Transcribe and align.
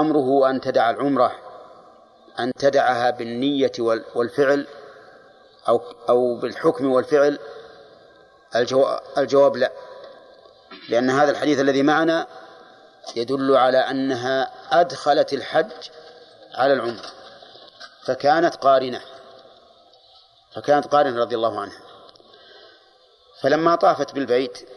أمره 0.00 0.50
أن 0.50 0.60
تدع 0.60 0.90
العمرة 0.90 1.32
أن 2.38 2.52
تدعها 2.52 3.10
بالنية 3.10 3.72
والفعل 4.14 4.66
أو 5.68 5.82
أو 6.08 6.36
بالحكم 6.40 6.92
والفعل. 6.92 7.38
الجواب 9.18 9.56
لا 9.56 9.72
لأن 10.88 11.10
هذا 11.10 11.30
الحديث 11.30 11.60
الذي 11.60 11.82
معنا 11.82 12.26
يدل 13.16 13.56
على 13.56 13.78
أنها 13.78 14.50
أدخلت 14.80 15.32
الحج 15.32 15.72
على 16.54 16.72
العمرة 16.72 17.10
فكانت 18.04 18.54
قارنة 18.54 19.00
فكانت 20.54 20.86
قارنة 20.86 21.20
رضي 21.20 21.34
الله 21.34 21.60
عنها. 21.60 21.80
فلما 23.40 23.74
طافت 23.74 24.14
بالبيت 24.14 24.68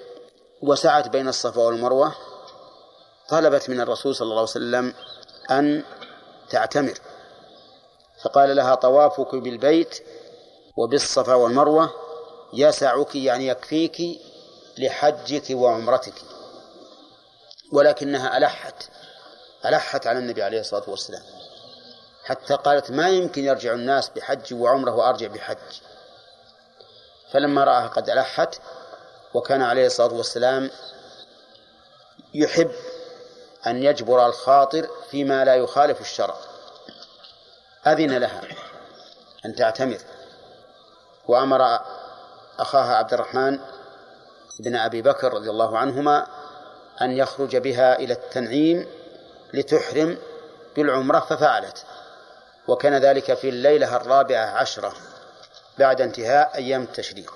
وسعت 0.61 1.07
بين 1.07 1.27
الصفا 1.27 1.61
والمروة 1.61 2.15
طلبت 3.29 3.69
من 3.69 3.81
الرسول 3.81 4.15
صلى 4.15 4.25
الله 4.25 4.35
عليه 4.35 4.43
وسلم 4.43 4.93
أن 5.51 5.83
تعتمر. 6.49 6.93
فقال 8.23 8.55
لها 8.55 8.75
طوافك 8.75 9.35
بالبيت 9.35 10.03
وبالصفا 10.77 11.33
والمروة 11.33 11.93
يسعك 12.53 13.15
يعني 13.15 13.47
يكفيك 13.47 14.21
لحجك 14.77 15.43
وعمرتك. 15.51 16.13
ولكنها 17.73 18.37
ألحت 18.37 18.83
ألحت 19.65 20.07
على 20.07 20.19
النبي 20.19 20.43
عليه 20.43 20.59
الصلاة 20.59 20.89
والسلام. 20.89 21.23
حتى 22.23 22.55
قالت 22.55 22.91
ما 22.91 23.09
يمكن 23.09 23.43
يرجع 23.45 23.73
الناس 23.73 24.09
بحج 24.09 24.53
وعمرة 24.53 24.91
وأرجع 24.91 25.27
بحج. 25.27 25.57
فلما 27.31 27.63
رآها 27.63 27.87
قد 27.87 28.09
ألحت 28.09 28.55
وكان 29.33 29.61
عليه 29.61 29.85
الصلاة 29.85 30.13
والسلام 30.13 30.69
يحب 32.33 32.71
أن 33.67 33.83
يجبر 33.83 34.25
الخاطر 34.25 34.89
فيما 35.11 35.45
لا 35.45 35.55
يخالف 35.55 36.01
الشرع. 36.01 36.35
أذن 37.87 38.17
لها 38.17 38.41
أن 39.45 39.55
تعتمر. 39.55 39.97
وأمر 41.27 41.79
أخاها 42.59 42.95
عبد 42.95 43.13
الرحمن 43.13 43.59
بن 44.59 44.75
أبي 44.75 45.01
بكر 45.01 45.33
رضي 45.33 45.49
الله 45.49 45.77
عنهما 45.77 46.27
أن 47.01 47.11
يخرج 47.11 47.57
بها 47.57 47.99
إلى 47.99 48.13
التنعيم 48.13 48.87
لتحرم 49.53 50.17
بالعمرة 50.75 51.19
ففعلت. 51.19 51.85
وكان 52.67 52.93
ذلك 52.97 53.33
في 53.33 53.49
الليلة 53.49 53.95
الرابعة 53.95 54.45
عشرة 54.45 54.93
بعد 55.77 56.01
انتهاء 56.01 56.55
أيام 56.55 56.81
التشريق. 56.81 57.33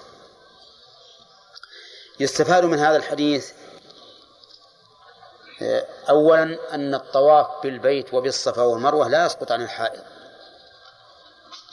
يستفاد 2.19 2.65
من 2.65 2.79
هذا 2.79 2.97
الحديث 2.97 3.51
أولا 6.09 6.57
أن 6.73 6.95
الطواف 6.95 7.47
بالبيت 7.63 8.13
وبالصفا 8.13 8.61
والمروة 8.61 9.07
لا 9.07 9.25
يسقط 9.25 9.51
عن 9.51 9.61
الحائض. 9.61 10.01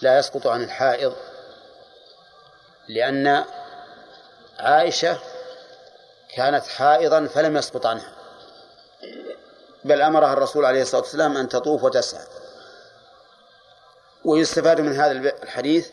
لا 0.02 0.18
يسقط 0.18 0.46
عن 0.46 0.62
الحائض. 0.62 1.16
لأن 2.88 3.44
عائشة 4.58 5.18
كانت 6.36 6.66
حائضا 6.66 7.26
فلم 7.26 7.56
يسقط 7.56 7.86
عنها. 7.86 8.12
بل 9.84 10.02
أمرها 10.02 10.32
الرسول 10.32 10.64
عليه 10.64 10.82
الصلاة 10.82 11.00
والسلام 11.02 11.36
أن 11.36 11.48
تطوف 11.48 11.84
وتسعى. 11.84 12.26
ويستفاد 14.24 14.80
من 14.80 14.92
هذا 14.92 15.12
الحديث 15.42 15.90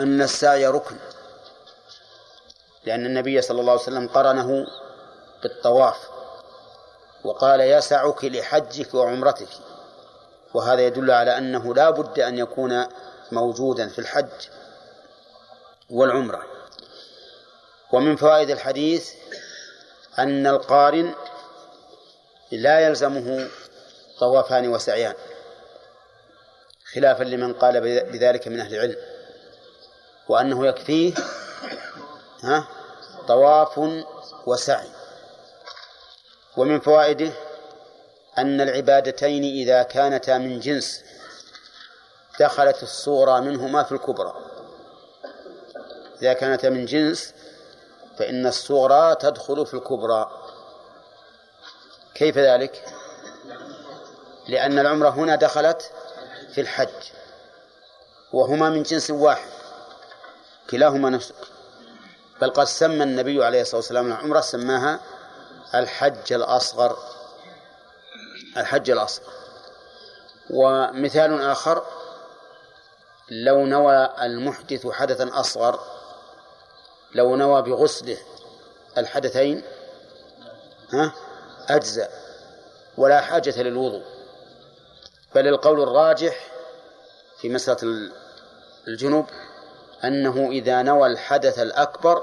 أن 0.00 0.22
السعي 0.22 0.66
ركن. 0.66 0.96
لأن 2.84 3.06
النبي 3.06 3.42
صلى 3.42 3.60
الله 3.60 3.72
عليه 3.72 3.82
وسلم 3.82 4.08
قرنه 4.08 4.66
بالطواف. 5.42 6.08
وقال 7.24 7.60
يسعك 7.60 8.24
لحجك 8.24 8.94
وعمرتك. 8.94 9.48
وهذا 10.54 10.80
يدل 10.80 11.10
على 11.10 11.38
أنه 11.38 11.74
لا 11.74 11.90
بد 11.90 12.18
أن 12.18 12.38
يكون 12.38 12.86
موجودا 13.32 13.88
في 13.88 13.98
الحج 13.98 14.48
والعمرة. 15.90 16.42
ومن 17.92 18.16
فوائد 18.16 18.50
الحديث 18.50 19.10
أن 20.18 20.46
القارن 20.46 21.14
لا 22.52 22.80
يلزمه 22.80 23.48
طوافان 24.18 24.68
وسعيان 24.68 25.14
خلافا 26.94 27.24
لمن 27.24 27.52
قال 27.52 27.80
بذلك 28.12 28.48
من 28.48 28.60
أهل 28.60 28.74
العلم 28.74 28.96
وأنه 30.28 30.66
يكفيه 30.66 31.14
ها 32.42 32.68
طواف 33.28 33.80
وسعي. 34.46 34.88
ومن 36.56 36.80
فوائده 36.80 37.32
أن 38.38 38.60
العبادتين 38.60 39.44
إذا 39.44 39.82
كانتا 39.82 40.38
من 40.38 40.60
جنس 40.60 41.04
دخلت 42.40 42.82
الصورة 42.82 43.40
منهما 43.40 43.82
في 43.82 43.92
الكبرى. 43.92 44.34
إذا 46.22 46.32
كانتا 46.32 46.70
من 46.70 46.84
جنس 46.84 47.34
فإن 48.18 48.46
الصغرى 48.46 49.14
تدخل 49.14 49.66
في 49.66 49.74
الكبرى. 49.74 50.30
كيف 52.14 52.38
ذلك؟ 52.38 52.84
لأن 54.48 54.78
العمرة 54.78 55.08
هنا 55.08 55.36
دخلت 55.36 55.92
في 56.52 56.60
الحج 56.60 56.88
وهما 58.32 58.70
من 58.70 58.82
جنس 58.82 59.10
واحد 59.10 59.50
كلاهما 60.70 61.10
نفس. 61.10 61.32
بل 62.40 62.50
قد 62.50 62.64
سمى 62.64 63.02
النبي 63.02 63.44
عليه 63.44 63.60
الصلاة 63.60 63.76
والسلام 63.76 64.06
العمرة 64.06 64.40
سماها 64.40 65.00
الحج 65.74 66.32
الأصغر. 66.32 66.98
الحج 68.56 68.90
الأصغر. 68.90 69.32
ومثال 70.50 71.42
آخر 71.42 71.86
لو 73.30 73.66
نوى 73.66 74.08
المحدث 74.22 74.86
حدثا 74.86 75.40
أصغر 75.40 75.80
لو 77.14 77.36
نوى 77.36 77.62
بغسله 77.62 78.18
الحدثين 78.98 79.62
ها 80.92 81.12
أجزأ 81.68 82.08
ولا 82.96 83.20
حاجة 83.20 83.62
للوضوء. 83.62 84.02
بل 85.34 85.48
القول 85.48 85.80
الراجح 85.80 86.46
في 87.40 87.48
مسألة 87.48 88.10
الجنوب 88.88 89.26
أنه 90.04 90.48
إذا 90.50 90.82
نوى 90.82 91.06
الحدث 91.08 91.58
الأكبر 91.58 92.22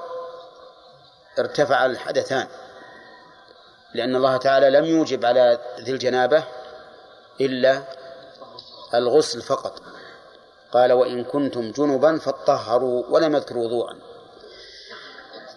ارتفع 1.40 1.86
الحدثان. 1.86 2.48
لأن 3.94 4.16
الله 4.16 4.38
تعالى 4.38 4.70
لم 4.70 4.86
يوجب 4.86 5.26
على 5.26 5.60
ذي 5.80 5.92
الجنابة 5.92 6.44
إلا 7.42 7.84
الغسل 8.94 9.42
فقط. 9.42 9.82
قال 10.72 10.92
وإن 10.94 11.24
كنتم 11.24 11.72
جنبا 11.72 12.18
فاطهروا 12.18 13.04
ولم 13.10 13.36
يذكر 13.36 13.58
وضوءا 13.58 13.98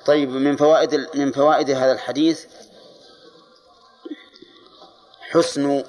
طيب 0.06 0.30
من 0.30 0.56
فوائد 0.56 1.08
من 1.14 1.32
فوائد 1.32 1.70
هذا 1.70 1.92
الحديث 1.92 2.44
حسن 5.20 5.84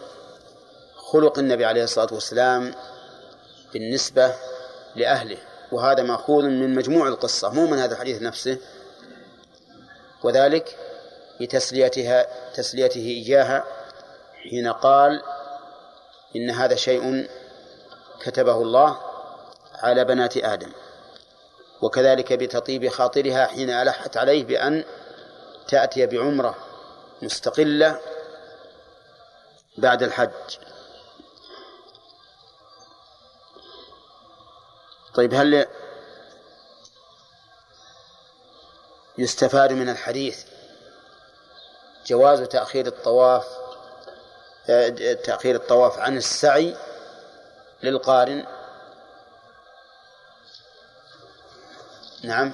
خلق 0.95 1.39
النبي 1.39 1.65
عليه 1.65 1.83
الصلاة 1.83 2.13
والسلام 2.13 2.73
بالنسبة 3.73 4.33
لأهله. 4.95 5.37
وهذا 5.71 6.03
مأخوذ 6.03 6.43
من 6.43 6.75
مجموع 6.75 7.07
القصة 7.07 7.49
مو 7.49 7.67
من 7.67 7.79
هذا 7.79 7.93
الحديث 7.93 8.21
نفسه. 8.21 8.57
وذلك 10.23 10.77
لتسليتها 11.41 12.27
تسليته 12.53 12.99
إياها 12.99 13.63
حين 14.49 14.67
قال 14.67 15.21
إن 16.35 16.49
هذا 16.49 16.75
شيء 16.75 17.29
كتبه 18.19 18.57
الله 18.57 18.97
على 19.75 20.05
بنات 20.05 20.37
آدم 20.37 20.71
وكذلك 21.81 22.33
بتطيب 22.33 22.89
خاطرها 22.89 23.45
حين 23.45 23.69
ألحت 23.69 24.17
عليه 24.17 24.43
بأن 24.43 24.83
تأتي 25.67 26.05
بعمرة 26.05 26.55
مستقلة 27.21 27.99
بعد 29.77 30.03
الحج. 30.03 30.57
طيب 35.13 35.33
هل 35.33 35.67
يستفاد 39.17 39.73
من 39.73 39.89
الحديث 39.89 40.50
جواز 42.05 42.41
تأخير 42.41 42.87
الطواف 42.87 43.45
تأخير 45.23 45.55
الطواف 45.55 45.99
عن 45.99 46.17
السعي 46.17 46.75
للقارن. 47.83 48.45
نعم. 52.23 52.53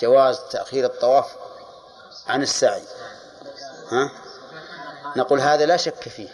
جواز 0.00 0.40
تأخير 0.50 0.84
الطواف 0.84 1.36
عن 2.26 2.42
السعي. 2.42 2.82
ها؟ 3.90 4.10
نقول 5.16 5.40
هذا 5.40 5.66
لا 5.66 5.76
شك 5.76 6.08
فيه. 6.08 6.28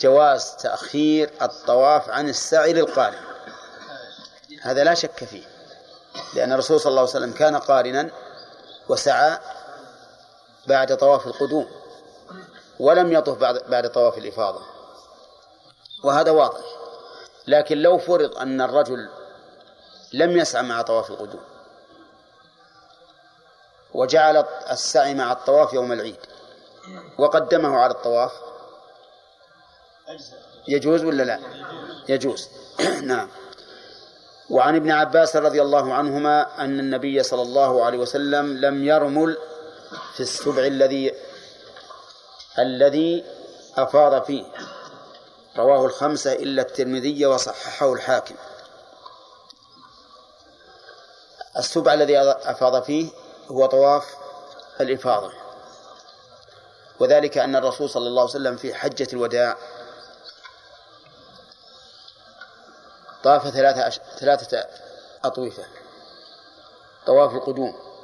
جواز 0.00 0.56
تأخير 0.56 1.30
الطواف 1.42 2.10
عن 2.10 2.28
السعي 2.28 2.72
للقارن. 2.72 3.20
هذا 4.62 4.84
لا 4.84 4.94
شك 4.94 5.24
فيه. 5.24 5.44
لأن 6.34 6.52
الرسول 6.52 6.80
صلى 6.80 6.90
الله 6.90 7.00
عليه 7.00 7.10
وسلم 7.10 7.32
كان 7.32 7.56
قارنا 7.56 8.10
وسعى 8.88 9.38
بعد 10.68 10.96
طواف 10.96 11.26
القدوم 11.26 11.66
ولم 12.80 13.12
يطف 13.12 13.38
بعد, 13.38 13.62
بعد 13.68 13.90
طواف 13.90 14.18
الإفاضة. 14.18 14.62
وهذا 16.04 16.30
واضح. 16.30 16.60
لكن 17.46 17.78
لو 17.78 17.98
فرض 17.98 18.38
أن 18.38 18.60
الرجل 18.60 19.08
لم 20.12 20.38
يسعى 20.38 20.62
مع 20.62 20.82
طواف 20.82 21.10
القدوم 21.10 21.40
وجعل 23.94 24.44
السعي 24.70 25.14
مع 25.14 25.32
الطواف 25.32 25.72
يوم 25.72 25.92
العيد 25.92 26.16
وقدمه 27.18 27.76
على 27.76 27.92
الطواف 27.92 28.32
يجوز 30.68 31.04
ولا 31.04 31.22
لا؟ 31.22 31.40
يجوز. 32.08 32.48
نعم. 33.02 33.28
وعن 34.50 34.76
ابن 34.76 34.90
عباس 34.90 35.36
رضي 35.36 35.62
الله 35.62 35.94
عنهما 35.94 36.64
أن 36.64 36.80
النبي 36.80 37.22
صلى 37.22 37.42
الله 37.42 37.84
عليه 37.84 37.98
وسلم 37.98 38.56
لم 38.56 38.84
يرمل 38.84 39.38
في 40.14 40.20
السبع 40.20 40.62
الذي 40.66 41.14
الذي 42.58 43.24
أفاض 43.76 44.24
فيه. 44.24 44.44
رواه 45.56 45.86
الخمسة 45.86 46.32
إلا 46.32 46.62
الترمذي 46.62 47.26
وصححه 47.26 47.92
الحاكم. 47.92 48.34
السبع 51.56 51.94
الذي 51.94 52.18
أفاض 52.20 52.82
فيه 52.82 53.10
هو 53.48 53.66
طواف 53.66 54.16
الإفاضة. 54.80 55.32
وذلك 57.00 57.38
أن 57.38 57.56
الرسول 57.56 57.90
صلى 57.90 58.06
الله 58.06 58.22
عليه 58.22 58.30
وسلم 58.30 58.56
في 58.56 58.74
حجة 58.74 59.08
الوداع 59.12 59.56
طاف 63.24 63.48
ثلاثة 63.48 63.88
أش... 63.88 64.00
ثلاثة 64.18 64.66
أطوفة. 65.24 65.64
طواف 67.06 67.34
القدوم. 67.34 67.95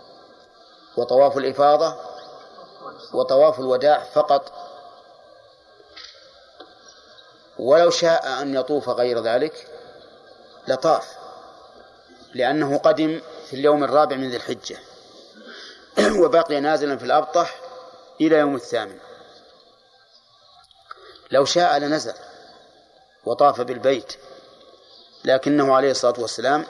وطواف 0.96 1.38
الإفاضة 1.38 1.96
وطواف 3.12 3.60
الوداع 3.60 4.04
فقط. 4.04 4.52
ولو 7.58 7.90
شاء 7.90 8.42
أن 8.42 8.54
يطوف 8.54 8.88
غير 8.88 9.22
ذلك 9.22 9.68
لطاف 10.68 11.16
لأنه 12.34 12.78
قدم 12.78 13.20
في 13.46 13.56
اليوم 13.56 13.84
الرابع 13.84 14.16
من 14.16 14.30
ذي 14.30 14.36
الحجة. 14.36 14.78
وبقي 16.22 16.60
نازلا 16.60 16.96
في 16.96 17.04
الأبطح 17.04 17.60
إلى 18.20 18.36
يوم 18.36 18.54
الثامن. 18.54 18.98
لو 21.30 21.44
شاء 21.44 21.78
لنزل 21.78 22.14
وطاف 23.24 23.60
بالبيت 23.60 24.16
لكنه 25.24 25.74
عليه 25.74 25.90
الصلاة 25.90 26.20
والسلام 26.20 26.66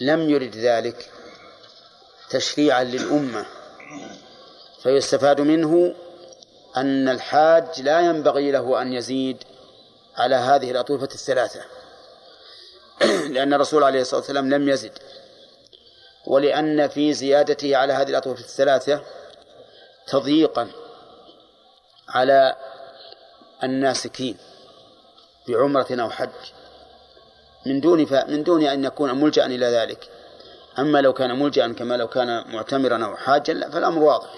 لم 0.00 0.30
يرد 0.30 0.56
ذلك. 0.56 1.10
تشريعا 2.30 2.84
للأمة. 2.84 3.46
فيستفاد 4.82 5.40
منه 5.40 5.94
أن 6.76 7.08
الحاج 7.08 7.82
لا 7.82 8.00
ينبغي 8.00 8.50
له 8.50 8.82
أن 8.82 8.92
يزيد 8.92 9.36
على 10.16 10.34
هذه 10.34 10.70
الأطوفة 10.70 11.08
الثلاثة. 11.14 11.60
لأن 13.34 13.54
الرسول 13.54 13.84
عليه 13.84 14.00
الصلاة 14.00 14.20
والسلام 14.20 14.50
لم 14.54 14.68
يزد. 14.68 14.98
ولأن 16.26 16.88
في 16.88 17.12
زيادته 17.12 17.76
على 17.76 17.92
هذه 17.92 18.10
الأطوفة 18.10 18.40
الثلاثة 18.40 19.02
تضييقا 20.06 20.70
على 22.08 22.56
الناسكين 23.62 24.36
بعمرة 25.48 25.86
أو 25.90 26.10
حج. 26.10 26.30
من 27.66 27.80
دون. 27.80 28.06
من 28.28 28.42
دون 28.44 28.64
أن 28.64 28.84
يكون 28.84 29.20
ملجأ 29.20 29.46
إلى 29.46 29.66
ذلك. 29.66 30.19
أما 30.78 31.00
لو 31.00 31.12
كان 31.12 31.38
ملجأ 31.38 31.72
كما 31.72 31.96
لو 31.96 32.08
كان 32.08 32.44
معتمرا 32.52 33.04
أو 33.04 33.16
حاجا 33.16 33.70
فالأمر 33.70 34.02
واضح. 34.02 34.34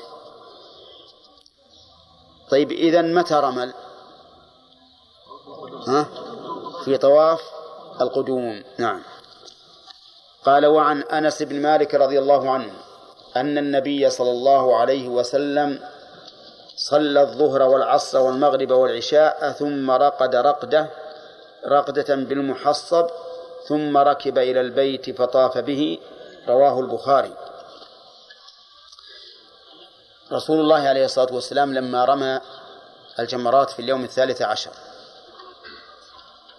طيب 2.51 2.73
إذا 2.73 3.03
متى 3.03 3.35
رمل؟ 3.35 3.73
ها؟ 5.89 6.07
في 6.85 6.97
طواف 6.97 7.41
القدوم. 8.01 8.63
نعم. 8.79 9.03
قال 10.45 10.67
وعن 10.67 11.03
أنس 11.03 11.43
بن 11.43 11.63
مالك 11.63 11.95
رضي 11.95 12.19
الله 12.19 12.51
عنه 12.51 12.73
أن 13.37 13.59
النبي 13.59 14.11
صلى 14.11 14.31
الله 14.31 14.77
عليه 14.77 15.09
وسلم 15.09 15.79
صلى 16.77 17.21
الظهر 17.21 17.63
والعصر 17.63 18.21
والمغرب 18.21 18.71
والعشاء 18.71 19.51
ثم 19.51 19.91
رقد 19.91 20.35
رقدة 20.37 20.91
رقدة 21.67 22.15
بالمحصب 22.15 23.07
ثم 23.69 23.97
ركب 23.97 24.39
إلى 24.39 24.61
البيت 24.61 25.11
فطاف 25.19 25.59
به 25.59 25.99
رواه 26.49 26.81
البخاري. 26.81 27.37
رسول 30.33 30.61
الله 30.61 30.89
عليه 30.89 31.05
الصلاة 31.05 31.35
والسلام 31.35 31.75
لما 31.75 32.05
رمى 32.05 32.41
الجمرات 33.19 33.71
في 33.71 33.83
اليوم 33.83 34.05
الثالث 34.05 34.43
عشر. 34.43 34.71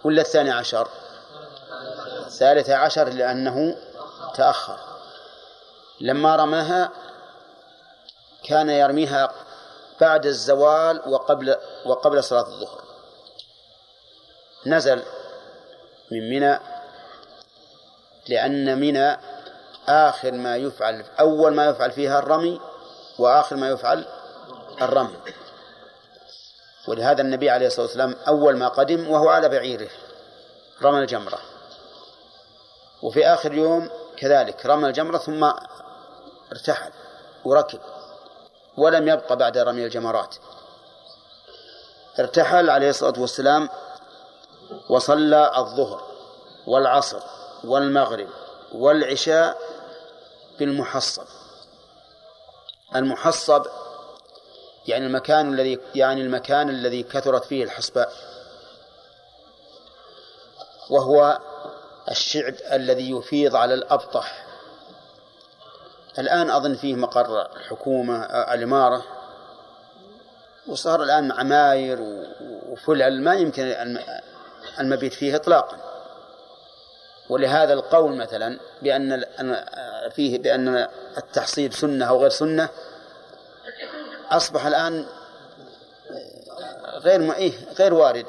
ولا 0.04 0.22
الثاني 0.22 0.50
عشر؟ 0.50 0.88
الثالث 2.26 2.70
عشر 2.70 3.08
لأنه 3.08 3.76
تأخر. 4.34 4.78
لما 6.00 6.36
رماها 6.36 6.92
كان 8.44 8.70
يرميها 8.70 9.32
بعد 10.00 10.26
الزوال 10.26 11.02
وقبل 11.08 11.56
وقبل 11.86 12.24
صلاة 12.24 12.46
الظهر. 12.46 12.84
نزل 14.66 15.02
من 16.10 16.30
منى 16.30 16.60
لأن 18.28 18.80
منى 18.80 19.16
آخر 19.88 20.32
ما 20.32 20.56
يفعل 20.56 21.04
أول 21.20 21.54
ما 21.54 21.66
يفعل 21.66 21.90
فيها 21.90 22.18
الرمي 22.18 22.60
وآخر 23.18 23.56
ما 23.56 23.68
يفعل 23.68 24.04
الرمي. 24.82 25.16
ولهذا 26.88 27.22
النبي 27.22 27.50
عليه 27.50 27.66
الصلاة 27.66 27.86
والسلام 27.86 28.16
أول 28.28 28.56
ما 28.56 28.68
قدم 28.68 29.10
وهو 29.10 29.28
على 29.28 29.48
بعيره 29.48 29.88
رمى 30.82 30.98
الجمرة. 30.98 31.38
وفي 33.02 33.26
آخر 33.26 33.54
يوم 33.54 33.90
كذلك 34.16 34.66
رمى 34.66 34.88
الجمرة 34.88 35.18
ثم 35.18 35.52
ارتحل 36.52 36.90
وركب 37.44 37.80
ولم 38.76 39.08
يبق 39.08 39.32
بعد 39.32 39.58
رمي 39.58 39.84
الجمرات. 39.84 40.34
ارتحل 42.18 42.70
عليه 42.70 42.90
الصلاة 42.90 43.20
والسلام 43.20 43.68
وصلى 44.88 45.52
الظهر 45.56 46.02
والعصر 46.66 47.20
والمغرب 47.64 48.28
والعشاء 48.72 49.58
بالمحصب 50.58 51.26
المحصب. 52.96 53.66
يعني 54.88 55.06
المكان 55.06 55.54
الذي 55.54 55.80
يعني 55.94 56.20
المكان 56.20 56.68
الذي 56.68 57.02
كثرت 57.02 57.44
فيه 57.44 57.64
الحصباء 57.64 58.12
وهو 60.90 61.38
الشعب 62.10 62.54
الذي 62.72 63.10
يفيض 63.10 63.56
على 63.56 63.74
الأبطح. 63.74 64.46
الآن 66.18 66.50
أظن 66.50 66.74
فيه 66.74 66.94
مقر 66.94 67.56
الحكومة 67.56 68.24
الإمارة. 68.24 69.04
وصار 70.66 71.02
الآن 71.02 71.32
عماير 71.32 71.98
وفلل. 72.68 73.22
ما 73.22 73.34
يمكن 73.34 73.98
المبيت 74.80 75.12
فيه 75.12 75.36
إطلاقا. 75.36 75.83
ولهذا 77.34 77.72
القول 77.72 78.16
مثلا 78.16 78.58
بأن 78.82 79.24
فيه 80.10 80.38
بأن 80.38 80.88
التحصيل 81.18 81.72
سنة 81.72 82.04
أو 82.04 82.20
غير 82.20 82.30
سنة 82.30 82.68
أصبح 84.30 84.66
الآن 84.66 85.06
غير 86.94 87.32
إيه 87.32 87.52
غير 87.78 87.94
وارد 87.94 88.26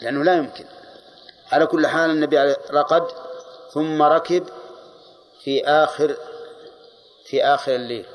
لأنه 0.00 0.24
لا 0.24 0.36
يمكن. 0.36 0.64
على 1.52 1.66
كل 1.66 1.86
حال 1.86 2.10
النبي 2.10 2.38
رقد 2.70 3.06
ثم 3.72 4.02
ركب 4.02 4.46
في 5.44 5.66
آخر 5.66 6.16
في 7.24 7.44
آخر 7.44 7.74
الليل. 7.74 8.06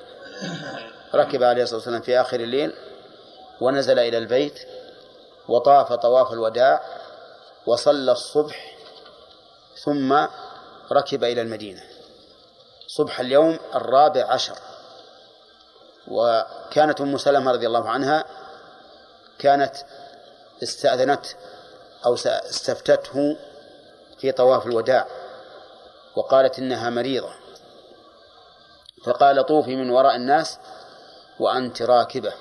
ركب 1.16 1.44
عليه 1.44 1.64
الصلاة 1.64 1.78
والسلام 1.78 2.02
في 2.02 2.22
آخر 2.22 2.40
الليل 2.40 2.74
ونزل 3.62 4.00
إلى 4.00 4.18
البيت 4.18 4.60
وطاف 5.48 5.94
طواف 5.94 6.34
الوداع 6.34 6.84
وصلى 7.66 8.12
الصبح 8.12 8.73
ثم 9.78 10.28
ركب 10.92 11.24
إلى 11.24 11.42
المدينة. 11.42 11.82
صبح 12.88 13.20
اليوم 13.20 13.60
الرابع 13.76 14.26
عشر. 14.26 14.58
وكانت 16.08 17.02
أم 17.02 17.18
سلمة 17.18 17.52
رضي 17.52 17.68
الله 17.68 17.90
عنها 17.90 18.26
كانت 19.40 19.76
استأذنت 20.64 21.26
أو 22.06 22.14
استفتته 22.26 23.38
في 24.18 24.32
طواف 24.32 24.66
الوداع 24.66 25.08
وقالت 26.16 26.60
إنها 26.60 26.90
مريضة. 26.90 27.34
فقال 29.06 29.46
طوفي 29.46 29.76
من 29.76 29.90
وراء 29.90 30.16
الناس 30.16 30.60
وأنت 31.40 31.82
راكبة. 31.82 32.34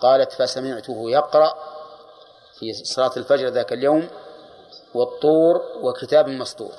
قالت 0.00 0.32
فسمعته 0.32 1.10
يقرأ 1.10 1.54
في 2.58 2.72
صلاة 2.72 3.12
الفجر 3.16 3.48
ذاك 3.48 3.72
اليوم 3.72 4.08
والطور 4.96 5.62
وكتاب 5.80 6.28
مسطور. 6.28 6.72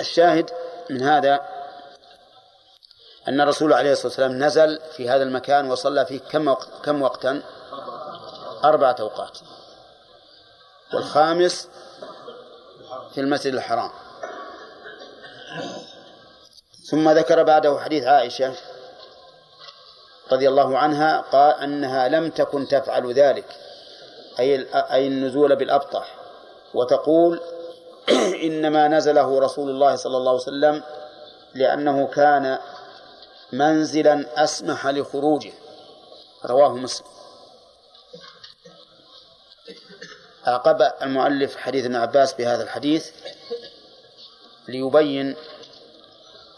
الشاهد 0.00 0.50
من 0.90 1.02
هذا 1.02 1.40
أن 3.28 3.40
الرسول 3.40 3.72
عليه 3.72 3.92
الصلاة 3.92 4.06
والسلام 4.06 4.32
نزل 4.32 4.80
في 4.96 5.10
هذا 5.10 5.22
المكان 5.22 5.70
وصلى 5.70 6.06
فيه 6.06 6.18
كم 6.18 6.48
وقت 6.48 6.68
كم 6.84 7.02
وقتا؟ 7.02 7.42
أربعة 8.64 8.96
أوقات. 9.00 9.38
والخامس 10.94 11.68
في 13.14 13.20
المسجد 13.20 13.54
الحرام. 13.54 13.90
ثم 16.90 17.10
ذكر 17.10 17.42
بعده 17.42 17.80
حديث 17.80 18.04
عائشة 18.04 18.54
رضي 20.32 20.48
الله 20.48 20.78
عنها 20.78 21.20
قال 21.20 21.60
أنها 21.60 22.08
لم 22.08 22.30
تكن 22.30 22.68
تفعل 22.68 23.12
ذلك. 23.12 23.56
أي 24.38 24.66
أي 24.74 25.06
النزول 25.06 25.56
بالأبطح. 25.56 26.23
وتقول 26.74 27.40
إنما 28.46 28.88
نزله 28.88 29.38
رسول 29.40 29.70
الله 29.70 29.96
صلى 29.96 30.16
الله 30.16 30.30
عليه 30.30 30.42
وسلم 30.42 30.82
لأنه 31.54 32.06
كان 32.06 32.58
منزلا 33.52 34.44
أسمح 34.44 34.86
لخروجه. 34.86 35.52
رواه 36.44 36.68
مسلم. 36.74 37.06
عقب 40.46 40.92
المؤلف 41.02 41.56
حديث 41.56 41.84
ابن 41.84 41.96
عباس 41.96 42.32
بهذا 42.32 42.62
الحديث 42.62 43.10
ليبين 44.68 45.36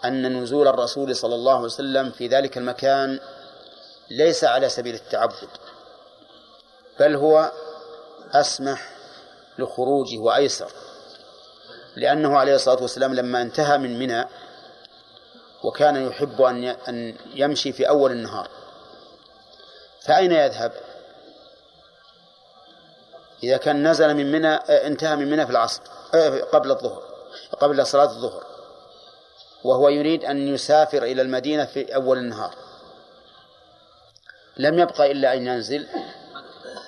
أن 0.04 0.42
نزول 0.42 0.68
الرسول 0.68 1.16
صلى 1.16 1.35
الله 1.35 1.54
عليه 1.54 1.64
وسلم 1.64 2.11
في 2.11 2.26
ذلك 2.28 2.58
المكان 2.58 3.20
ليس 4.11 4.44
على 4.44 4.68
سبيل 4.68 4.94
التعبد 4.94 5.49
بل 7.00 7.16
هو 7.16 7.52
أسمح 8.32 8.95
لخروجه 9.58 10.18
وأيسر. 10.18 10.70
لأنه 11.96 12.38
عليه 12.38 12.54
الصلاة 12.54 12.82
والسلام 12.82 13.14
لما 13.14 13.42
انتهى 13.42 13.78
من 13.78 13.98
منى 13.98 14.25
وكان 15.64 16.06
يحب 16.06 16.42
أن 16.42 16.64
أن 16.64 17.16
يمشي 17.34 17.72
في 17.72 17.88
أول 17.88 18.12
النهار. 18.12 18.48
فأين 20.00 20.32
يذهب؟ 20.32 20.72
إذا 23.42 23.56
كان 23.56 23.90
نزل 23.90 24.14
من 24.14 24.32
منى 24.32 24.54
انتهى 24.54 25.16
من 25.16 25.30
منى 25.30 25.46
في 25.46 25.52
العصر 25.52 25.82
قبل 26.52 26.70
الظهر 26.70 27.02
قبل 27.60 27.86
صلاة 27.86 28.04
الظهر. 28.10 28.46
وهو 29.64 29.88
يريد 29.88 30.25
أن 30.25 30.48
يسافر 30.48 31.02
إلى 31.02 31.22
المدينة 31.22 31.64
في 31.64 31.94
أول 31.94 32.18
النهار. 32.18 32.54
لم 34.56 34.78
يبقى 34.78 35.12
إلا 35.12 35.34
أن 35.34 35.46
ينزل 35.46 35.88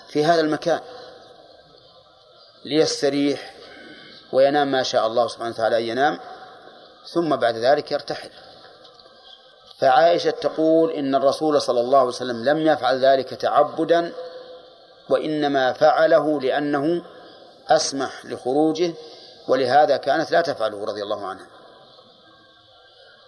في 0.08 0.24
هذا 0.24 0.40
المكان. 0.40 0.80
ليستريح 2.64 3.54
وينام 4.32 4.70
ما 4.70 4.82
شاء 4.82 5.06
الله 5.06 5.28
سبحانه 5.28 5.50
وتعالى 5.50 5.78
أن 5.78 5.82
ينام 5.82 6.18
ثم 7.06 7.36
بعد 7.36 7.56
ذلك 7.56 7.92
يرتحل. 7.92 8.30
فعائشة 9.78 10.30
تقول 10.30 10.90
إن 10.90 11.14
الرسول 11.14 11.62
صلى 11.62 11.80
الله 11.80 11.98
عليه 11.98 12.08
وسلم 12.08 12.44
لم 12.44 12.58
يفعل 12.58 13.04
ذلك 13.04 13.28
تعبدا 13.28 14.12
وإنما 15.08 15.72
فعله 15.72 16.40
لأنه 16.40 17.04
أسمح 17.68 18.24
لخروجه 18.24 18.92
ولهذا 19.48 19.96
كانت 19.96 20.30
لا 20.30 20.40
تفعله 20.40 20.84
رضي 20.84 21.02
الله 21.02 21.26
عنها. 21.26 21.46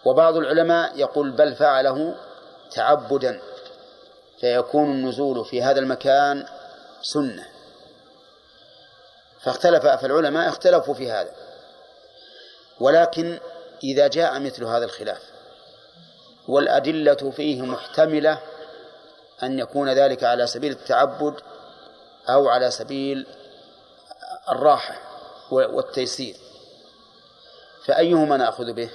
وبعض 0.05 0.37
العلماء 0.37 0.99
يقول 0.99 1.31
بل 1.31 1.55
فعله 1.55 2.15
تعبدا 2.71 3.41
فيكون 4.41 4.91
النزول 4.91 5.45
في 5.45 5.63
هذا 5.63 5.81
المكان 5.81 6.47
سنة. 7.03 7.60
فاختلف 9.43 9.87
فالعلماء 9.87 10.49
اختلفوا 10.49 10.95
في 10.95 11.11
هذا 11.11 11.33
ولكن 12.81 13.41
إذا 13.85 14.09
جاء 14.09 14.39
مثل 14.39 14.65
هذا 14.65 14.85
الخلاف 14.85 15.23
والأدلة 16.49 17.31
فيه 17.31 17.63
محتملة 17.63 18.39
أن 19.43 19.59
يكون 19.59 19.89
ذلك 19.89 20.25
على 20.25 20.47
سبيل 20.47 20.73
التعبد 20.73 21.41
أو 22.29 22.49
على 22.49 22.71
سبيل 22.71 23.27
الراحة 24.51 25.01
والتيسير 25.51 26.37
فأيهما 27.85 28.37
نأخذ 28.37 28.73
به؟ 28.73 28.91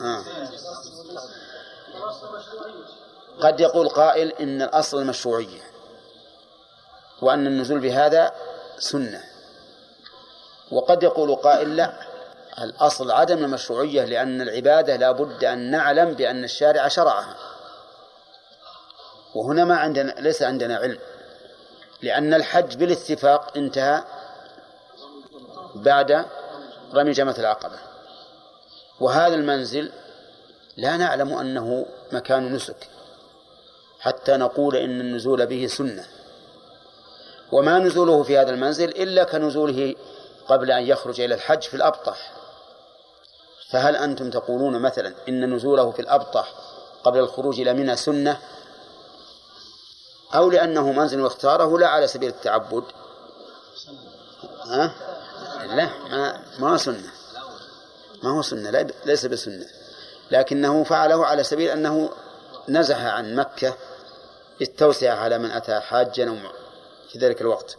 آه. 0.00 0.24
قد 3.40 3.60
يقول 3.60 3.88
قائل 3.88 4.32
إن 4.32 4.62
الأصل 4.62 4.98
المشروعية 4.98 5.75
وأن 7.22 7.46
النزول 7.46 7.80
بهذا 7.80 8.32
سنة. 8.78 9.24
وقد 10.70 11.02
يقول 11.02 11.34
قائل 11.34 11.76
لا 11.76 11.92
الأصل 12.62 13.10
عدم 13.10 13.44
المشروعية 13.44 14.04
لأن 14.04 14.42
العبادة 14.42 14.96
لا 14.96 15.12
بد 15.12 15.44
أن 15.44 15.70
نعلم 15.70 16.12
بأن 16.12 16.44
الشارع 16.44 16.88
شرعها. 16.88 17.36
وهنا 19.34 19.64
ما 19.64 19.76
عندنا 19.76 20.12
ليس 20.18 20.42
عندنا 20.42 20.76
علم 20.76 20.98
لأن 22.02 22.34
الحج 22.34 22.76
بالاتفاق 22.76 23.56
انتهى 23.56 24.04
بعد 25.74 26.26
رمي 26.94 27.12
جمرة 27.12 27.34
العقبة. 27.38 27.78
وهذا 29.00 29.34
المنزل 29.34 29.92
لا 30.76 30.96
نعلم 30.96 31.32
أنه 31.32 31.86
مكان 32.12 32.52
نسك 32.52 32.88
حتى 34.00 34.36
نقول 34.36 34.76
إن 34.76 35.00
النزول 35.00 35.46
به 35.46 35.66
سنة. 35.66 36.04
وما 37.52 37.78
نزوله 37.78 38.22
في 38.22 38.38
هذا 38.38 38.50
المنزل 38.50 38.88
إلا 38.88 39.24
كنزوله 39.24 39.94
قبل 40.48 40.70
أن 40.70 40.82
يخرج 40.82 41.20
إلى 41.20 41.34
الحج 41.34 41.62
في 41.62 41.74
الأبطح. 41.74 42.32
فهل 43.70 43.96
أنتم 43.96 44.30
تقولون 44.30 44.82
مثلا 44.82 45.14
إن 45.28 45.54
نزوله 45.54 45.90
في 45.90 46.02
الأبطح 46.02 46.52
قبل 47.04 47.18
الخروج 47.18 47.60
إلى 47.60 47.72
منى 47.74 47.96
سنة؟ 47.96 48.38
أو 50.34 50.50
لأنه 50.50 50.92
منزل 50.92 51.20
واختاره 51.20 51.78
لا 51.78 51.88
على 51.88 52.06
سبيل 52.06 52.28
التعبد. 52.28 52.84
ها؟ 54.66 54.94
لا 55.66 55.88
ما 56.10 56.42
ما 56.58 56.76
سنة. 56.76 57.12
ما 58.22 58.30
هو 58.30 58.42
سنة 58.42 58.86
ليس 59.04 59.26
بسنة. 59.26 59.66
لكنه 60.30 60.84
فعله 60.84 61.26
على 61.26 61.44
سبيل 61.44 61.70
أنه 61.70 62.10
نزح 62.68 63.04
عن 63.04 63.34
مكة 63.34 63.74
للتوسعة 64.60 65.14
على 65.14 65.38
من 65.38 65.50
أتى 65.50 65.80
حاجا 65.80 66.30
في 67.12 67.18
ذلك 67.18 67.40
الوقت. 67.40 67.76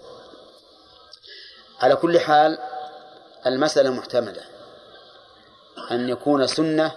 على 1.79 1.95
كل 1.95 2.19
حال 2.19 2.57
المسألة 3.45 3.89
محتملة. 3.89 4.41
أن 5.91 6.09
يكون 6.09 6.47
سنة 6.47 6.91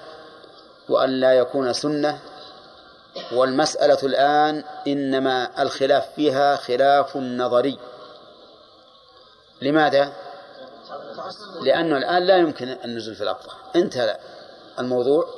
وأن 0.88 1.10
لا 1.10 1.32
يكون 1.32 1.72
سنة. 1.72 2.20
والمسألة 3.32 3.98
الآن 4.02 4.64
إنما 4.86 5.62
الخلاف 5.62 6.14
فيها 6.14 6.56
خلاف 6.56 7.16
نظري. 7.16 7.78
لماذا؟ 9.62 10.12
لأنه 11.62 11.96
الآن 11.96 12.22
لا 12.22 12.36
يمكن 12.36 12.68
النزول 12.84 13.14
في 13.14 13.22
الأبطح 13.22 13.56
انتهى 13.76 14.18
الموضوع. 14.78 15.28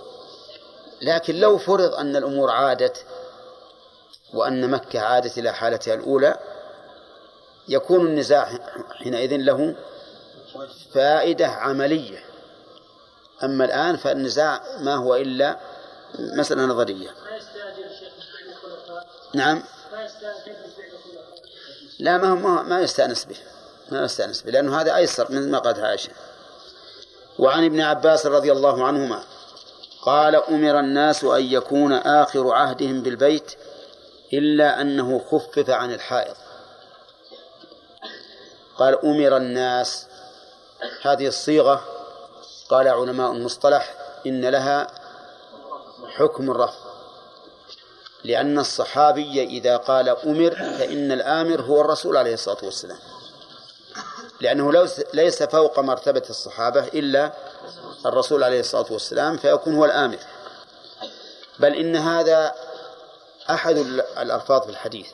لكن 1.03 1.35
لو 1.35 1.59
فرض 1.59 1.95
أن 1.95 2.17
الأمور 2.17 2.51
عادت 2.51 3.05
وأن 4.35 4.71
مكة 4.71 5.01
عادت 5.01 5.39
إلى 5.39 5.53
حالتها 5.53 5.95
الأولى 5.95 6.39
يكون 7.69 8.07
النزاع 8.07 8.59
حينئذ 8.91 9.37
له 9.37 9.75
فائدة 10.95 11.47
عملية. 11.47 12.25
أما 13.43 13.65
الآن 13.65 13.97
فالنزاع 13.97 14.63
ما 14.81 14.95
هو 14.95 15.17
إلا 15.17 15.59
مسألة 16.19 16.63
نظرية. 16.63 17.11
نعم. 19.35 19.63
لا 21.99 22.19
ما 22.19 22.29
هو 22.29 22.63
ما 22.63 22.81
يستأنس 22.81 23.25
به 23.25 23.37
ما 23.91 24.05
يستأنس 24.05 24.43
به 24.43 24.51
لأنه 24.51 24.81
هذا 24.81 24.97
أيسر 24.97 25.33
من 25.33 25.51
ما 25.51 25.59
قالت 25.59 25.79
عائشة. 25.79 26.11
وعن 27.39 27.65
ابن 27.65 27.81
عباس 27.81 28.27
رضي 28.27 28.53
الله 28.53 28.87
عنهما 28.87 29.23
قال 30.03 30.37
أمر 30.37 30.81
الناس 30.81 31.25
أن 31.25 31.43
يكون 31.43 31.93
آخر 31.93 32.51
عهدهم 32.51 33.03
بالبيت 33.03 33.53
إلا 34.33 34.81
أنه 34.81 35.19
خفف 35.19 35.71
عن 35.71 35.93
الحائض. 35.93 36.35
قال 38.83 39.05
أمر 39.05 39.37
الناس. 39.37 40.07
هذه 41.03 41.27
الصيغة 41.27 41.85
قال 42.69 42.89
علماء 42.89 43.33
المصطلح 43.33 43.95
إن 44.27 44.45
لها 44.45 44.87
حكم 46.17 46.51
الرفض 46.51 46.81
لأن 48.25 48.59
الصحابي 48.59 49.45
إذا 49.45 49.77
قال 49.77 50.09
أمر 50.09 50.51
فإن 50.51 51.13
الآمر 51.13 51.61
هو 51.61 51.81
الرسول 51.81 52.17
عليه 52.17 52.35
الصلاة 52.35 52.57
والسلام 52.63 52.99
لأنه 54.41 54.87
ليس 55.15 55.43
فوق 55.43 55.81
مرتبة 55.81 56.23
الصحابة 56.31 56.81
إلا 56.81 57.33
الرسول 58.07 58.45
عليه 58.45 58.61
الصلاة 58.61 58.87
والسلام 58.91 59.37
فيكون 59.37 59.75
هو 59.75 59.85
الآمر. 59.85 60.19
بل 61.59 61.75
إن 61.75 61.97
هذا 61.97 62.55
أحد 63.51 63.77
الألفاظ 64.19 64.63
في 64.63 64.71
الحديث 64.71 65.09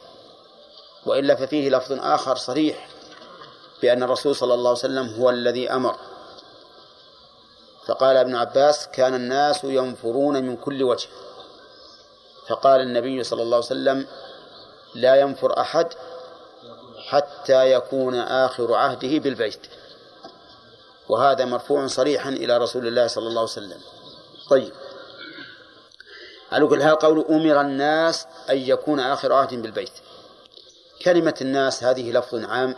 وإلا 1.06 1.34
ففيه 1.34 1.70
لفظ 1.70 1.92
آخر 1.92 2.36
صريح 2.36 2.97
بأن 3.82 4.02
الرسول 4.02 4.36
صلى 4.36 4.54
الله 4.54 4.68
عليه 4.68 4.78
وسلم 4.78 5.14
هو 5.20 5.30
الذي 5.30 5.70
أمر. 5.70 5.96
فقال 7.86 8.16
ابن 8.16 8.36
عباس 8.36 8.88
كان 8.88 9.14
الناس 9.14 9.64
ينفرون 9.64 10.42
من 10.42 10.56
كل 10.56 10.82
وجه. 10.82 11.08
فقال 12.48 12.80
النبي 12.80 13.24
صلى 13.24 13.42
الله 13.42 13.56
عليه 13.56 13.66
وسلم 13.66 14.06
لا 14.94 15.16
ينفر 15.20 15.60
أحد 15.60 15.86
حتى 17.08 17.72
يكون 17.72 18.14
آخر 18.14 18.74
عهده 18.74 19.18
بالبيت. 19.18 19.60
وهذا 21.08 21.44
مرفوع 21.44 21.86
صريحا 21.86 22.30
إلى 22.30 22.58
رسول 22.58 22.86
الله 22.86 23.06
صلى 23.06 23.28
الله 23.28 23.40
عليه 23.40 23.50
وسلم. 23.50 23.80
طيب. 24.50 24.72
على 26.52 26.66
كل 26.66 26.82
حال 26.82 26.96
قول 26.96 27.24
أمر 27.30 27.60
الناس 27.60 28.26
أن 28.50 28.58
يكون 28.58 29.00
آخر 29.00 29.32
عهد 29.32 29.62
بالبيت. 29.62 29.92
كلمة 31.04 31.34
الناس 31.40 31.84
هذه 31.84 32.12
لفظ 32.12 32.44
عام 32.44 32.74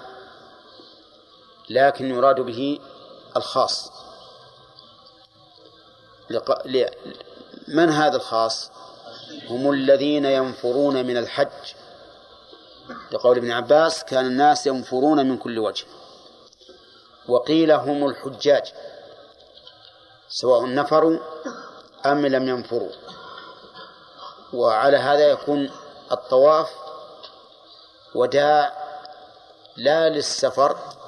لكن 1.70 2.10
يراد 2.10 2.40
به 2.40 2.80
الخاص. 3.36 3.92
من 7.68 7.90
هذا 7.90 8.16
الخاص؟ 8.16 8.70
هم 9.48 9.70
الذين 9.70 10.24
ينفرون 10.24 11.06
من 11.06 11.16
الحج. 11.16 11.74
لقول 13.12 13.36
ابن 13.36 13.50
عباس 13.50 14.04
كان 14.04 14.26
الناس 14.26 14.66
ينفرون 14.66 15.28
من 15.28 15.36
كل 15.38 15.58
وجه. 15.58 15.84
وقيل 17.28 17.72
هم 17.72 18.06
الحجاج. 18.06 18.72
سواء 20.28 20.74
نفروا 20.74 21.18
أم 22.06 22.26
لم 22.26 22.48
ينفروا. 22.48 22.92
وعلى 24.52 24.96
هذا 24.96 25.28
يكون 25.30 25.70
الطواف 26.12 26.70
وداع 28.14 28.72
لا 29.76 30.08
للسفر 30.08 30.99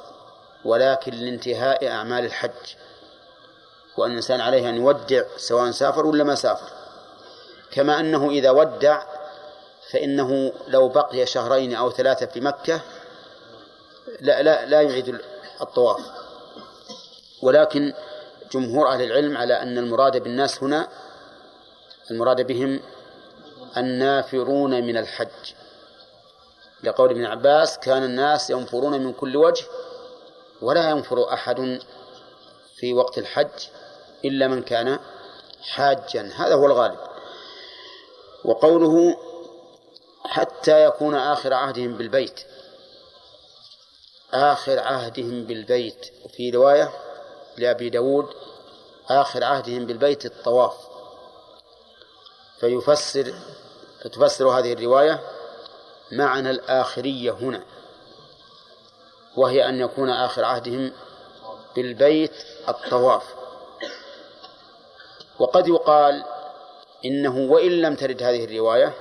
ولكن 0.64 1.12
لانتهاء 1.12 1.88
أعمال 1.88 2.25
الحج 2.25 2.75
وأن 3.97 4.11
الإنسان 4.11 4.40
عليه 4.40 4.69
أن 4.69 4.75
يودع 4.75 5.25
سواء 5.37 5.71
سافر 5.71 6.07
ولا 6.07 6.25
ما 6.25 6.35
سافر. 6.35 6.73
كما 7.71 8.00
أنه 8.00 8.31
إذا 8.31 8.50
ودع 8.50 9.02
فإنه 9.90 10.52
لو 10.69 10.88
بقي 10.88 11.26
شهرين 11.26 11.75
أو 11.75 11.90
ثلاثة 11.90 12.26
في 12.26 12.40
مكة 12.40 12.81
لا 14.21 14.42
لا 14.42 14.66
لا 14.66 14.81
يعيد 14.81 15.19
الطواف. 15.61 16.00
ولكن 17.42 17.92
جمهور 18.52 18.88
أهل 18.88 19.02
العلم 19.02 19.37
على 19.37 19.62
أن 19.62 19.78
المراد 19.78 20.23
بالناس 20.23 20.62
هنا 20.62 20.88
المراد 22.11 22.47
بهم 22.47 22.81
النافرون 23.76 24.85
من 24.85 24.97
الحج. 24.97 25.52
لقول 26.83 27.11
ابن 27.11 27.25
عباس 27.25 27.78
كان 27.78 28.02
الناس 28.02 28.50
ينفرون 28.50 29.00
من 29.00 29.12
كل 29.12 29.37
وجه 29.37 29.64
ولا 30.62 30.90
ينفر 30.90 31.33
أحد 31.33 31.81
في 32.76 32.92
وقت 32.92 33.19
الحج 33.19 33.69
إلا 34.25 34.49
من 34.49 34.62
كان 34.62 34.99
حاجا. 35.62 36.33
هذا 36.37 36.54
هو 36.54 36.66
الغالب. 36.66 36.99
وقوله 38.45 39.16
حتى 40.25 40.85
يكون 40.85 41.14
آخر 41.14 41.54
عهدهم 41.54 41.97
بالبيت. 41.97 42.40
آخر 44.33 44.78
عهدهم 44.78 45.45
بالبيت. 45.45 46.07
في 46.37 46.50
رواية 46.50 46.92
لأبي 47.57 47.90
داود 47.90 48.26
آخر 49.09 49.45
عهدهم 49.45 49.87
بالبيت 49.87 50.26
الطواف. 50.26 50.75
فيفسر 52.61 53.35
فتفسر 54.04 54.49
هذه 54.49 54.73
الرواية 54.73 55.21
معنى 56.12 56.50
الآخرية 56.50 57.33
هنا. 57.33 57.64
وهي 59.37 59.69
أن 59.69 59.81
يكون 59.81 60.11
آخر 60.11 60.45
عهدهم 60.45 60.93
بالبيت 61.77 62.33
الطواف. 62.69 63.35
وقد 65.39 65.69
يقال 65.69 66.25
إنه 67.05 67.39
وإن 67.39 67.71
لم 67.71 67.95
ترد 67.95 68.23
هذه 68.23 68.45
الرواية 68.45 68.95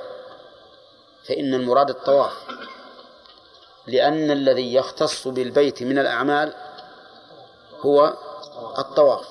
فإن 1.24 1.54
المراد 1.54 1.90
الطواف 1.90 2.34
لأن 3.88 4.32
الذي 4.32 4.74
يختص 4.74 5.28
بالبيت 5.28 5.84
من 5.84 6.00
الأعمال 6.00 6.54
هو 7.80 8.14
الطواف. 8.78 9.26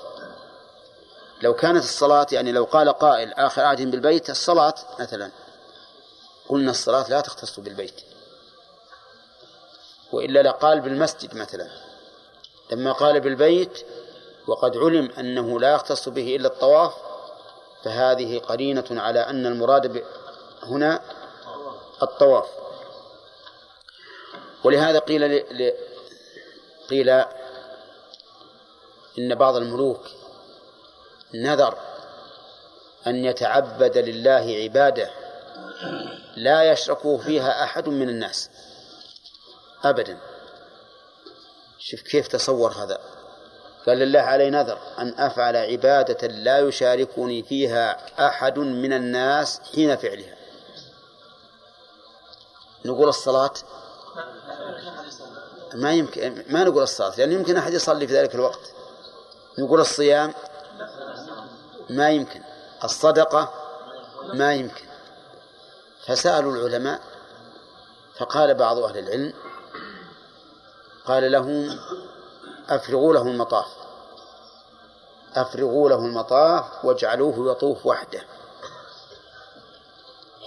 لو 1.43 1.55
كانت 1.55 1.85
الصلاة 1.85 2.27
يعني 2.33 2.53
لو 2.53 2.65
قال 2.65 2.89
قائل 2.89 3.33
آخر 3.33 3.63
عهد 3.63 3.91
بالبيت 3.91 4.31
الصلاة 4.31 4.75
مثلا 4.99 5.31
قلنا 6.49 6.71
الصلاة 6.71 7.11
لا 7.11 7.21
تختص 7.21 7.61
بالبيت. 7.61 8.10
وإلا 10.13 10.43
لقال 10.43 10.81
بالمسجد 10.81 11.35
مثلا. 11.37 11.69
لما 12.73 12.93
قال 12.93 13.21
بالبيت 13.21 13.87
وقد 14.47 14.77
علم 14.77 15.11
أنه 15.19 15.61
لا 15.61 15.75
يختص 15.75 16.09
به 16.09 16.37
إلا 16.37 16.49
الطواف 16.49 16.95
فهذه 17.85 18.39
قرينة 18.39 18.85
على 18.91 19.21
أن 19.21 19.47
المراد 19.47 20.05
هنا 20.63 21.01
الطواف. 22.03 22.49
ولهذا 24.65 24.99
قيل 24.99 25.37
ل... 25.37 25.73
قيل 26.91 27.09
إن 29.19 29.35
بعض 29.35 29.57
الملوك 29.57 30.01
نذر 31.35 31.79
أن 33.07 33.25
يتعبد 33.25 33.99
لله 33.99 34.59
عبادة 34.63 35.11
لا 36.37 36.73
يشركه 36.73 37.19
فيها 37.19 37.65
أحد 37.65 37.89
من 37.89 38.09
الناس. 38.09 38.51
أبدا. 39.85 40.19
شوف 41.79 42.01
كيف 42.01 42.29
تصور 42.29 42.73
هذا. 42.73 42.99
قال 43.87 43.99
لله 43.99 44.21
علي 44.21 44.51
نذر 44.51 44.79
أن 44.99 45.15
أفعل 45.19 45.57
عبادة 45.57 46.27
لا 46.27 46.59
يشاركني 46.59 47.43
فيها 47.43 47.97
أحد 48.27 48.59
من 48.59 48.93
الناس 48.93 49.61
حين 49.75 49.97
فعلها. 49.97 50.37
نقول 52.85 53.09
الصلاة؟ 53.09 53.55
ما 55.75 55.93
يمكن 55.93 56.45
ما 56.49 56.65
نقول 56.65 56.83
الصلاة 56.83 57.17
لأن 57.17 57.33
يمكن 57.33 57.57
أحد 57.57 57.73
يصلي 57.73 58.07
في 58.07 58.15
ذلك 58.15 58.35
الوقت. 58.35 58.73
نقول 59.59 59.81
الصيام؟ 59.81 60.35
ما 61.91 62.11
يمكن. 62.11 62.43
الصدقة؟ 62.85 63.53
ما 64.35 64.55
يمكن. 64.55 64.85
فسألوا 66.07 66.53
العلماء 66.53 67.01
فقال 68.19 68.55
بعض 68.55 68.79
أهل 68.79 68.99
العلم 68.99 69.33
قال 71.07 71.33
لهم 71.33 71.79
أفرغوا 72.69 73.15
له 73.15 73.23
المطاف. 73.23 73.67
أفرغوا 75.35 75.89
له 75.89 75.99
المطاف 75.99 76.85
واجعلوه 76.85 77.51
يطوف 77.51 77.87
وحده. 77.87 78.23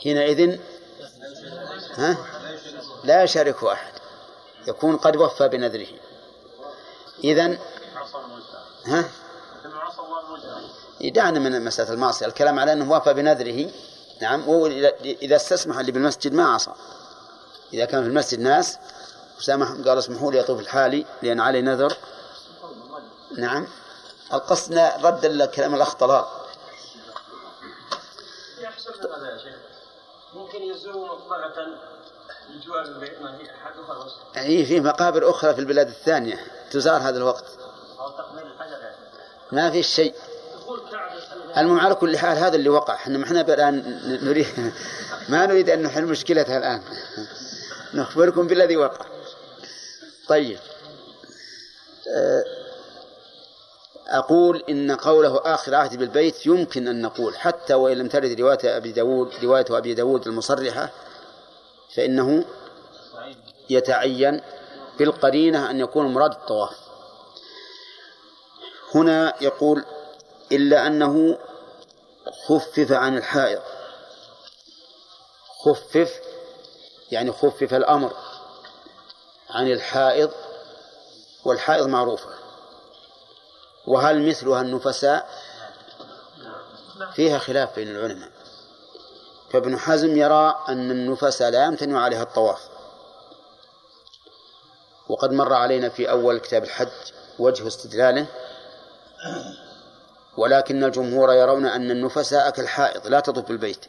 حينئذ 0.04 0.60
ها؟ 1.96 2.18
لا 3.04 3.24
يشاركه 3.24 3.74
أحد. 3.74 3.94
يكون 4.68 4.98
قد 4.98 5.16
وفى 5.16 5.48
بنذره. 5.48 5.88
إذن 7.24 7.58
ها؟ 8.86 9.10
يدعنا 11.02 11.40
من 11.40 11.66
مسألة 11.66 11.94
المعصية. 11.94 12.26
الكلام 12.26 12.60
على 12.60 12.74
أنه 12.74 12.92
وفى 12.92 13.14
بنذره. 13.14 13.72
نعم 14.22 14.44
إذا 15.04 15.36
استسمح 15.36 15.80
اللي 15.80 15.92
بالمسجد 15.92 16.34
ما 16.34 16.54
عصى. 16.54 16.72
إذا 17.74 17.86
كان 17.86 18.04
في 18.04 18.10
المسجد 18.10 18.40
ناس 18.40 18.78
وسامح 19.38 19.68
قال 19.88 19.98
اسمحوا 19.98 20.32
لي 20.32 20.38
يطوف 20.38 20.60
الحالي 20.60 21.06
لأن 21.22 21.40
علي 21.40 21.62
نذر. 21.62 21.98
نعم. 23.38 23.68
القصد 24.34 24.78
رد 25.04 25.26
الكلام 25.26 25.76
الأخ 25.76 25.94
طلال. 25.94 26.26
ممكن 30.34 30.62
يزور 30.62 31.06
مقبرة 31.06 31.54
بجوار 32.50 32.82
البيت 32.82 33.22
ما 33.22 33.38
هي 33.38 33.42
أحد 33.42 33.74
أي 34.38 34.66
في 34.66 34.80
مقابر 34.80 35.30
أخرى 35.30 35.54
في 35.54 35.62
البلاد 35.62 35.88
الثانية. 35.88 36.40
تزار 36.72 37.02
هذا 37.02 37.18
الوقت. 37.18 37.46
أو 38.00 38.10
تقبيل 38.10 38.48
الحجر. 38.48 38.78
ما 39.52 39.72
في 39.72 39.84
شيء. 39.84 40.16
المهم 41.58 41.80
على 41.80 41.96
كل 41.96 42.18
حال 42.18 42.38
هذا 42.38 42.56
اللي 42.56 42.70
وقع. 42.70 42.94
إحنا 42.94 43.18
ما 43.18 43.26
إحنا 43.26 43.42
الآن 43.42 44.00
نريد 44.24 44.48
ما 45.30 45.46
نريد 45.46 45.70
أن 45.70 45.84
نحل 45.84 46.06
مشكلتها 46.06 46.58
الآن. 46.58 46.84
نخبركم 47.94 48.48
بالذي 48.48 48.78
وقع. 48.78 49.13
طيب. 50.28 50.60
أه، 52.16 52.44
أقول 54.08 54.64
إن 54.70 54.92
قوله 54.92 55.42
آخر 55.46 55.76
عهد 55.76 55.96
بالبيت 55.98 56.46
يمكن 56.46 56.88
أن 56.88 57.02
نقول 57.02 57.38
حتى 57.38 57.74
وإن 57.74 57.98
لم 57.98 58.08
ترد 58.08 58.40
رواية 58.40 58.78
أبي 58.78 58.92
داود 58.92 59.34
رواية 59.44 59.66
أبي 59.70 59.94
داود 59.94 60.28
المصرحة 60.28 60.90
فإنه 61.96 62.46
يتعين 63.70 64.42
بالقرينة 65.00 65.70
أن 65.70 65.80
يكون 65.80 66.14
مراد 66.14 66.32
الطواف. 66.32 66.78
هنا 68.96 69.34
يقول 69.42 69.86
إلا 70.52 70.88
أنه 70.88 71.38
خفف 72.48 72.92
عن 72.92 73.18
الحائض. 73.18 73.62
خفف 75.66 76.20
يعني 77.12 77.32
خفف 77.32 77.74
الأمر. 77.74 78.14
عن 79.54 79.72
الحائض 79.72 80.32
والحائض 81.46 81.88
معروفة. 81.88 82.30
وهل 83.88 84.30
مثلها 84.30 84.62
النفساء؟ 84.62 85.30
فيها 87.14 87.38
خلاف 87.38 87.76
بين 87.76 87.88
العلماء. 87.88 88.30
فابن 89.52 89.80
حزم 89.80 90.18
يرى 90.18 90.64
أن 90.70 90.92
النفساء 90.92 91.50
لا 91.50 91.66
يمتنع 91.66 92.02
عليها 92.02 92.24
الطواف. 92.24 92.70
وقد 95.10 95.34
مر 95.34 95.54
علينا 95.54 95.90
في 95.90 96.10
أول 96.10 96.38
كتاب 96.38 96.64
الحج 96.64 96.88
وجه 97.40 97.68
استدلاله 97.68 98.26
ولكن 100.38 100.84
الجمهور 100.84 101.34
يرون 101.34 101.66
أن 101.66 101.92
النفساء 101.92 102.50
كالحائض 102.50 103.08
لا 103.08 103.20
تطوف 103.20 103.46
بالبيت. 103.46 103.86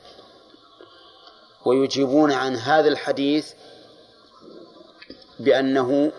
ويجيبون 1.65 2.33
عن 2.33 2.57
هذا 2.57 2.89
الحديث 2.89 3.53
بأنه 5.39 6.13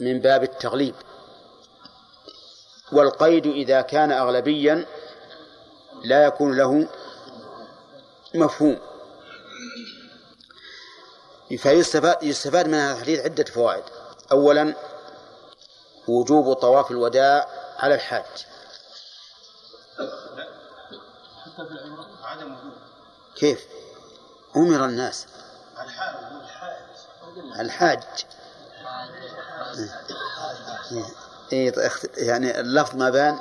من 0.00 0.20
باب 0.20 0.42
التغليب. 0.42 0.94
والقيد 2.92 3.46
إذا 3.46 3.80
كان 3.80 4.12
أغلبيا 4.12 4.86
لا 6.04 6.24
يكون 6.24 6.56
له 6.56 6.88
مفهوم. 8.34 8.78
فيستفاد 11.58 12.22
يستفاد 12.22 12.68
من 12.68 12.74
هذا 12.74 12.92
الحديث 12.92 13.20
عدة 13.20 13.44
فوائد. 13.44 13.84
أولا 14.32 14.74
وجوب 16.08 16.52
طواف 16.52 16.90
الوداع 16.90 17.48
على 17.78 17.94
الحاج. 17.94 18.46
كيف؟ 23.36 23.66
أمر 24.56 24.84
الناس. 24.84 25.26
الحاج. 27.60 28.02
إيه، 31.52 31.90
يعني 32.16 32.60
اللفظ 32.60 32.96
ما 32.96 33.10
بان 33.10 33.40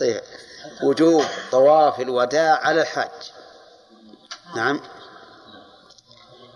طيب. 0.00 0.20
وجوب 0.82 1.24
طواف 1.52 2.00
الوداع 2.00 2.66
على 2.66 2.80
الحاج. 2.80 3.32
نعم. 4.56 4.80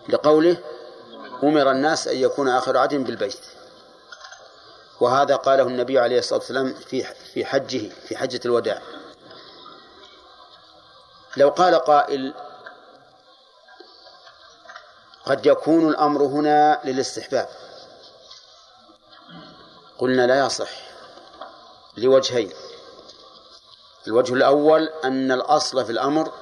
لقوله 0.08 0.56
أمر 1.42 1.70
الناس 1.70 2.08
أن 2.08 2.16
يكون 2.16 2.48
آخر 2.48 2.76
عهد 2.76 2.94
بالبيت. 2.94 3.40
وهذا 5.00 5.36
قاله 5.36 5.62
النبي 5.62 5.98
عليه 5.98 6.18
الصلاة 6.18 6.38
والسلام 6.38 6.74
في 6.74 7.04
في 7.34 7.44
حجه 7.44 7.88
في 8.08 8.16
حجة 8.16 8.40
الوداع. 8.44 8.82
لو 11.36 11.48
قال 11.48 11.74
قائل 11.74 12.34
قد 15.26 15.46
يكون 15.46 15.88
الأمر 15.88 16.22
هنا 16.22 16.80
للاستحباب. 16.84 17.48
قلنا 19.98 20.26
لا 20.26 20.46
يصح 20.46 20.70
لوجهين. 21.96 22.52
الوجه 24.06 24.34
الأول 24.34 24.88
أن 25.04 25.32
الأصل 25.32 25.84
في 25.84 25.92
الأمر 25.92 26.32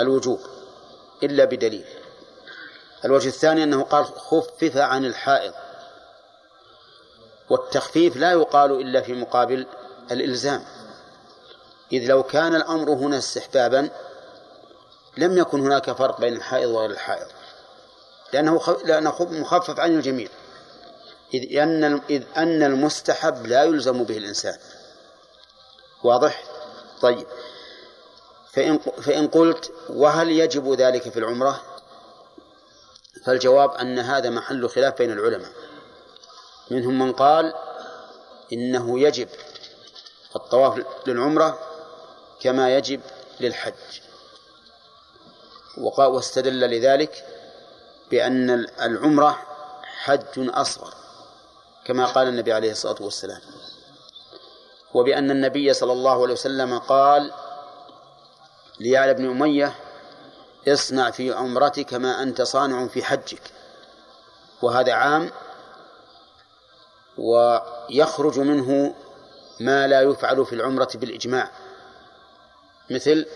الوجوب 0.00 0.40
إلا 1.22 1.44
بدليل. 1.44 1.86
الوجه 3.04 3.28
الثاني 3.28 3.62
أنه 3.62 3.82
قال 3.82 4.04
خفف 4.04 4.76
عن 4.76 5.04
الحائض. 5.04 5.52
والتخفيف 7.50 8.16
لا 8.16 8.32
يقال 8.32 8.72
إلا 8.72 9.00
في 9.00 9.12
مقابل 9.12 9.66
الإلزام. 10.10 10.64
إذ 11.92 12.06
لو 12.06 12.22
كان 12.22 12.54
الأمر 12.54 12.90
هنا 12.90 13.18
استحبابا 13.18 13.90
لم 15.16 15.38
يكن 15.38 15.60
هناك 15.60 15.92
فرق 15.92 16.20
بين 16.20 16.32
الحائض 16.36 16.70
وغير 16.70 16.90
الحائض. 16.90 17.26
لأنه 18.32 18.76
لأنه 18.84 19.16
مخفف 19.20 19.80
عن 19.80 19.96
الجميع. 19.96 20.28
إذ 21.34 21.58
أن 21.58 22.00
إذ 22.10 22.22
أن 22.36 22.62
المستحب 22.62 23.46
لا 23.46 23.64
يلزم 23.64 24.04
به 24.04 24.18
الإنسان. 24.18 24.58
واضح؟ 26.04 26.44
طيب. 27.00 27.26
فإن 28.52 28.78
فإن 28.78 29.28
قلت 29.28 29.72
وهل 29.88 30.30
يجب 30.30 30.72
ذلك 30.72 31.08
في 31.08 31.18
العمرة؟ 31.18 31.62
فالجواب 33.24 33.70
أن 33.70 33.98
هذا 33.98 34.30
محل 34.30 34.68
خلاف 34.68 34.98
بين 34.98 35.10
العلماء. 35.10 35.50
منهم 36.70 36.98
من 36.98 37.12
قال 37.12 37.54
إنه 38.52 39.00
يجب 39.00 39.28
الطواف 40.36 40.84
للعمرة 41.06 41.58
كما 42.40 42.76
يجب 42.76 43.00
للحج. 43.40 44.00
واستدل 45.76 46.60
لذلك 46.60 47.29
بأن 48.10 48.50
العمرة 48.80 49.38
حج 49.82 50.20
أصغر 50.38 50.94
كما 51.84 52.06
قال 52.06 52.28
النبي 52.28 52.52
عليه 52.52 52.70
الصلاة 52.70 52.96
والسلام. 53.00 53.40
وبأن 54.94 55.30
النبي 55.30 55.72
صلى 55.72 55.92
الله 55.92 56.22
عليه 56.22 56.32
وسلم 56.32 56.78
قال 56.78 57.32
ليعلى 58.80 59.14
بن 59.14 59.30
أمية 59.30 59.74
اصنع 60.68 61.10
في 61.10 61.32
عمرتك 61.32 61.94
ما 61.94 62.22
أنت 62.22 62.42
صانع 62.42 62.86
في 62.86 63.04
حجك. 63.04 63.42
وهذا 64.62 64.92
عام 64.92 65.30
ويخرج 67.18 68.38
منه 68.38 68.94
ما 69.60 69.86
لا 69.86 70.00
يفعل 70.00 70.46
في 70.46 70.52
العمرة 70.54 70.88
بالإجماع 70.94 71.50
مثل 72.90 73.26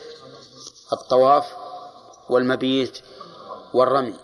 الطواف 0.93 1.47
والمبيت 2.29 2.99
والرمي. 3.75 4.15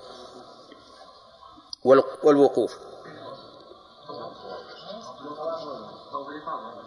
والوقوف. 1.84 2.78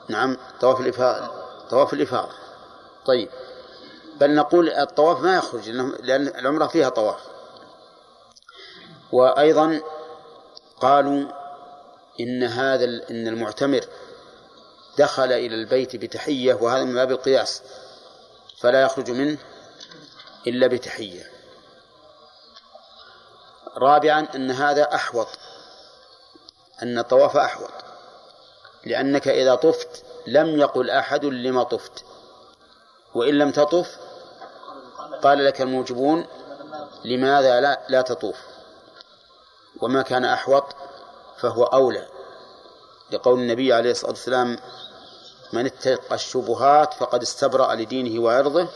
نعم 0.09 0.37
طواف 0.61 0.79
الإفاضة 0.79 1.31
طواف 1.69 1.93
الإفاضة. 1.93 2.33
طيب. 3.05 3.29
بل 4.15 4.35
نقول 4.35 4.69
الطواف 4.69 5.19
ما 5.19 5.35
يخرج 5.35 5.69
لأن 5.69 6.27
العمرة 6.27 6.67
فيها 6.67 6.89
طواف. 6.89 7.19
وأيضا 9.11 9.81
قالوا 10.81 11.25
إن 12.19 12.43
هذا 12.43 12.85
إن 12.85 13.27
المعتمر 13.27 13.81
دخل 14.97 15.31
إلى 15.31 15.55
البيت 15.55 15.95
بتحية 15.95 16.53
وهذا 16.53 16.83
من 16.83 16.93
باب 16.93 17.11
القياس. 17.11 17.63
فلا 18.59 18.81
يخرج 18.81 19.11
منه 19.11 19.37
إلا 20.47 20.67
بتحية. 20.67 21.32
رابعا 23.77 24.27
أن 24.35 24.51
هذا 24.51 24.95
أحوط 24.95 25.27
أن 26.83 26.99
الطواف 26.99 27.37
أحوط. 27.37 27.69
لأنك 28.85 29.27
إذا 29.27 29.55
طفت 29.55 30.03
لم 30.27 30.59
يقل 30.59 30.89
أحد 30.89 31.25
لما 31.25 31.63
طفت. 31.63 32.05
وإن 33.15 33.33
لم 33.37 33.51
تطف 33.51 33.97
قال 35.23 35.45
لك 35.45 35.61
الموجبون 35.61 36.25
لماذا 37.05 37.61
لا, 37.61 37.81
لا 37.89 38.01
تطوف؟ 38.01 38.37
وما 39.81 40.01
كان 40.01 40.25
أحوط 40.25 40.75
فهو 41.37 41.63
أولى. 41.63 42.07
لقول 43.11 43.39
النبي 43.39 43.73
عليه 43.73 43.91
الصلاة 43.91 44.11
والسلام 44.11 44.57
من 45.53 45.65
اتقى 45.65 46.15
الشبهات 46.15 46.93
فقد 46.93 47.21
استبرأ 47.21 47.75
لدينه 47.75 48.23
وعرضه 48.23 48.67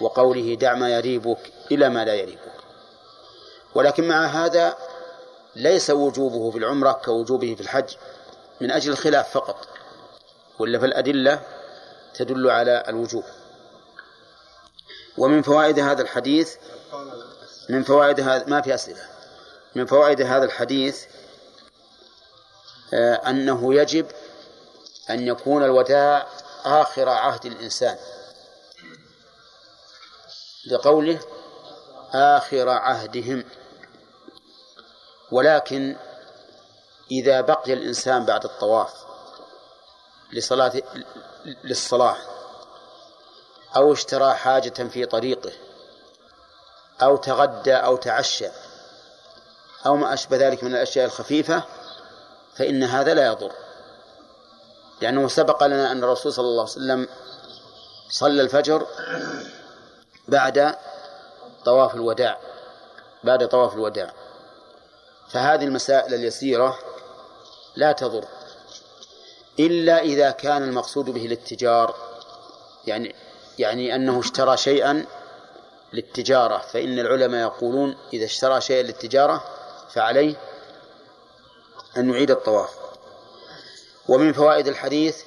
وقوله 0.00 0.54
دع 0.54 0.74
ما 0.74 0.90
يريبك 0.90 1.52
إلى 1.72 1.88
ما 1.88 2.04
لا 2.04 2.14
يريبك 2.14 2.63
ولكن 3.74 4.08
مع 4.08 4.26
هذا 4.26 4.76
ليس 5.56 5.90
وجوبه 5.90 6.50
في 6.50 6.58
العمرة 6.58 6.92
كوجوبه 6.92 7.54
في 7.54 7.60
الحج 7.60 7.96
من 8.60 8.70
أجل 8.70 8.92
الخلاف 8.92 9.30
فقط 9.30 9.68
ولا 10.58 10.78
فالأدلة 10.78 11.42
تدل 12.14 12.50
على 12.50 12.84
الوجوب. 12.88 13.24
ومن 15.18 15.42
فوائد 15.42 15.78
هذا 15.78 16.02
الحديث 16.02 16.56
من 17.68 17.82
فوائد 17.82 18.20
هذا 18.20 18.44
ما 18.46 18.60
في 18.60 18.74
أسئلة. 18.74 19.02
من 19.74 19.86
فوائد 19.86 20.20
هذا 20.22 20.44
الحديث 20.44 21.04
آه، 22.94 23.14
أنه 23.14 23.74
يجب 23.74 24.06
أن 25.10 25.26
يكون 25.26 25.64
الوداع 25.64 26.26
آخر 26.64 27.08
عهد 27.08 27.46
الإنسان. 27.46 27.96
لقوله 30.66 31.20
آخر 32.12 32.68
عهدهم. 32.68 33.44
ولكن 35.30 35.96
إذا 37.10 37.40
بقي 37.40 37.72
الإنسان 37.72 38.24
بعد 38.24 38.44
الطواف 38.44 38.92
لصلاة 40.32 40.72
للصلاة 41.64 42.16
أو 43.76 43.92
اشترى 43.92 44.34
حاجة 44.34 44.88
في 44.88 45.06
طريقه 45.06 45.52
أو 47.02 47.16
تغدى 47.16 47.74
أو 47.74 47.96
تعشى 47.96 48.48
أو 49.86 49.96
ما 49.96 50.14
أشبه 50.14 50.36
ذلك 50.36 50.64
من 50.64 50.74
الأشياء 50.74 51.06
الخفيفة 51.06 51.62
فإن 52.54 52.82
هذا 52.82 53.14
لا 53.14 53.26
يضر. 53.26 53.52
لأنه 55.00 55.28
سبق 55.28 55.66
لنا 55.66 55.92
أن 55.92 56.04
الرسول 56.04 56.32
صلى 56.32 56.44
الله 56.44 56.62
عليه 56.62 56.72
وسلم 56.72 57.08
صلى 58.10 58.42
الفجر 58.42 58.86
بعد 60.28 60.76
طواف 61.64 61.94
الوداع 61.94 62.38
بعد 63.24 63.48
طواف 63.48 63.74
الوداع. 63.74 64.12
فهذه 65.34 65.64
المسائل 65.64 66.14
اليسيرة 66.14 66.78
لا 67.76 67.92
تضر 67.92 68.24
إلا 69.60 70.00
إذا 70.00 70.30
كان 70.30 70.62
المقصود 70.62 71.10
به 71.10 71.26
الاتجار 71.26 71.94
يعني 72.86 73.14
يعني 73.58 73.94
أنه 73.94 74.20
اشترى 74.20 74.56
شيئا 74.56 75.06
للتجارة 75.92 76.58
فإن 76.58 76.98
العلماء 76.98 77.40
يقولون 77.40 77.96
إذا 78.12 78.24
اشترى 78.24 78.60
شيئا 78.60 78.82
للتجارة 78.82 79.44
فعليه 79.90 80.34
أن 81.96 82.10
يعيد 82.10 82.30
الطواف. 82.30 82.70
ومن 84.08 84.32
فوائد 84.32 84.68
الحديث 84.68 85.22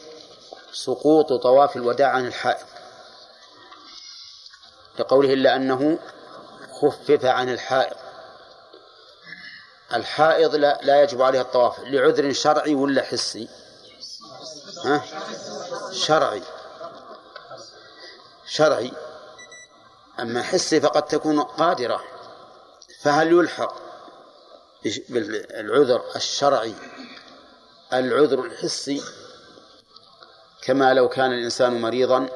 سقوط 0.74 1.34
طواف 1.34 1.76
الوداع 1.76 2.10
عن 2.10 2.28
الحائض 2.28 2.66
لقوله 5.00 5.34
إلا 5.34 5.56
أنه 5.56 6.00
خفف 6.82 7.26
عن 7.26 7.50
الحائض. 7.50 8.07
الحائض 9.94 10.56
لا, 10.56 10.80
لا 10.84 11.04
يجب 11.04 11.22
عليها 11.22 11.42
الطواف 11.42 11.80
لعذر 11.80 12.34
شرعي 12.34 12.76
ولا 12.76 13.02
حسي؟ 13.02 13.50
ها؟ 14.86 15.04
شرعي. 15.92 16.44
شرعي. 18.46 18.92
أما 20.20 20.44
حسي 20.44 20.82
فقد 20.82 21.06
تكون 21.06 21.42
قادرة. 21.42 22.04
فهل 23.02 23.32
يلحق 23.32 23.76
بالعذر 25.10 26.04
الشرعي 26.16 26.76
العذر 27.94 28.40
الحسي؟ 28.40 29.04
كما 30.62 30.94
لو 30.94 31.10
كان 31.10 31.34
الإنسان 31.34 31.82
مريضا. 31.82 32.30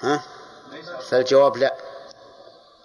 ها؟ 0.00 0.22
فالجواب 1.08 1.56
لا. 1.56 1.87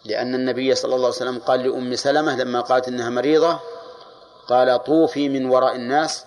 لأن 0.05 0.35
النبي 0.35 0.75
صلى 0.75 0.95
الله 0.95 1.07
عليه 1.07 1.15
وسلم 1.15 1.39
قال 1.39 1.59
لأم 1.63 1.95
سلمة 1.95 2.35
لما 2.35 2.61
قالت 2.61 2.87
إنها 2.87 3.09
مريضة 3.09 3.59
قال 4.47 4.83
طوفي 4.83 5.29
من 5.29 5.45
وراء 5.45 5.75
الناس 5.75 6.25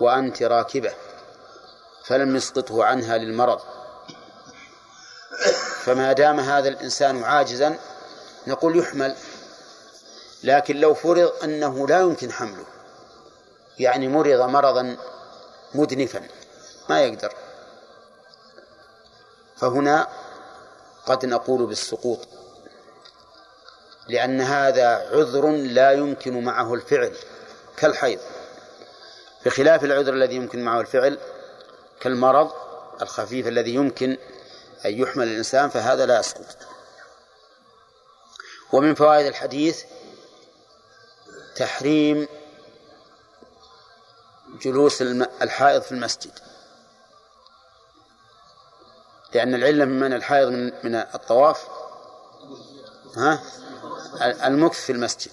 وأنت 0.00 0.42
راكبة 0.42 0.94
فلم 2.04 2.36
يسقطه 2.36 2.84
عنها 2.84 3.18
للمرض. 3.18 3.60
فما 5.82 6.12
دام 6.12 6.40
هذا 6.40 6.68
الإنسان 6.68 7.24
عاجزا 7.24 7.78
نقول 8.46 8.78
يحمل 8.78 9.16
لكن 10.44 10.76
لو 10.76 10.94
فرض 10.94 11.32
أنه 11.44 11.88
لا 11.88 12.00
يمكن 12.00 12.32
حمله 12.32 12.64
يعني 13.78 14.08
مرض 14.08 14.40
مرضا 14.40 14.96
مدنفا 15.74 16.28
ما 16.88 17.00
يقدر. 17.00 17.34
فهنا 19.56 20.08
قد 21.06 21.26
نقول 21.26 21.66
بالسقوط. 21.66 22.37
لأن 24.08 24.40
هذا 24.40 24.86
عذر 24.86 25.50
لا 25.50 25.92
يمكن 25.92 26.44
معه 26.44 26.74
الفعل 26.74 27.16
كالحيض. 27.76 28.20
بخلاف 29.46 29.84
العذر 29.84 30.12
الذي 30.12 30.34
يمكن 30.34 30.64
معه 30.64 30.80
الفعل 30.80 31.18
كالمرض 32.00 32.52
الخفيف 33.02 33.46
الذي 33.46 33.74
يمكن 33.74 34.18
أن 34.86 34.98
يحمل 34.98 35.28
الإنسان 35.28 35.68
فهذا 35.68 36.06
لا 36.06 36.20
يسقط. 36.20 36.56
ومن 38.72 38.94
فوائد 38.94 39.26
الحديث 39.26 39.84
تحريم 41.56 42.28
جلوس 44.62 45.02
الحائض 45.42 45.82
في 45.82 45.92
المسجد. 45.92 46.38
لأن 49.34 49.54
العلة 49.54 49.84
من 49.84 50.00
من 50.00 50.12
الحائض 50.12 50.48
من 50.84 50.94
الطواف. 50.94 51.68
ها؟ 53.16 53.42
المكث 54.22 54.84
في 54.84 54.92
المسجد 54.92 55.30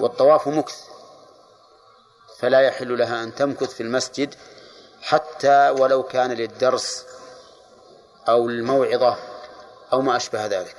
والطواف 0.00 0.48
مكث 0.48 0.88
فلا 2.38 2.60
يحل 2.60 2.98
لها 2.98 3.22
أن 3.24 3.34
تمكث 3.34 3.74
في 3.74 3.82
المسجد 3.82 4.34
حتى 5.02 5.70
ولو 5.70 6.02
كان 6.02 6.32
للدرس 6.32 7.06
أو 8.28 8.48
للموعظة 8.48 9.16
أو 9.92 10.00
ما 10.00 10.16
أشبه 10.16 10.46
ذلك. 10.46 10.76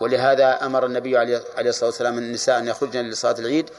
ولهذا 0.00 0.66
أمر 0.66 0.86
النبي 0.86 1.18
عليه 1.18 1.42
الصلاة 1.58 1.90
والسلام 1.90 2.18
النساء 2.18 2.58
أن 2.58 2.68
يخرجن 2.68 3.04
لصلاة 3.04 3.38
العيد 3.38 3.70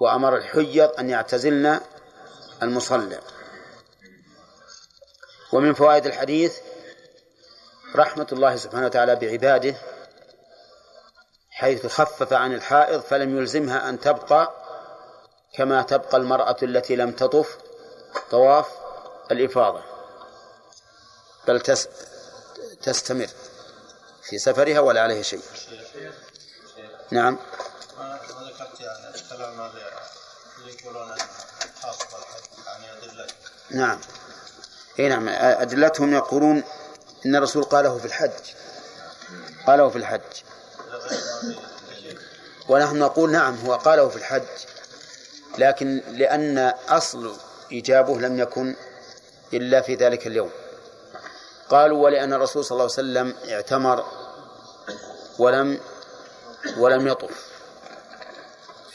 وأمر 0.00 0.36
الحيض 0.36 0.90
أن 0.98 1.10
يعتزلن 1.10 1.80
المصلى. 2.62 3.20
ومن 5.52 5.74
فوائد 5.74 6.06
الحديث 6.06 6.58
رحمة 7.96 8.26
الله 8.32 8.56
سبحانه 8.56 8.86
وتعالى 8.86 9.16
بعباده 9.16 9.74
حيث 11.64 11.86
خفف 11.86 12.32
عن 12.32 12.52
الحائض 12.52 13.00
فلم 13.00 13.38
يلزمها 13.38 13.88
أن 13.88 14.00
تبقى 14.00 14.52
كما 15.54 15.82
تبقى 15.82 16.16
المرأة 16.16 16.56
التي 16.62 16.96
لم 16.96 17.12
تطف. 17.12 17.58
طواف 18.30 18.66
الإفاضة. 19.30 19.82
بل 21.48 21.60
تستمر 22.82 23.28
في 24.22 24.38
سفرها 24.38 24.80
ولا 24.80 25.00
عليه 25.00 25.22
شيء. 25.22 25.42
نعم. 27.10 27.38
ذكرت 28.40 28.80
يعني 28.80 29.16
يقولون 30.66 31.08
يعني 32.66 33.30
نعم. 33.70 34.00
اي 34.98 35.08
نعم. 35.08 35.28
أدلتهم 35.28 36.14
يقولون 36.14 36.64
إن 37.26 37.36
الرسول 37.36 37.64
قاله 37.64 37.98
في 37.98 38.04
الحج. 38.04 38.54
قاله 39.66 39.88
في 39.88 39.96
الحج. 39.96 40.53
ونحن 42.68 42.98
نقول 42.98 43.32
نعم 43.32 43.56
هو 43.56 43.74
قاله 43.74 44.08
في 44.08 44.16
الحج 44.16 44.42
لكن 45.58 46.02
لأن 46.08 46.58
أصل 46.88 47.36
إيجابه 47.72 48.20
لم 48.20 48.38
يكن 48.38 48.76
إلا 49.52 49.80
في 49.80 49.94
ذلك 49.94 50.26
اليوم. 50.26 50.50
قالوا 51.68 52.04
ولأن 52.04 52.32
الرسول 52.32 52.64
صلى 52.64 52.72
الله 52.72 52.82
عليه 52.82 52.92
وسلم 52.92 53.34
اعتمر 53.52 54.04
ولم 55.38 55.80
ولم 56.78 57.08
يطف. 57.08 57.48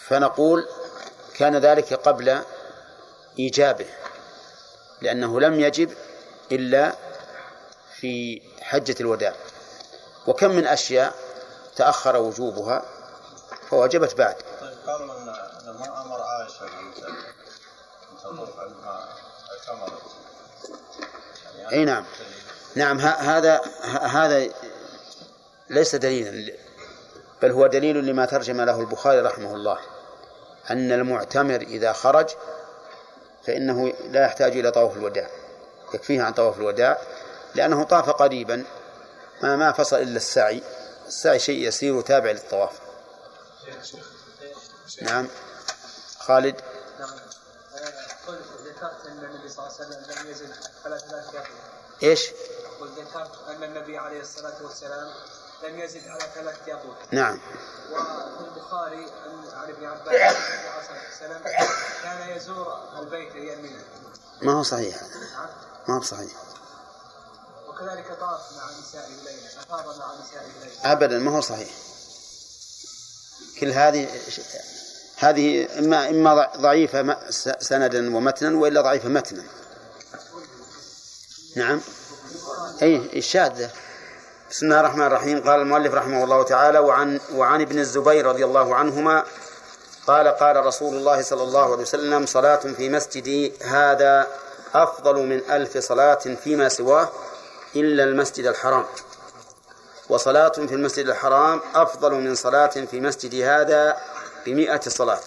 فنقول 0.07 0.67
كان 1.35 1.55
ذلك 1.55 1.93
قبل 1.93 2.39
إيجابه 3.39 3.85
لأنه 5.01 5.39
لم 5.39 5.59
يجب 5.59 5.93
إلا 6.51 6.95
في 7.99 8.41
حجة 8.61 8.95
الوداع. 8.99 9.33
وكم 10.27 10.51
من 10.51 10.67
أشياء 10.67 11.13
تأخر 11.79 12.17
وجوبها 12.17 12.83
فوجبت 13.69 14.17
بعد. 14.17 14.35
طيب 14.35 14.77
قالوا 14.87 15.17
أن 15.17 15.25
ما 15.79 16.01
أمر 16.01 16.21
عائشة 16.21 16.65
يعني 21.57 21.71
أي 21.71 21.85
نعم. 21.85 22.05
نعم 22.75 22.99
هذا 22.99 23.61
هذا 24.01 24.49
ليس 25.69 25.95
دليلا. 25.95 26.53
بل 27.41 27.51
هو 27.51 27.67
دليل 27.67 28.05
لما 28.05 28.25
ترجم 28.25 28.61
له 28.61 28.79
البخاري 28.79 29.21
رحمه 29.21 29.55
الله. 29.55 29.79
أن 30.69 30.91
المعتمر 30.91 31.61
إذا 31.61 31.93
خرج 31.93 32.29
فإنه 33.47 33.93
لا 34.09 34.25
يحتاج 34.25 34.57
إلى 34.57 34.71
طواف 34.71 34.97
الوداع. 34.97 35.29
يكفيه 35.93 36.21
عن 36.23 36.33
طواف 36.33 36.57
الوداع 36.57 36.97
لأنه 37.55 37.83
طاف 37.83 38.09
قريبا 38.09 38.65
ما 39.43 39.55
ما 39.55 39.71
فصل 39.71 39.97
إلا 39.97 40.17
السعي. 40.17 40.63
السعي 41.09 41.39
شيء 41.39 41.67
يسير 41.67 41.93
وتابع 41.93 42.31
للطواف. 42.31 42.79
نعم. 45.01 45.27
خالد. 46.19 46.55
ذكرت 48.65 49.05
أن 49.05 49.23
النبي 49.23 49.49
صلى 49.49 49.67
الله 49.67 49.75
عليه 49.79 49.87
وسلم 49.87 50.01
لم 50.11 50.31
يزل 50.31 50.53
على 50.85 50.99
ثلاث 50.99 51.47
إيش؟ 52.03 52.31
قل 52.79 52.87
ذكرت 52.87 53.31
أن 53.47 53.63
النبي 53.63 53.97
عليه 53.97 54.21
الصلاة 54.21 54.63
والسلام 54.63 55.13
لم 55.63 55.79
يزد 55.79 56.07
على 56.07 56.23
ثلاث 56.35 56.67
يطوف 56.67 56.95
نعم. 57.11 57.39
وفي 57.91 58.47
البخاري 58.47 59.11
عن 59.53 59.69
ابن 59.69 59.85
عباس 59.85 60.35
وسلم 61.13 61.43
كان 62.03 62.37
يزور 62.37 62.99
البيت 62.99 63.35
يمينا 63.35 63.83
ما 64.41 64.53
هو 64.53 64.63
صحيح 64.63 65.03
هذا. 65.03 65.49
ما 65.87 65.97
هو 65.97 66.01
صحيح. 66.01 66.31
وكذلك 67.79 68.07
طاف 68.19 68.41
مع 68.57 68.69
ليلا 69.25 69.47
أفاض 69.59 69.97
مع 69.97 70.13
ليلا 70.63 70.91
ابدا 70.91 71.19
ما 71.19 71.31
هو 71.31 71.41
صحيح. 71.41 71.69
كل 73.59 73.71
هذه 73.71 74.09
هذه 75.17 75.67
إما 75.79 76.09
إما 76.09 76.51
ضعيفة 76.57 77.29
سندا 77.59 78.15
ومتنا 78.15 78.57
وإلا 78.57 78.81
ضعيفة 78.81 79.09
متنا. 79.09 79.43
نعم. 81.55 81.81
أي 82.81 82.95
الشاذه 82.95 83.71
بسم 84.51 84.65
الله 84.65 84.79
الرحمن 84.79 85.05
الرحيم. 85.05 85.49
قال 85.49 85.61
المؤلف 85.61 85.93
رحمه 85.93 86.23
الله 86.23 86.43
تعالى 86.43 86.79
وعن 86.79 87.19
وعن 87.33 87.61
ابن 87.61 87.79
الزبير 87.79 88.25
رضي 88.25 88.45
الله 88.45 88.75
عنهما 88.75 89.25
قال 90.07 90.27
قال 90.27 90.65
رسول 90.65 90.95
الله 90.95 91.21
صلى 91.21 91.43
الله 91.43 91.71
عليه 91.71 91.81
وسلم 91.81 92.25
صلاة 92.25 92.55
في 92.55 92.89
مسجدي 92.89 93.53
هذا 93.61 94.27
أفضل 94.73 95.15
من 95.15 95.51
ألف 95.51 95.77
صلاة 95.77 96.35
فيما 96.43 96.69
سواه 96.69 97.09
إلا 97.75 98.03
المسجد 98.03 98.45
الحرام. 98.45 98.85
وصلاة 100.09 100.49
في 100.49 100.73
المسجد 100.73 101.07
الحرام 101.07 101.61
أفضل 101.75 102.13
من 102.13 102.35
صلاة 102.35 102.67
في 102.67 102.99
مسجد 102.99 103.35
هذا 103.35 104.01
بمئة 104.45 104.81
صلاة. 104.81 105.21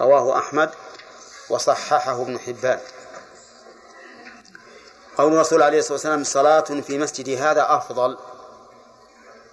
رواه 0.00 0.38
أحمد 0.38 0.70
وصححه 1.50 2.22
ابن 2.22 2.38
حبان. 2.38 2.80
قول 5.18 5.32
الرسول 5.32 5.62
عليه 5.62 5.78
الصلاة 5.78 5.92
والسلام 5.92 6.24
صلاة 6.24 6.80
في 6.80 6.98
مسجد 6.98 7.28
هذا 7.28 7.66
أفضل. 7.68 8.18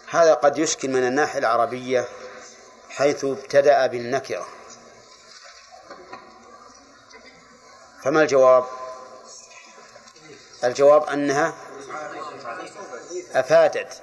هذا 0.09 0.33
قد 0.33 0.57
يشكل 0.57 0.89
من 0.89 1.07
الناحية 1.07 1.39
العربية 1.39 2.07
حيث 2.89 3.25
ابتدأ 3.25 3.87
بالنكرة. 3.87 4.47
فما 8.03 8.21
الجواب؟ 8.21 8.65
الجواب 10.63 11.03
أنها 11.03 11.53
أفادت 13.35 14.01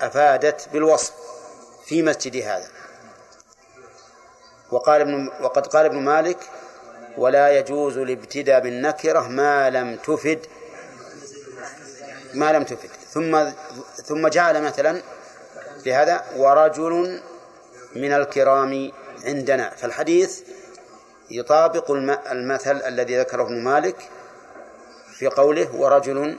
أفادت 0.00 0.68
بالوصف 0.72 1.12
في 1.86 2.02
مسجد 2.02 2.36
هذا. 2.36 2.68
وقال 4.70 5.00
ابن 5.00 5.30
وقد 5.40 5.66
قال 5.66 5.86
ابن 5.86 5.98
مالك 5.98 6.38
ولا 7.18 7.58
يجوز 7.58 7.98
الابتداء 7.98 8.60
بالنكرة 8.60 9.28
ما 9.28 9.70
لم 9.70 9.96
تفد 9.96 10.46
ما 12.34 12.52
لم 12.52 12.64
تفد. 12.64 12.90
ثم 13.10 13.50
ثم 14.04 14.28
جعل 14.28 14.62
مثلا 14.62 15.02
لهذا 15.86 16.24
ورجل 16.36 17.20
من 17.96 18.12
الكرام 18.12 18.92
عندنا. 19.24 19.70
فالحديث 19.70 20.40
يطابق 21.30 21.90
المثل 22.30 22.76
الذي 22.76 23.18
ذكره 23.18 23.42
ابن 23.42 23.64
مالك 23.64 23.96
في 25.18 25.26
قوله 25.26 25.74
ورجل 25.74 26.36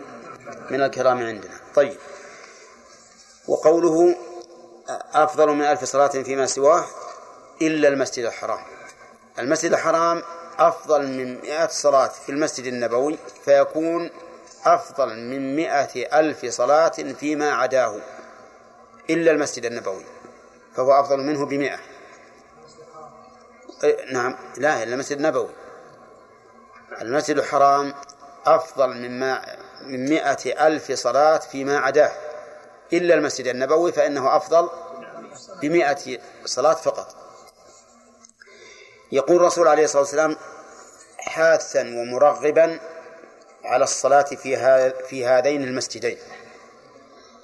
من 0.69 0.81
الكرام 0.81 1.17
عندنا. 1.17 1.53
طيب. 1.75 1.97
وقوله 3.47 4.15
أفضل 5.13 5.47
من 5.49 5.61
ألف 5.61 5.83
صلاة 5.83 6.07
فيما 6.07 6.45
سواه 6.45 6.85
إلا 7.61 7.87
المسجد 7.87 8.25
الحرام. 8.25 8.59
المسجد 9.39 9.73
الحرام 9.73 10.23
أفضل 10.59 11.07
من 11.07 11.41
مئة 11.41 11.67
صلاة 11.67 12.07
في 12.07 12.29
المسجد 12.29 12.65
النبوي 12.65 13.17
فيكون 13.45 14.09
أفضل 14.65 15.07
من 15.07 15.55
مئة 15.55 16.19
ألف 16.19 16.45
صلاة 16.45 16.89
فيما 16.89 17.51
عداه 17.51 17.99
إلا 19.09 19.31
المسجد 19.31 19.65
النبوي 19.65 20.05
فهو 20.75 20.99
أفضل 20.99 21.19
منه 21.23 21.45
بمئة. 21.45 21.79
نعم 24.11 24.37
لا 24.57 24.83
إلا 24.83 24.93
المسجد 24.93 25.17
النبوي. 25.17 25.49
المسجد 27.01 27.37
الحرام 27.37 27.93
أفضل 28.45 28.93
مما 28.93 29.57
من 29.81 30.09
مئة 30.09 30.67
ألف 30.67 30.91
صلاة 30.91 31.37
فيما 31.37 31.77
عداه. 31.77 32.11
إلا 32.93 33.13
المسجد 33.13 33.47
النبوي 33.47 33.91
فإنه 33.91 34.35
أفضل 34.35 34.69
بمئة 35.61 36.19
صلاة 36.45 36.73
فقط. 36.73 37.15
يقول 39.11 39.35
الرسول 39.35 39.67
عليه 39.67 39.83
الصلاة 39.83 40.01
والسلام 40.01 40.35
حاثا 41.17 41.81
ومرغبا 41.81 42.79
على 43.63 43.83
الصلاة 43.83 44.21
في 44.23 44.91
في 45.09 45.25
هذين 45.25 45.63
المسجدين 45.63 46.17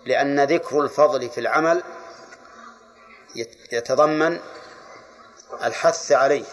لأن 0.06 0.44
ذكر 0.44 0.82
الفضل 0.82 1.30
في 1.30 1.40
العمل 1.40 1.84
يتضمن 3.72 4.40
الحث 5.64 6.12
عليه 6.12 6.46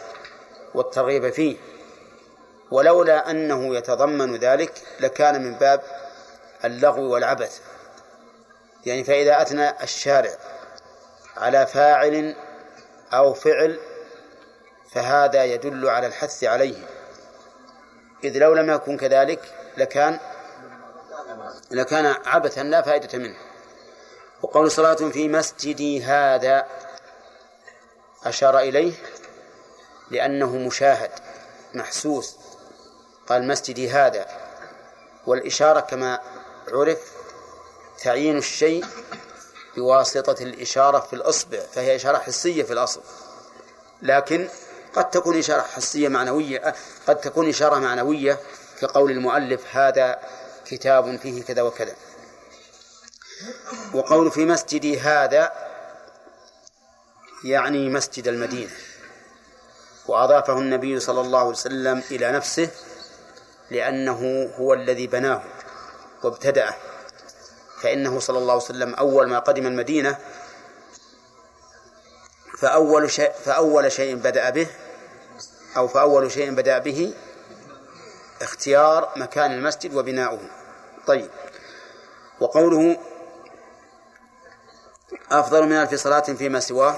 والترغيب 0.75 1.31
فيه. 1.31 1.57
ولولا 2.71 3.31
أنه 3.31 3.77
يتضمن 3.77 4.37
ذلك 4.37 4.73
لكان 5.01 5.43
من 5.43 5.53
باب 5.53 5.83
اللغو 6.65 7.03
والعبث. 7.13 7.61
يعني 8.89 9.05
فإذا 9.05 9.43
أثنى 9.43 9.83
الشارع 9.83 10.31
على 11.37 11.67
فاعل 11.67 12.37
أو 13.13 13.35
فعل 13.35 13.81
فهذا 14.91 15.45
يدل 15.45 15.89
على 15.89 16.07
الحث 16.07 16.45
عليه. 16.45 16.87
إذ 18.25 18.39
لو 18.39 18.55
لم 18.55 18.71
يكن 18.71 18.97
كذلك 18.97 19.55
لكان 19.77 20.21
لكان 21.71 22.07
عبثا 22.27 22.63
لا 22.63 22.83
فائدة 22.83 23.19
منه. 23.19 23.37
وقول 24.43 24.71
صلاة 24.71 24.95
في 24.95 25.29
مسجدي 25.29 26.05
هذا 26.05 26.67
أشار 28.25 28.59
إليه 28.59 28.93
لأنه 30.11 30.57
مشاهد 30.57 31.11
محسوس. 31.75 32.37
قال 33.27 33.49
مسجدي 33.49 33.91
هذا. 33.91 34.27
والإشارة 35.27 35.81
كما 35.81 36.21
عرف 36.73 37.18
تعيين 38.03 38.39
الشيء 38.39 38.85
بواسطة 39.77 40.43
الإشارة 40.43 41.01
في 41.01 41.13
الإصبع 41.13 41.59
فهي 41.59 41.97
إشارة 41.97 42.19
حسية 42.19 42.63
في 42.63 42.73
الأصل. 42.73 43.01
لكن 44.03 44.49
قد 44.95 45.11
تكون 45.11 45.39
إشارة 45.39 45.63
حسية 45.63 46.09
معنوية 46.09 46.75
قد 47.07 47.17
تكون 47.21 47.49
إشارة 47.49 47.79
معنوية 47.79 48.39
كقول 48.81 49.11
المؤلف 49.11 49.77
هذا 49.77 50.19
كتاب 50.67 51.17
فيه 51.17 51.43
كذا 51.43 51.63
وكذا. 51.63 51.95
وقول 53.95 54.31
في 54.31 54.45
مسجدي 54.45 55.01
هذا 55.01 55.53
يعني 57.45 57.91
مسجد 57.91 58.29
المدينة. 58.29 58.71
وأضافه 60.07 60.59
النبي 60.59 61.01
صلى 61.01 61.21
الله 61.21 61.39
عليه 61.39 61.49
وسلم 61.49 62.03
إلى 62.11 62.33
نفسه 62.33 62.71
لأنه 63.71 64.51
هو 64.57 64.75
الذي 64.75 65.07
بناه 65.07 65.43
وابتدأه. 66.23 66.75
فإنه 67.83 68.21
صلى 68.21 68.39
الله 68.39 68.53
عليه 68.53 68.63
وسلم 68.63 68.95
أول 68.95 69.29
ما 69.29 69.39
قدم 69.39 69.67
المدينة 69.67 70.19
فأول 72.59 73.11
شيء 73.11 73.33
فأول 73.33 73.93
شيء 73.93 74.17
بدأ 74.17 74.51
به 74.51 74.67
أو 75.77 75.89
فأول 75.89 76.33
شيء 76.33 76.51
بدأ 76.51 76.79
به 76.79 77.15
اختيار 78.43 79.13
مكان 79.17 79.53
المسجد 79.53 79.95
وبناؤه. 79.95 80.41
طيب. 81.07 81.31
وقوله 82.41 82.97
أفضل 85.31 85.67
من 85.67 85.73
ألف 85.73 85.95
صلاة 85.95 86.21
فيما 86.21 86.61
سواه 86.61 86.97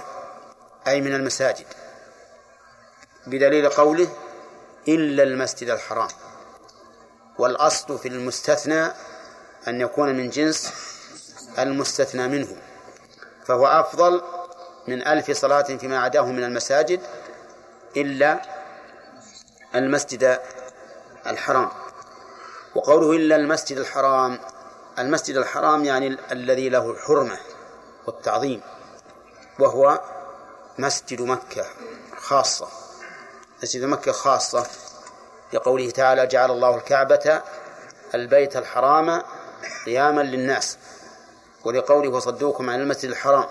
أي 0.87 1.01
من 1.01 1.15
المساجد. 1.15 1.67
بدليل 3.27 3.69
قوله 3.69 4.09
إلا 4.89 5.23
المسجد 5.23 5.71
الحرام. 5.71 6.09
والأصل 7.39 7.99
في 7.99 8.09
المستثنى 8.09 8.93
أن 9.69 9.81
يكون 9.81 10.15
من 10.15 10.31
جنس 10.31 10.73
المستثنى 11.59 12.29
منه 12.29 12.57
فهو 13.45 13.67
أفضل 13.67 14.23
من 14.89 15.07
ألف 15.07 15.31
صلاة 15.31 15.63
فيما 15.63 15.99
عداه 15.99 16.23
من 16.23 16.45
المساجد 16.45 17.01
إلا 17.97 18.43
المسجد 19.75 20.41
الحرام. 21.27 21.69
وقوله 22.75 23.13
إلا 23.13 23.37
المسجد 23.37 23.79
الحرام 23.79 24.39
المسجد 24.99 25.37
الحرام 25.37 25.85
يعني 25.85 26.17
الذي 26.33 26.69
له 26.69 26.91
الحرمة 26.91 27.39
والتعظيم 28.07 28.61
وهو 29.59 30.01
مسجد 30.79 31.23
مكة 31.23 31.67
خاصة. 32.17 32.69
مسجد 33.63 33.85
مكة 33.85 34.13
خاصة 34.13 34.67
لقوله 35.53 35.91
تعالى 35.91 36.27
جعل 36.27 36.51
الله 36.51 36.77
الكعبة 36.77 37.43
البيت 38.15 38.57
الحرام 38.57 39.23
قياما 39.87 40.21
للناس 40.21 40.79
ولقوله 41.65 42.11
وصدوكم 42.11 42.71
عن 42.71 42.81
المسجد 42.81 43.11
الحرام 43.11 43.45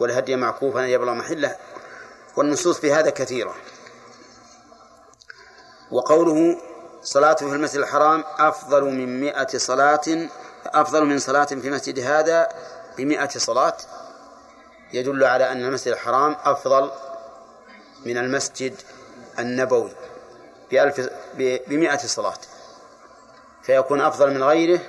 والهدي 0.00 0.36
معكوفا 0.36 0.80
أن 0.84 0.88
يبلغ 0.88 1.12
محله 1.14 1.56
والنصوص 2.36 2.78
في 2.78 2.92
هذا 2.92 3.10
كثيرة. 3.10 3.54
وقوله 5.90 6.58
صلاته 7.02 7.48
في 7.48 7.54
المسجد 7.54 7.78
الحرام 7.78 8.24
أفضل 8.38 8.84
من 8.84 9.20
مئة 9.20 9.58
صلاة 9.58 10.28
أفضل 10.66 11.04
من 11.04 11.18
صلاة 11.18 11.44
في 11.44 11.70
مسجد 11.70 11.98
هذا 11.98 12.48
بمئة 12.98 13.28
صلاة 13.28 13.76
يدل 14.92 15.24
على 15.24 15.52
أن 15.52 15.64
المسجد 15.64 15.92
الحرام 15.92 16.36
أفضل 16.44 16.90
من 18.06 18.18
المسجد 18.18 18.74
النبوي 19.38 19.90
بألف 20.70 21.10
بمئة 21.68 21.96
صلاة 21.96 22.38
فيكون 23.62 24.00
أفضل 24.00 24.34
من 24.34 24.42
غيره 24.42 24.80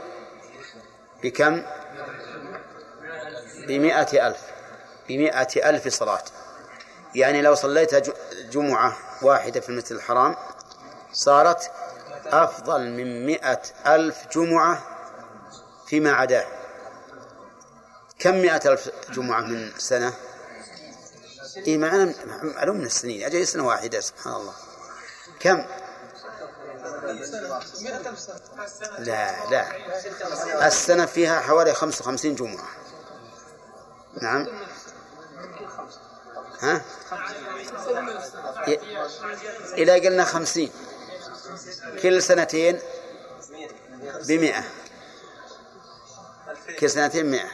بكم؟ 1.23 1.61
بمئة 3.67 4.27
ألف. 4.27 4.41
بمئة 5.09 5.69
ألف 5.69 5.87
صلاة. 5.87 6.23
يعني 7.15 7.41
لو 7.41 7.55
صليت 7.55 8.09
جمعة 8.51 8.97
واحدة 9.21 9.59
في 9.59 9.69
المسجد 9.69 9.91
الحرام 9.91 10.35
صارت 11.13 11.71
أفضل 12.25 12.89
من 12.89 13.25
مئة 13.25 13.61
ألف 13.87 14.17
جمعة 14.35 14.83
فيما 15.87 16.11
عداه. 16.11 16.45
كم 18.19 18.35
مئة 18.35 18.71
ألف 18.71 18.89
جمعة 19.11 19.41
من 19.41 19.71
سنة؟ 19.77 20.13
إيه 21.57 21.77
معنا 21.77 22.13
معلوم 22.43 22.77
من 22.77 22.85
السنين. 22.85 23.23
أجل 23.23 23.47
سنة 23.47 23.67
واحدة 23.67 23.99
سبحان 23.99 24.33
الله. 24.33 24.53
كم؟ 25.39 25.65
لا 28.99 29.49
لا. 29.49 30.67
السنة 30.67 31.05
فيها 31.05 31.39
حوالي 31.39 31.73
خمسة 31.73 32.01
وخمسين 32.01 32.35
جمعة. 32.35 32.67
نعم. 34.21 34.47
ها؟ 36.59 36.81
إذا 39.77 39.93
قلنا 39.93 40.23
خمسين. 40.23 40.71
كل 42.01 42.23
سنتين 42.23 42.79
بمئة. 44.27 44.63
كل 46.79 46.89
سنتين 46.89 47.31
مئة. 47.31 47.49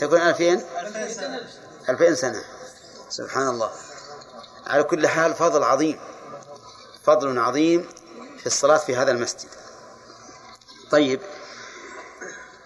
تكون 0.00 0.20
ألفين؟ 0.20 0.64
ألفين 1.88 2.14
سنة. 2.14 2.42
سبحان 3.08 3.48
الله. 3.48 3.70
على 4.66 4.82
كل 4.82 5.06
حال 5.08 5.34
فضل 5.34 5.62
عظيم. 5.64 6.00
فضل 7.04 7.38
عظيم 7.38 7.88
في 8.38 8.46
الصلاة 8.46 8.76
في 8.76 8.96
هذا 8.96 9.12
المسجد. 9.12 9.48
طيب 10.90 11.20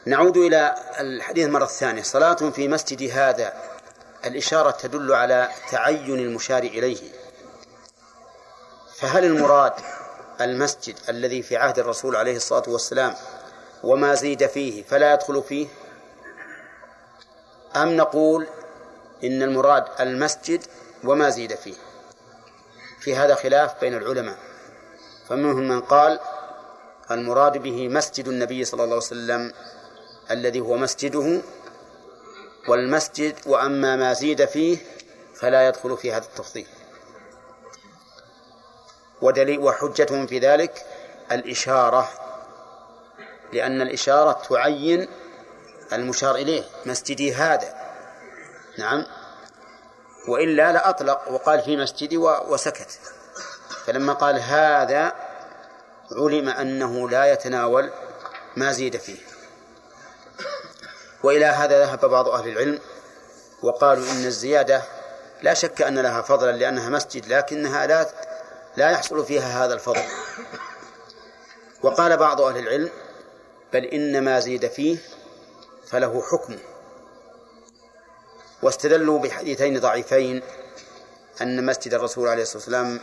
نعود 0.06 0.36
إلى 0.36 0.74
الحديث 1.00 1.48
مرة 1.48 1.66
ثانية 1.66 2.02
صلاة 2.02 2.34
في 2.34 2.68
مسجد 2.68 3.10
هذا 3.10 3.52
الإشارة 4.24 4.70
تدل 4.70 5.12
على 5.12 5.48
تعين 5.70 6.18
المشار 6.18 6.62
إليه. 6.62 7.12
فهل 8.96 9.24
المراد 9.24 9.72
المسجد 10.40 10.94
الذي 11.08 11.42
في 11.42 11.56
عهد 11.56 11.78
الرسول 11.78 12.16
عليه 12.16 12.36
الصلاة 12.36 12.62
والسلام 12.68 13.14
وما 13.82 14.14
زيد 14.14 14.46
فيه 14.46 14.82
فلا 14.82 15.12
يدخل 15.12 15.42
فيه؟ 15.42 15.66
أم 17.76 17.96
نقول 17.96 18.46
إن 19.24 19.42
المراد 19.42 19.84
المسجد 20.00 20.64
وما 21.04 21.30
زيد 21.30 21.54
فيه؟ 21.54 21.74
في 23.04 23.16
هذا 23.16 23.34
خلاف 23.34 23.80
بين 23.80 23.94
العلماء. 23.94 24.36
فمنهم 25.28 25.68
من 25.68 25.80
قال 25.80 26.20
المراد 27.10 27.58
به 27.58 27.88
مسجد 27.88 28.28
النبي 28.28 28.64
صلى 28.64 28.84
الله 28.84 28.94
عليه 28.94 29.06
وسلم 29.06 29.52
الذي 30.30 30.60
هو 30.60 30.76
مسجده 30.76 31.42
والمسجد 32.68 33.34
وأما 33.46 33.96
ما 33.96 34.12
زيد 34.12 34.44
فيه 34.44 34.78
فلا 35.34 35.68
يدخل 35.68 35.96
في 35.96 36.12
هذا 36.12 36.24
التفضيل 36.24 36.66
ودليل 39.22 39.58
وحجتهم 39.58 40.26
في 40.26 40.38
ذلك 40.38 40.86
الإشارة 41.32 42.08
لأن 43.52 43.82
الإشارة 43.82 44.42
تعين 44.48 45.08
المشار 45.92 46.34
إليه 46.34 46.62
مسجدي 46.86 47.34
هذا. 47.34 47.74
نعم. 48.78 49.06
وإلا 50.28 50.72
لأطلق 50.72 51.30
وقال 51.30 51.62
في 51.62 51.76
مسجدي 51.76 52.16
وسكت. 52.16 52.98
فلما 53.86 54.12
قال 54.12 54.40
هذا 54.40 55.12
علم 56.12 56.48
أنه 56.48 57.10
لا 57.10 57.32
يتناول 57.32 57.90
ما 58.56 58.72
زيد 58.72 58.96
فيه. 58.96 59.18
وإلى 61.22 61.46
هذا 61.46 61.84
ذهب 61.86 62.04
بعض 62.04 62.28
أهل 62.28 62.48
العلم 62.48 62.78
وقالوا 63.62 64.04
إن 64.04 64.24
الزيادة 64.24 64.82
لا 65.42 65.54
شك 65.54 65.82
أن 65.82 65.98
لها 65.98 66.22
فضلا 66.22 66.52
لأنها 66.52 66.88
مسجد 66.88 67.26
لكنها 67.26 67.86
لا 67.86 68.06
لا 68.76 68.90
يحصل 68.90 69.26
فيها 69.26 69.64
هذا 69.64 69.74
الفضل. 69.74 70.02
وقال 71.82 72.16
بعض 72.16 72.40
أهل 72.40 72.58
العلم 72.58 72.90
بل 73.72 73.84
إن 73.84 74.24
ما 74.24 74.40
زيد 74.40 74.66
فيه 74.66 74.98
فله 75.86 76.22
حكم. 76.22 76.58
واستدلوا 78.64 79.18
بحديثين 79.18 79.80
ضعيفين 79.80 80.42
أن 81.42 81.66
مسجد 81.66 81.94
الرسول 81.94 82.28
عليه 82.28 82.42
الصلاة 82.42 82.56
والسلام 82.56 83.00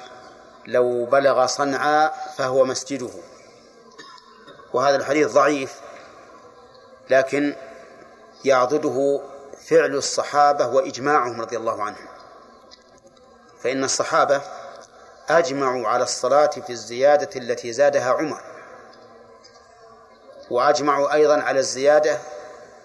لو 0.68 1.06
بلغ 1.06 1.46
صنعاء 1.46 2.34
فهو 2.38 2.66
مسجده. 2.66 3.10
وهذا 4.74 4.96
الحديث 4.96 5.32
ضعيف 5.32 5.74
لكن 7.10 7.56
يعضده 8.46 9.22
فعل 9.68 9.96
الصحابة 9.96 10.68
وإجماعهم 10.68 11.42
رضي 11.42 11.58
الله 11.58 11.84
عنهم. 11.84 12.08
فإن 13.64 13.84
الصحابة 13.84 14.42
أجمعوا 15.30 15.88
على 15.88 16.04
الصلاة 16.04 16.48
في 16.48 16.70
الزيادة 16.70 17.30
التي 17.36 17.74
زادها 17.74 18.12
عمر 18.12 18.42
وأجمعوا 20.50 21.14
أيضا 21.14 21.42
على 21.42 21.60
الزيادة 21.60 22.20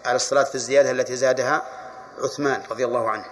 على 0.05 0.17
الصلاة 0.17 0.45
في 0.45 0.55
الزيادة 0.55 0.91
التي 0.91 1.17
زادها 1.17 1.76
عثمان 2.19 2.63
رضي 2.71 2.85
الله 2.85 3.11
عنه. 3.11 3.25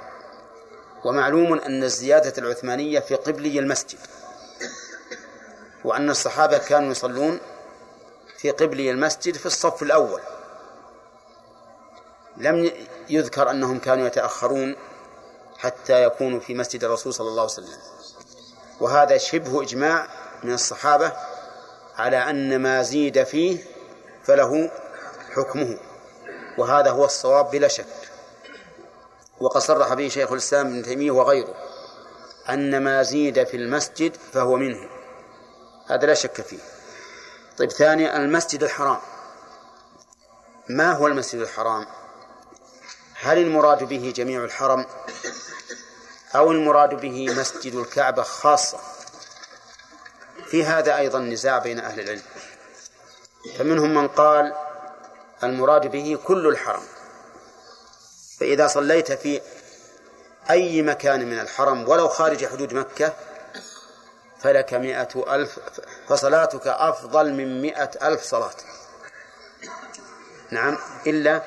ومعلوم 1.05 1.59
أن 1.59 1.85
الزيادة 1.85 2.33
العثمانية 2.39 3.01
في 3.01 3.15
قبلي 3.15 3.59
المسجد. 3.59 3.99
وأن 5.85 6.11
الصحابة 6.11 6.59
كانوا 6.59 6.91
يصلون 6.91 7.41
في 8.39 8.51
قبلي 8.51 8.91
المسجد 8.91 9.37
في 9.37 9.47
الصف 9.47 9.83
الأول. 9.83 10.21
لم 12.37 12.71
يذكر 13.09 13.51
أنهم 13.51 13.79
كانوا 13.79 14.07
يتأخرون 14.07 14.77
حتى 15.59 16.05
يكونوا 16.05 16.41
في 16.41 16.55
مسجد 16.55 16.85
الرسول 16.85 17.15
صلى 17.15 17.29
الله 17.29 17.43
عليه 17.43 17.53
وسلم. 17.53 17.79
وهذا 18.81 19.19
شبه 19.19 19.63
إجماع 19.63 20.09
من 20.43 20.53
الصحابة 20.53 21.13
على 21.97 22.17
أن 22.31 22.63
ما 22.63 22.83
زيد 22.83 23.23
فيه 23.23 23.59
فله 24.25 24.71
حكمه. 25.35 25.79
وهذا 26.59 26.91
هو 26.91 27.05
الصواب 27.05 27.51
بلا 27.51 27.69
شك. 27.69 28.04
وقد 29.45 29.61
صرح 29.61 29.95
به 29.95 30.09
شيخ 30.09 30.33
الإسلام 30.33 30.67
ابن 30.67 30.83
تيمية 30.83 31.11
وغيره 31.11 31.55
أن 32.51 32.83
ما 32.83 33.03
زيد 33.03 33.45
في 33.45 33.57
المسجد 33.57 34.17
فهو 34.33 34.57
منه. 34.57 34.89
هذا 35.87 36.07
لا 36.07 36.15
شك 36.15 36.41
فيه. 36.41 36.59
طيب 37.59 37.71
ثانيا 37.71 38.17
المسجد 38.17 38.63
الحرام. 38.63 38.99
ما 40.69 40.93
هو 40.93 41.07
المسجد 41.07 41.41
الحرام؟ 41.41 41.87
هل 43.15 43.39
المراد 43.39 43.85
به 43.85 44.13
جميع 44.17 44.45
الحرم 44.45 44.87
أو 46.37 46.53
المراد 46.53 47.01
به 47.01 47.35
مسجد 47.39 47.75
الكعبة 47.75 48.23
خاصة؟ 48.23 48.79
في 50.47 50.65
هذا 50.65 50.97
أيضا 50.97 51.19
نزاع 51.19 51.59
بين 51.59 51.79
أهل 51.81 52.01
العلم. 52.01 52.23
فمنهم 53.59 53.95
من 53.95 54.09
قال 54.09 54.55
المراد 55.43 55.87
به 55.91 56.19
كل 56.25 56.47
الحرم. 56.47 56.83
فإذا 58.41 58.67
صليت 58.67 59.13
في 59.13 59.41
أي 60.51 60.83
مكان 60.83 61.27
من 61.27 61.41
الحرم 61.41 61.89
ولو 61.89 62.09
خارج 62.09 62.47
حدود 62.47 62.75
مكة 62.75 63.13
فلك 64.41 64.75
مئة 64.75 65.35
ألف 65.35 65.59
فصلاتك 66.09 66.67
أفضل 66.67 67.33
من 67.33 67.63
مئة 67.63 67.91
ألف 68.03 68.23
صلاة. 68.23 68.55
نعم 70.51 70.79
إلا 71.07 71.43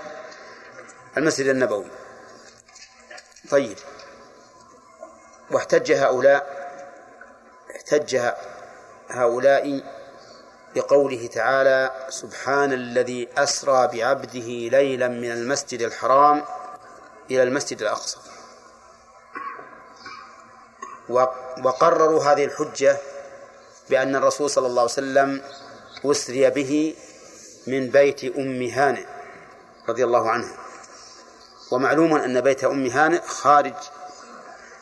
المسجد 1.18 1.48
النبوي. 1.48 1.88
طيب. 3.50 3.78
واحتج 5.52 5.92
هؤلاء 5.92 6.58
احتج 7.76 8.32
هؤلاء 9.10 9.84
بقوله 10.76 11.28
تعالى 11.28 11.92
سبحان 12.10 12.74
الذي 12.74 13.28
أسرى 13.38 13.88
بعبده 13.88 14.48
ليلا 14.78 15.08
من 15.08 15.32
المسجد 15.32 15.82
الحرام 15.82 16.44
إلى 17.32 17.44
المسجد 17.44 17.82
الأقصى. 17.82 18.18
وقرروا 21.64 22.24
هذه 22.24 22.46
الحجة 22.46 22.98
بأن 23.90 24.16
الرسول 24.16 24.50
صلى 24.50 24.68
الله 24.68 24.82
عليه 24.82 24.92
وسلم 24.92 25.42
أسري 26.06 26.50
به 26.50 26.96
من 27.68 27.90
بيت 27.90 28.24
أم 28.24 28.62
هانئ 28.62 29.06
رضي 29.90 30.04
الله 30.04 30.30
عنها. 30.30 30.58
ومعلوم 31.72 32.14
أن 32.14 32.42
بيت 32.42 32.64
أم 32.64 32.86
هانئ 32.86 33.22
خارج 33.22 33.74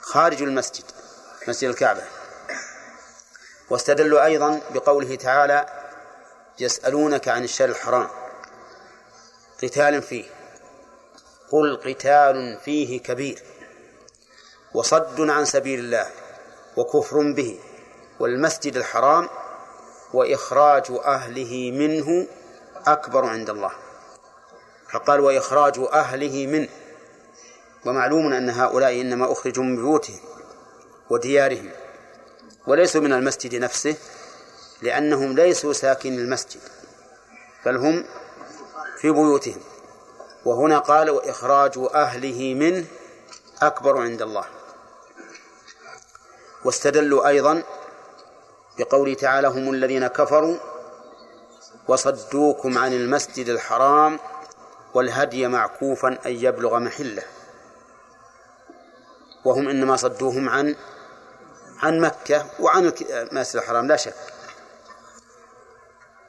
خارج 0.02 0.42
المسجد 0.42 0.84
مسجد 1.48 1.70
الكعبة. 1.70 2.04
واستدلوا 3.70 4.26
أيضا 4.26 4.62
بقوله 4.74 5.16
تعالى 5.16 5.66
يسألونك 6.60 7.28
عن 7.28 7.44
الشهر 7.44 7.70
الحرام 7.70 8.10
قتال 9.64 10.02
فيه. 10.02 10.35
قل 11.52 11.76
قتال 11.76 12.58
فيه 12.66 13.00
كبير 13.00 13.44
وصد 14.74 15.30
عن 15.30 15.46
سبيل 15.46 15.80
الله 15.80 16.08
وكفر 16.78 17.34
به 17.34 17.60
والمسجد 18.20 18.78
الحرام 18.78 19.30
وإخراج 20.14 20.84
أهله 21.06 21.72
منه 21.72 22.28
أكبر 22.88 23.26
عند 23.26 23.50
الله. 23.50 23.72
فقال 24.92 25.20
وإخراج 25.20 25.80
أهله 25.94 26.48
منه. 26.48 26.70
ومعلوم 27.86 28.34
أن 28.34 28.50
هؤلاء 28.50 29.02
إنما 29.02 29.32
أخرجوا 29.32 29.64
من 29.64 29.76
بيوتهم 29.76 30.20
وديارهم 31.10 31.72
وليسوا 32.68 33.02
من 33.02 33.14
المسجد 33.14 33.56
نفسه 33.56 33.96
لأنهم 34.82 35.36
ليسوا 35.36 35.74
ساكن 35.74 36.14
المسجد 36.14 36.62
بل 37.66 37.78
هم 37.78 38.06
في 38.98 39.12
بيوتهم. 39.12 39.62
وهنا 40.46 40.80
قال 40.80 41.10
وإخراج 41.10 41.72
أهله 41.94 42.54
منه 42.54 42.86
أكبر 43.62 43.98
عند 44.02 44.22
الله. 44.22 44.46
واستدلوا 46.66 47.28
أيضا 47.28 47.64
بقوله 48.78 49.14
تعالى 49.14 49.48
هم 49.48 49.70
الذين 49.74 50.08
كفروا 50.08 50.58
وصدوكم 51.88 52.78
عن 52.78 52.94
المسجد 52.94 53.50
الحرام 53.50 54.20
والهدي 54.94 55.48
معكوفا 55.48 56.08
أن 56.08 56.32
يبلغ 56.32 56.80
محلة. 56.80 57.24
وهم 59.46 59.70
إنما 59.70 59.96
صدوهم 59.96 60.50
عن 60.50 60.76
عن 61.80 62.00
مكة 62.00 62.46
وعن 62.60 62.94
المسجد 63.10 63.56
الحرام 63.56 63.88
لا 63.88 63.96
شك. 63.96 64.16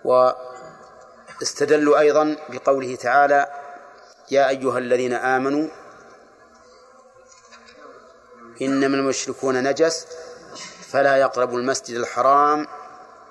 واستدلوا 0.04 1.98
أيضا 1.98 2.36
بقوله 2.48 2.96
تعالى 2.96 3.65
يا 4.30 4.48
أيها 4.48 4.78
الذين 4.78 5.12
آمنوا 5.12 5.68
إنما 8.62 8.96
المشركون 8.96 9.62
نجس 9.62 10.06
فلا 10.90 11.16
يقربوا 11.16 11.58
المسجد 11.58 11.96
الحرام 11.96 12.66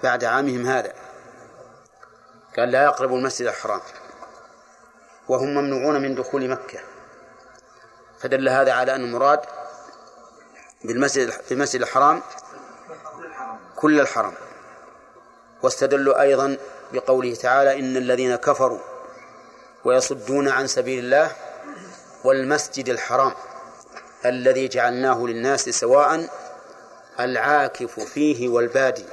بعد 0.03 0.23
عامهم 0.23 0.65
هذا. 0.65 0.93
قال 2.57 2.71
لا 2.71 2.83
يقربوا 2.83 3.17
المسجد 3.17 3.47
الحرام. 3.47 3.81
وهم 5.27 5.47
ممنوعون 5.47 6.01
من 6.01 6.15
دخول 6.15 6.49
مكة. 6.49 6.79
فدل 8.19 8.49
هذا 8.49 8.73
على 8.73 8.95
أن 8.95 9.03
المراد 9.03 9.39
بالمسجد 10.83 11.33
بالمسجد 11.49 11.81
الحرام 11.81 12.21
كل 13.75 13.99
الحرم 13.99 14.33
واستدلوا 15.63 16.21
أيضا 16.21 16.57
بقوله 16.93 17.35
تعالى 17.35 17.79
إن 17.79 17.97
الذين 17.97 18.35
كفروا 18.35 18.94
ويصدون 19.85 20.47
عن 20.47 20.67
سبيل 20.67 21.03
الله 21.03 21.31
والمسجد 22.23 22.89
الحرام 22.89 23.33
الذي 24.25 24.67
جعلناه 24.67 25.25
للناس 25.25 25.69
سواء 25.69 26.29
العاكف 27.19 27.99
فيه 27.99 28.49
والبادي. 28.49 29.05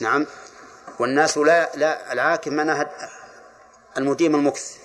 نعم. 0.00 0.26
والناس 0.98 1.38
لا 1.38 1.76
لا 1.76 2.12
العاكف 2.12 2.52
معناها 2.52 3.10
المديم 3.96 4.34
المكث 4.34 4.76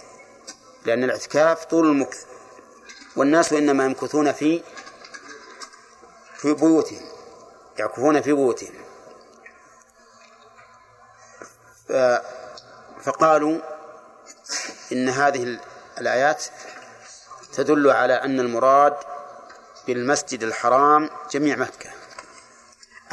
لأن 0.86 1.04
الاعتكاف 1.04 1.66
طول 1.66 1.86
المكث. 1.88 2.26
والناس 3.16 3.54
إنما 3.54 3.86
يمكثون 3.86 4.32
في 4.32 4.64
في 6.36 6.54
بيوتهم 6.54 7.02
يعكفون 7.80 8.22
في 8.22 8.34
بيوتهم. 8.34 8.74
فقالوا 13.02 13.71
إن 14.92 15.10
هذه 15.10 15.60
الآيات 15.98 16.46
تدل 17.54 17.90
على 17.90 18.14
أن 18.14 18.40
المراد 18.40 18.94
بالمسجد 19.88 20.44
الحرام 20.44 21.10
جميع 21.32 21.56
مكة. 21.56 21.90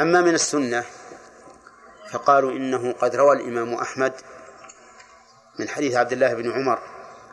أما 0.01 0.21
من 0.21 0.35
السنة 0.35 0.85
فقالوا 2.11 2.53
إنه 2.53 2.93
قد 2.93 3.17
روى 3.17 3.37
الإمام 3.37 3.75
أحمد 3.75 4.13
من 5.59 5.69
حديث 5.69 5.95
عبد 5.95 6.13
الله 6.13 6.35
بن 6.35 6.53
عمر 6.53 6.79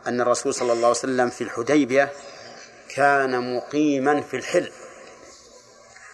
أن 0.07 0.21
الرسول 0.21 0.53
صلى 0.53 0.73
الله 0.73 0.87
عليه 0.87 0.97
وسلم 0.97 1.29
في 1.29 1.43
الحديبية 1.43 2.11
كان 2.95 3.55
مقيما 3.55 4.21
في 4.21 4.37
الحل 4.37 4.71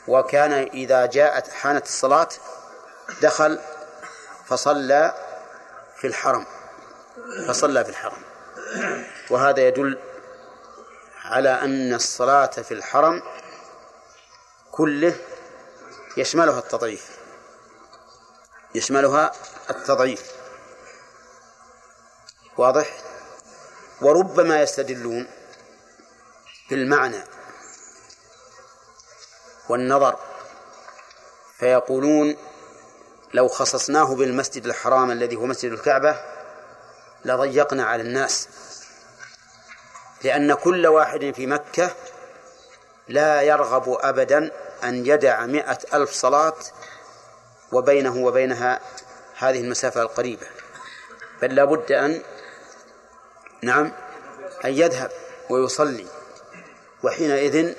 وكان 0.08 0.52
إذا 0.52 1.06
جاءت 1.06 1.48
حانت 1.48 1.86
الصلاة 1.86 2.30
دخل 3.22 3.60
فصلى 4.46 5.14
في 5.98 6.08
الحرم. 6.08 6.46
فصلى 7.48 7.84
في 7.84 7.90
الحرم. 7.90 8.24
وهذا 9.30 9.68
يدل 9.68 10.00
على 11.24 11.50
أن 11.50 11.94
الصلاة 11.94 12.46
في 12.46 12.74
الحرم 12.74 13.24
كله 14.72 15.16
يشملها 16.18 16.60
التضعيف. 16.60 17.18
يشملها 18.76 19.32
التضعيف. 19.70 20.32
واضح؟ 22.58 23.02
وربما 24.02 24.62
يستدلون 24.62 25.28
بالمعنى 26.70 27.24
والنظر 29.70 30.20
فيقولون 31.58 32.38
لو 33.34 33.48
خصصناه 33.48 34.16
بالمسجد 34.16 34.66
الحرام 34.66 35.12
الذي 35.12 35.36
هو 35.36 35.46
مسجد 35.46 35.72
الكعبة 35.72 36.20
لضيقنا 37.26 37.84
على 37.84 38.02
الناس. 38.04 38.48
لأن 40.24 40.54
كل 40.54 40.88
واحد 40.88 41.34
في 41.36 41.48
مكة 41.48 41.96
لا 43.08 43.42
يرغب 43.42 43.98
أبدا 44.02 44.52
أن 44.84 45.06
يدع 45.06 45.46
مئة 45.46 45.80
ألف 45.94 46.12
صلاة 46.12 46.58
وبينه 47.72 48.18
وبينها 48.18 48.80
هذه 49.38 49.62
المسافة 49.62 50.02
القريبة. 50.02 50.48
بل 51.42 51.56
لا 51.56 51.66
بد 51.66 51.92
أن 51.92 52.22
نعم 53.64 53.92
أن 54.66 54.74
يذهب 54.74 55.12
ويصلي 55.50 56.08
وحينئذ 57.04 57.76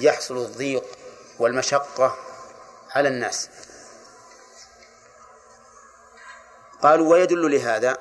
يحصل 0.00 0.36
الضيق 0.36 0.84
والمشقة 1.38 2.16
على 2.90 3.08
الناس. 3.08 3.48
قالوا 6.82 7.10
ويدل 7.10 7.50
لهذا 7.50 7.98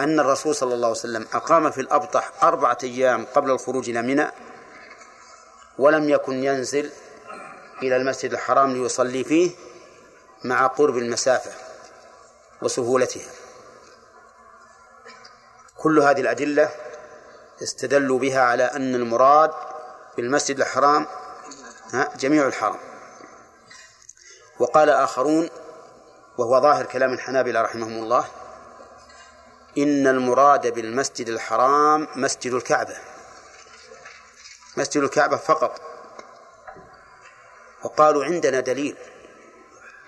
أن 0.00 0.20
الرسول 0.20 0.54
صلى 0.54 0.74
الله 0.74 0.88
عليه 0.88 0.98
وسلم 0.98 1.26
أقام 1.32 1.70
في 1.70 1.80
الأبطح 1.80 2.32
أربعة 2.42 2.78
أيام 2.82 3.26
قبل 3.34 3.50
الخروج 3.50 3.90
إلى 3.90 4.02
منى 4.02 4.30
ولم 5.78 6.08
يكن 6.08 6.44
ينزل 6.44 6.90
إلى 7.82 7.96
المسجد 7.96 8.32
الحرام 8.32 8.72
ليصلي 8.72 9.24
فيه 9.24 9.50
مع 10.44 10.66
قرب 10.66 10.96
المسافة 10.96 11.50
وسهولتها. 12.62 13.30
كل 15.76 15.98
هذه 15.98 16.20
الأدلة 16.20 16.70
استدلوا 17.62 18.18
بها 18.18 18.40
على 18.40 18.64
أن 18.64 18.94
المراد 18.94 19.50
بالمسجد 20.16 20.60
الحرام 20.60 21.06
جميع 22.18 22.46
الحرم. 22.46 22.78
وقال 24.58 24.90
آخرون 24.90 25.48
وهو 26.38 26.60
ظاهر 26.60 26.86
كلام 26.86 27.12
الحنابلة 27.12 27.60
رحمهم 27.62 28.02
الله 28.02 28.24
إن 29.78 30.06
المراد 30.06 30.74
بالمسجد 30.74 31.28
الحرام 31.28 32.08
مسجد 32.16 32.52
الكعبة. 32.52 32.96
مسجد 34.76 35.02
الكعبة 35.02 35.36
فقط. 35.36 35.80
وقالوا 37.84 38.24
عندنا 38.24 38.60
دليل. 38.60 38.96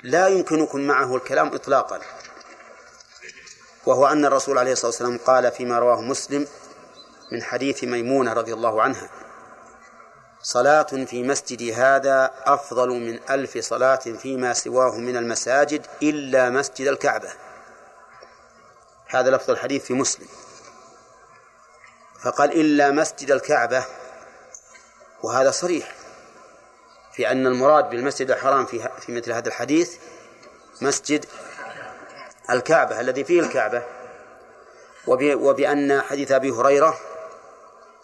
لا 0.02 0.28
يمكنكم 0.28 0.80
معه 0.80 1.16
الكلام 1.16 1.54
إطلاقا. 1.54 2.00
وهو 3.86 4.06
أن 4.06 4.24
الرسول 4.24 4.58
عليه 4.58 4.72
الصلاة 4.72 4.90
والسلام 4.90 5.18
قال 5.18 5.52
فيما 5.52 5.78
رواه 5.78 6.00
مسلم 6.00 6.46
من 7.32 7.42
حديث 7.42 7.84
ميمونة 7.84 8.32
رضي 8.32 8.54
الله 8.54 8.82
عنها 8.82 9.10
صلاة 10.42 10.82
في 10.82 11.22
مسجد 11.22 11.72
هذا 11.72 12.30
أفضل 12.44 12.88
من 12.88 13.20
ألف 13.30 13.58
صلاة 13.58 13.96
فيما 13.96 14.52
سواه 14.52 14.98
من 14.98 15.16
المساجد 15.16 15.86
إلا 16.02 16.50
مسجد 16.50 16.86
الكعبة. 16.86 17.47
هذا 19.08 19.30
لفظ 19.30 19.50
الحديث 19.50 19.84
في 19.84 19.94
مسلم. 19.94 20.28
فقال 22.22 22.60
إلا 22.60 22.90
مسجد 22.90 23.30
الكعبة 23.30 23.84
وهذا 25.22 25.50
صريح 25.50 25.94
في 27.12 27.30
أن 27.30 27.46
المراد 27.46 27.90
بالمسجد 27.90 28.30
الحرام 28.30 28.66
في 28.66 28.88
في 29.00 29.12
مثل 29.12 29.32
هذا 29.32 29.48
الحديث 29.48 29.96
مسجد 30.80 31.26
الكعبة 32.50 33.00
الذي 33.00 33.24
فيه 33.24 33.40
الكعبة. 33.40 33.82
وبأن 35.06 36.00
حديث 36.00 36.32
أبي 36.32 36.50
هريرة 36.50 36.98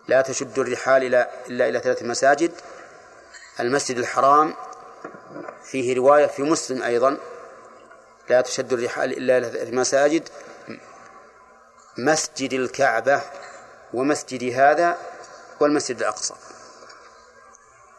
لا 0.09 0.23
تشد 0.23 0.59
الرحال 0.59 1.05
إلى 1.05 1.31
إلا 1.47 1.69
إلى 1.69 1.81
ثلاث 1.81 2.03
مساجد. 2.03 2.53
المسجد 3.61 3.99
الحرام 3.99 4.55
فيه 5.65 5.97
رواية 5.97 6.27
في 6.27 6.43
مسلم 6.43 6.83
أيضا 6.83 7.17
لا 8.29 8.41
تشد 8.41 8.73
الرحال 8.73 9.13
إلا 9.19 9.39
إلى 9.39 9.51
ثلاث 9.51 9.69
مساجد. 9.69 10.29
مسجد 11.99 12.53
الكعبة 12.53 13.21
ومسجد 13.95 14.55
هذا 14.55 14.99
والمسجد 15.61 15.99
الأقصى. 15.99 16.35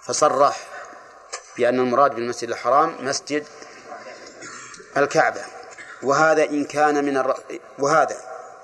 فصرح 0.02 0.68
بأن 1.58 1.80
المراد 1.80 2.16
بالمسجد 2.16 2.50
الحرام 2.50 3.06
مسجد 3.06 3.46
الكعبة. 4.98 5.42
وهذا 6.04 6.44
إن 6.44 6.66
كان 6.66 7.06
من 7.06 7.18
الر... 7.18 7.40
وهذا 7.80 8.18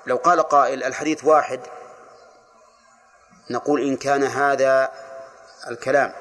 لو 0.06 0.16
قال 0.16 0.42
قائل 0.42 0.84
الحديث 0.84 1.24
واحد 1.24 1.60
نقول 3.50 3.80
إن 3.80 3.96
كان 3.96 4.24
هذا 4.24 4.92
الكلام 5.68 6.12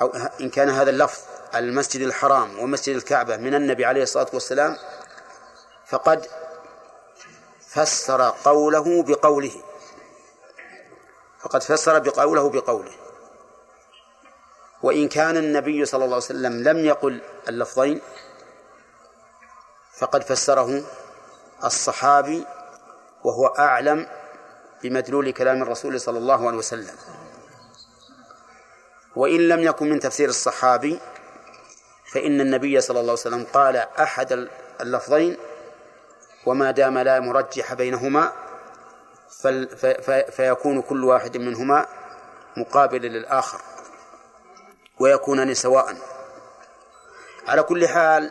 أو 0.00 0.12
إن 0.40 0.50
كان 0.50 0.70
هذا 0.70 0.90
اللفظ 0.90 1.20
المسجد 1.54 2.02
الحرام 2.02 2.58
ومسجد 2.58 2.96
الكعبة 2.96 3.36
من 3.36 3.54
النبي 3.54 3.84
عليه 3.84 4.02
الصلاة 4.02 4.26
والسلام 4.32 4.76
فقد 5.86 6.26
فسر 7.74 8.34
قوله 8.44 9.02
بقوله. 9.02 9.62
فقد 11.40 11.62
فسر 11.62 11.98
بقوله 11.98 12.50
بقوله. 12.50 12.92
وإن 14.82 15.08
كان 15.08 15.36
النبي 15.36 15.84
صلى 15.84 16.04
الله 16.04 16.14
عليه 16.14 16.24
وسلم 16.24 16.62
لم 16.68 16.78
يقل 16.84 17.20
اللفظين 17.48 18.00
فقد 19.98 20.22
فسره 20.22 20.82
الصحابي 21.64 22.44
وهو 23.24 23.46
أعلم 23.46 24.06
بمدلول 24.82 25.30
كلام 25.30 25.62
الرسول 25.62 26.00
صلى 26.00 26.18
الله 26.18 26.46
عليه 26.46 26.58
وسلم. 26.58 26.96
وإن 29.16 29.48
لم 29.48 29.60
يكن 29.60 29.90
من 29.90 30.00
تفسير 30.00 30.28
الصحابي 30.28 31.00
فإن 32.12 32.40
النبي 32.40 32.80
صلى 32.80 33.00
الله 33.00 33.12
عليه 33.12 33.20
وسلم 33.20 33.46
قال 33.52 33.76
أحد 33.76 34.48
اللفظين 34.80 35.36
وما 36.46 36.70
دام 36.70 36.98
لا 36.98 37.20
مرجح 37.20 37.74
بينهما 37.74 38.32
فيكون 40.30 40.82
كل 40.82 41.04
واحد 41.04 41.36
منهما 41.36 41.86
مقابل 42.56 43.02
للآخر 43.02 43.60
ويكونان 45.00 45.54
سواء 45.54 45.96
على 47.48 47.62
كل 47.62 47.88
حال 47.88 48.30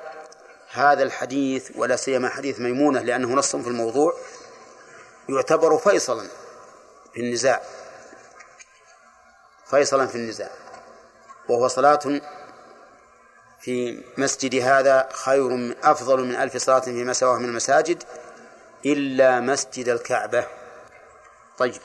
هذا 0.71 1.03
الحديث 1.03 1.71
ولا 1.75 1.95
سيما 1.95 2.29
حديث 2.29 2.59
ميمونة 2.59 3.01
لأنه 3.01 3.35
نص 3.35 3.55
في 3.55 3.67
الموضوع 3.67 4.13
يعتبر 5.29 5.77
فيصلا 5.77 6.27
في 7.13 7.21
النزاع. 7.21 7.61
فيصلا 9.65 10.07
في 10.07 10.15
النزاع. 10.15 10.49
وهو 11.49 11.67
صلاة 11.67 11.99
في 13.61 14.01
مسجد 14.17 14.55
هذا 14.55 15.09
خير 15.13 15.47
من 15.47 15.75
أفضل 15.83 16.23
من 16.23 16.35
ألف 16.35 16.57
صلاة 16.57 16.79
فيما 16.79 17.13
سواه 17.13 17.37
من 17.37 17.45
المساجد 17.45 18.03
إلا 18.85 19.39
مسجد 19.39 19.89
الكعبة. 19.89 20.47
طيب. 21.57 21.81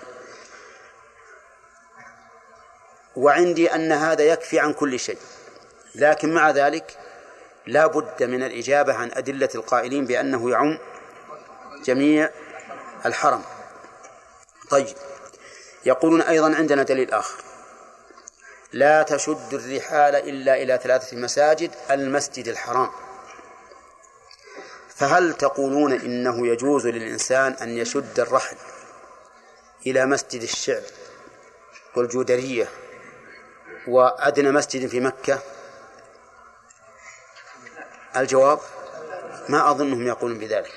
وعندي 3.16 3.74
أن 3.74 3.92
هذا 3.92 4.24
يكفي 4.24 4.60
عن 4.60 4.72
كل 4.72 4.98
شيء 4.98 5.18
لكن 5.94 6.34
مع 6.34 6.50
ذلك 6.50 6.98
لا 7.66 7.86
بد 7.86 8.22
من 8.22 8.42
الإجابة 8.42 8.94
عن 8.94 9.10
أدلة 9.12 9.48
القائلين 9.54 10.06
بأنه 10.06 10.50
يعم 10.50 10.78
جميع 11.84 12.30
الحرم. 13.06 13.42
طيب. 14.70 14.96
يقولون 15.86 16.22
أيضا 16.22 16.54
عندنا 16.54 16.82
دليل 16.82 17.10
آخر. 17.10 17.45
لا 18.76 19.02
تشد 19.02 19.54
الرحال 19.54 20.14
إلا 20.14 20.62
إلى 20.62 20.80
ثلاثة 20.82 21.16
مساجد 21.16 21.70
المسجد 21.90 22.48
الحرام. 22.48 22.90
فهل 24.88 25.32
تقولون 25.32 25.92
إنه 25.92 26.46
يجوز 26.46 26.86
للإنسان 26.86 27.52
أن 27.52 27.68
يشد 27.68 28.20
الرحل 28.20 28.56
إلى 29.86 30.06
مسجد 30.06 30.42
الشعب 30.42 30.82
والجودرية 31.96 32.68
وأدنى 33.88 34.52
مسجد 34.52 34.86
في 34.86 35.00
مكة؟ 35.00 35.38
الجواب 38.16 38.58
ما 39.48 39.70
أظنهم 39.70 40.06
يقولون 40.06 40.38
بذلك. 40.38 40.72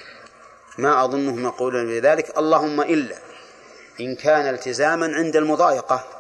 ما 0.78 1.04
أظنهم 1.04 1.46
يقولون 1.46 1.88
بذلك. 1.88 2.38
اللهم 2.38 2.82
إلا 2.82 3.16
إن 4.00 4.16
كان 4.16 4.54
التزاما 4.54 5.16
عند 5.16 5.36
المضايقة. 5.36 6.19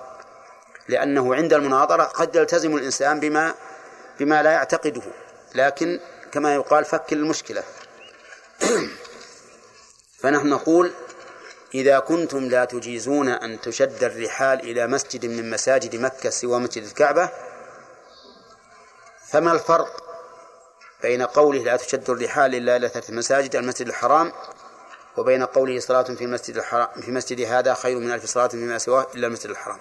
لأنه 0.89 1.35
عند 1.35 1.53
المناظرة 1.53 2.03
قد 2.03 2.35
يلتزم 2.35 2.75
الإنسان 2.75 3.19
بما 3.19 3.53
بما 4.19 4.43
لا 4.43 4.51
يعتقده. 4.51 5.01
لكن 5.55 5.99
كما 6.31 6.55
يقال 6.55 6.85
فك 6.85 7.13
المشكلة. 7.13 7.63
فنحن 10.19 10.49
نقول 10.49 10.91
إذا 11.73 11.99
كنتم 11.99 12.45
لا 12.45 12.65
تجيزون 12.65 13.29
أن 13.29 13.61
تشد 13.61 14.03
الرحال 14.03 14.59
إلى 14.59 14.87
مسجد 14.87 15.25
من 15.25 15.49
مساجد 15.49 15.95
مكة 15.95 16.29
سوى 16.29 16.59
مسجد 16.59 16.83
الكعبة 16.83 17.29
فما 19.27 19.51
الفرق 19.51 20.03
بين 21.01 21.21
قوله 21.21 21.63
لا 21.63 21.77
تشد 21.77 22.09
الرحال 22.09 22.55
إلا 22.55 22.75
إلى 22.75 22.89
ثلاث 22.89 23.09
مساجد؟ 23.09 23.55
المسجد 23.55 23.87
الحرام 23.87 24.31
وبين 25.17 25.43
قوله 25.43 25.79
صلاة 25.79 26.03
في 26.03 26.23
المسجد 26.23 26.57
الحرام 26.57 27.01
في 27.01 27.11
مسجد 27.11 27.41
هذا 27.41 27.73
خير 27.73 27.99
من 27.99 28.11
ألف 28.11 28.25
صلاة 28.25 28.47
فيما 28.47 28.77
سواه 28.77 29.07
إلا 29.15 29.27
المسجد 29.27 29.49
الحرام. 29.49 29.79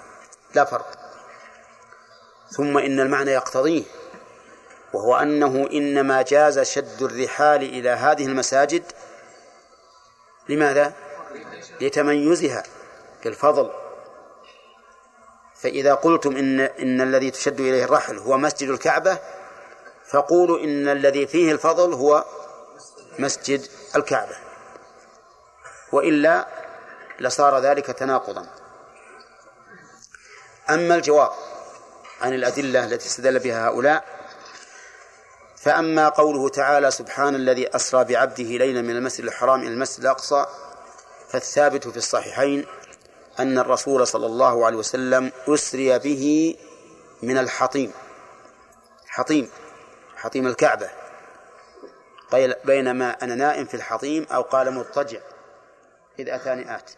لا 0.55 0.65
فرق. 0.65 0.99
ثم 2.51 2.79
إن 2.79 3.01
المعنى 3.01 3.31
يقتضيه 3.31 3.85
وهو 4.93 5.17
أنه 5.17 5.69
إنما 5.73 6.23
جاز 6.23 6.61
شد 6.61 7.03
الرحال 7.03 7.63
إلى 7.63 7.91
هذه 7.91 8.27
المساجد 8.27 8.83
لماذا؟ 10.49 10.93
لتميزها 11.81 12.63
بالفضل 13.25 13.71
فإذا 15.55 15.95
قلتم 15.95 16.37
إن 16.37 16.61
إن 16.61 17.01
الذي 17.01 17.31
تشد 17.31 17.61
إليه 17.61 17.85
الرحل 17.85 18.19
هو 18.19 18.37
مسجد 18.37 18.69
الكعبة 18.69 19.19
فقولوا 20.07 20.59
إن 20.59 20.89
الذي 20.89 21.27
فيه 21.27 21.53
الفضل 21.53 21.93
هو 21.93 22.25
مسجد 23.19 23.67
الكعبة. 23.97 24.37
وإلا 25.93 26.47
لصار 27.21 27.59
ذلك 27.59 27.87
تناقضا. 27.87 28.47
أما 30.71 30.95
الجواب 30.95 31.31
عن 32.21 32.35
الأدلة 32.35 32.85
التي 32.85 33.07
استدل 33.07 33.39
بها 33.39 33.69
هؤلاء 33.69 34.05
فأما 35.57 36.09
قوله 36.09 36.49
تعالى 36.49 36.91
سبحان 36.91 37.35
الذي 37.35 37.77
أسرى 37.77 38.05
بعبده 38.05 38.45
ليلا 38.45 38.83
من 38.83 38.97
المسجد 38.97 39.25
الحرام 39.25 39.61
إلى 39.61 39.69
المسجد 39.69 40.01
الأقصى 40.01 40.47
فالثابت 41.29 41.89
في 41.89 41.97
الصحيحين 41.97 42.67
أن 43.39 43.59
الرسول 43.59 44.07
صلى 44.07 44.27
الله 44.27 44.67
عليه 44.67 44.77
وسلم 44.77 45.33
أسري 45.49 45.99
به 45.99 46.57
من 47.23 47.39
الحطيم 47.39 47.93
حطيم 49.07 49.51
حطيم 50.17 50.47
الكعبة 50.47 50.91
بينما 52.65 53.11
أنا 53.23 53.35
نائم 53.35 53.67
في 53.67 53.75
الحطيم 53.75 54.27
أو 54.33 54.43
قال 54.43 54.75
مضطجع 54.75 55.21
إذ 56.19 56.29
أتاني 56.29 56.75
آت. 56.75 56.91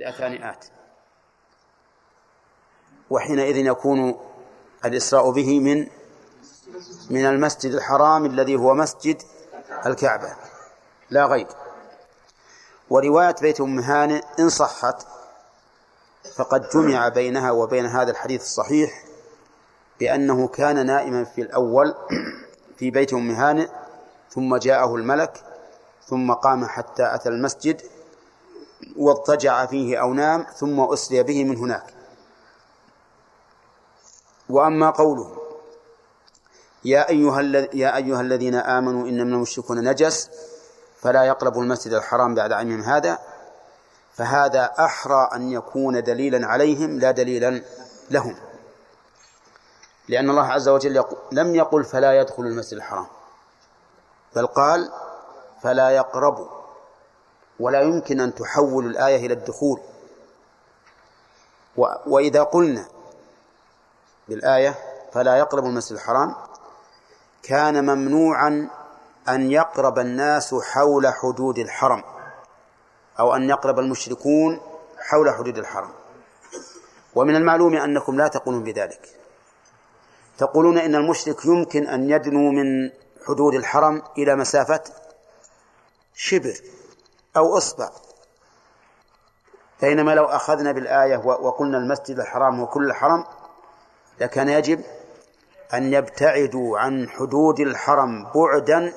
لأتاني 0.00 0.50
آت 0.50 0.64
وحينئذ 3.10 3.56
يكون 3.56 4.20
الإسراء 4.84 5.30
به 5.30 5.60
من 5.60 5.86
من 7.10 7.26
المسجد 7.26 7.72
الحرام 7.72 8.26
الذي 8.26 8.56
هو 8.56 8.74
مسجد 8.74 9.22
الكعبة. 9.86 10.36
لا 11.10 11.26
غير 11.26 11.46
ورواية 12.90 13.34
بيت 13.40 13.60
أم 13.60 13.78
هانئ 13.78 14.22
إن 14.38 14.48
صحت 14.48 15.06
فقد 16.36 16.68
جمع 16.68 17.08
بينها 17.08 17.50
وبين 17.50 17.86
هذا 17.86 18.10
الحديث 18.10 18.42
الصحيح 18.42 19.04
بأنه 20.00 20.48
كان 20.48 20.86
نائما 20.86 21.24
في 21.24 21.42
الأول 21.42 21.94
في 22.76 22.90
بيت 22.90 23.12
أم 23.14 23.30
هانئ 23.30 23.68
ثم 24.30 24.56
جاءه 24.56 24.96
الملك 24.96 25.44
ثم 26.06 26.32
قام 26.32 26.64
حتى 26.64 27.14
أتى 27.14 27.28
المسجد 27.28 27.82
واضطجع 28.96 29.66
فيه 29.66 30.00
أو 30.00 30.14
نام 30.14 30.46
ثم 30.56 30.80
أسري 30.80 31.22
به 31.22 31.44
من 31.44 31.56
هناك. 31.56 31.94
وأما 34.48 34.90
قوله 34.90 35.36
يا 36.84 37.08
أيها 37.08 37.40
يا 37.74 37.96
أيها 37.96 38.20
الذين 38.20 38.54
آمنوا 38.54 39.08
إن 39.08 39.26
من 39.26 39.32
المشركون 39.32 39.88
نجس 39.88 40.30
فلا 41.00 41.24
يقربوا 41.24 41.62
المسجد 41.62 41.92
الحرام 41.92 42.34
بعد 42.34 42.52
عامهم 42.52 42.80
هذا 42.80 43.18
فهذا 44.14 44.72
أحرى 44.78 45.28
أن 45.34 45.52
يكون 45.52 46.02
دليلا 46.02 46.46
عليهم 46.46 46.98
لا 46.98 47.10
دليلا 47.10 47.62
لهم. 48.10 48.36
لأن 50.08 50.30
الله 50.30 50.46
عز 50.46 50.68
وجل 50.68 51.04
لم 51.32 51.54
يقل 51.54 51.84
فلا 51.84 52.20
يدخل 52.20 52.42
المسجد 52.42 52.74
الحرام 52.74 53.06
بل 54.36 54.46
قال 54.46 54.90
فلا 55.62 55.90
يقربوا 55.90 56.59
ولا 57.60 57.80
يمكن 57.80 58.20
أن 58.20 58.34
تحول 58.34 58.86
الآية 58.86 59.26
إلى 59.26 59.34
الدخول. 59.34 59.80
وإذا 62.06 62.42
قلنا 62.42 62.88
بالآية 64.28 64.74
فلا 65.12 65.36
يقرب 65.36 65.64
المسجد 65.64 65.92
الحرام 65.92 66.34
كان 67.42 67.84
ممنوعا 67.84 68.70
أن 69.28 69.50
يقرب 69.50 69.98
الناس 69.98 70.54
حول 70.54 71.08
حدود 71.08 71.58
الحرم 71.58 72.02
أو 73.18 73.36
أن 73.36 73.48
يقرب 73.48 73.78
المشركون 73.78 74.60
حول 74.98 75.30
حدود 75.30 75.58
الحرم. 75.58 75.90
ومن 77.14 77.36
المعلوم 77.36 77.76
أنكم 77.76 78.16
لا 78.16 78.28
تقولون 78.28 78.64
بذلك. 78.64 79.08
تقولون 80.38 80.78
إن 80.78 80.94
المشرك 80.94 81.44
يمكن 81.44 81.86
أن 81.86 82.10
يدنو 82.10 82.50
من 82.50 82.90
حدود 83.26 83.54
الحرم 83.54 84.02
إلى 84.18 84.36
مسافة 84.36 84.82
شبر. 86.14 86.54
أو 87.36 87.56
إصبع. 87.58 87.90
بينما 89.80 90.14
لو 90.14 90.24
أخذنا 90.24 90.72
بالآية 90.72 91.16
وقلنا 91.16 91.78
المسجد 91.78 92.18
الحرام 92.18 92.60
وكل 92.60 92.90
الحرم 92.90 93.24
لكان 94.20 94.48
يجب 94.48 94.84
أن 95.74 95.92
يبتعدوا 95.92 96.78
عن 96.78 97.08
حدود 97.08 97.60
الحرم 97.60 98.30
بعدا 98.34 98.92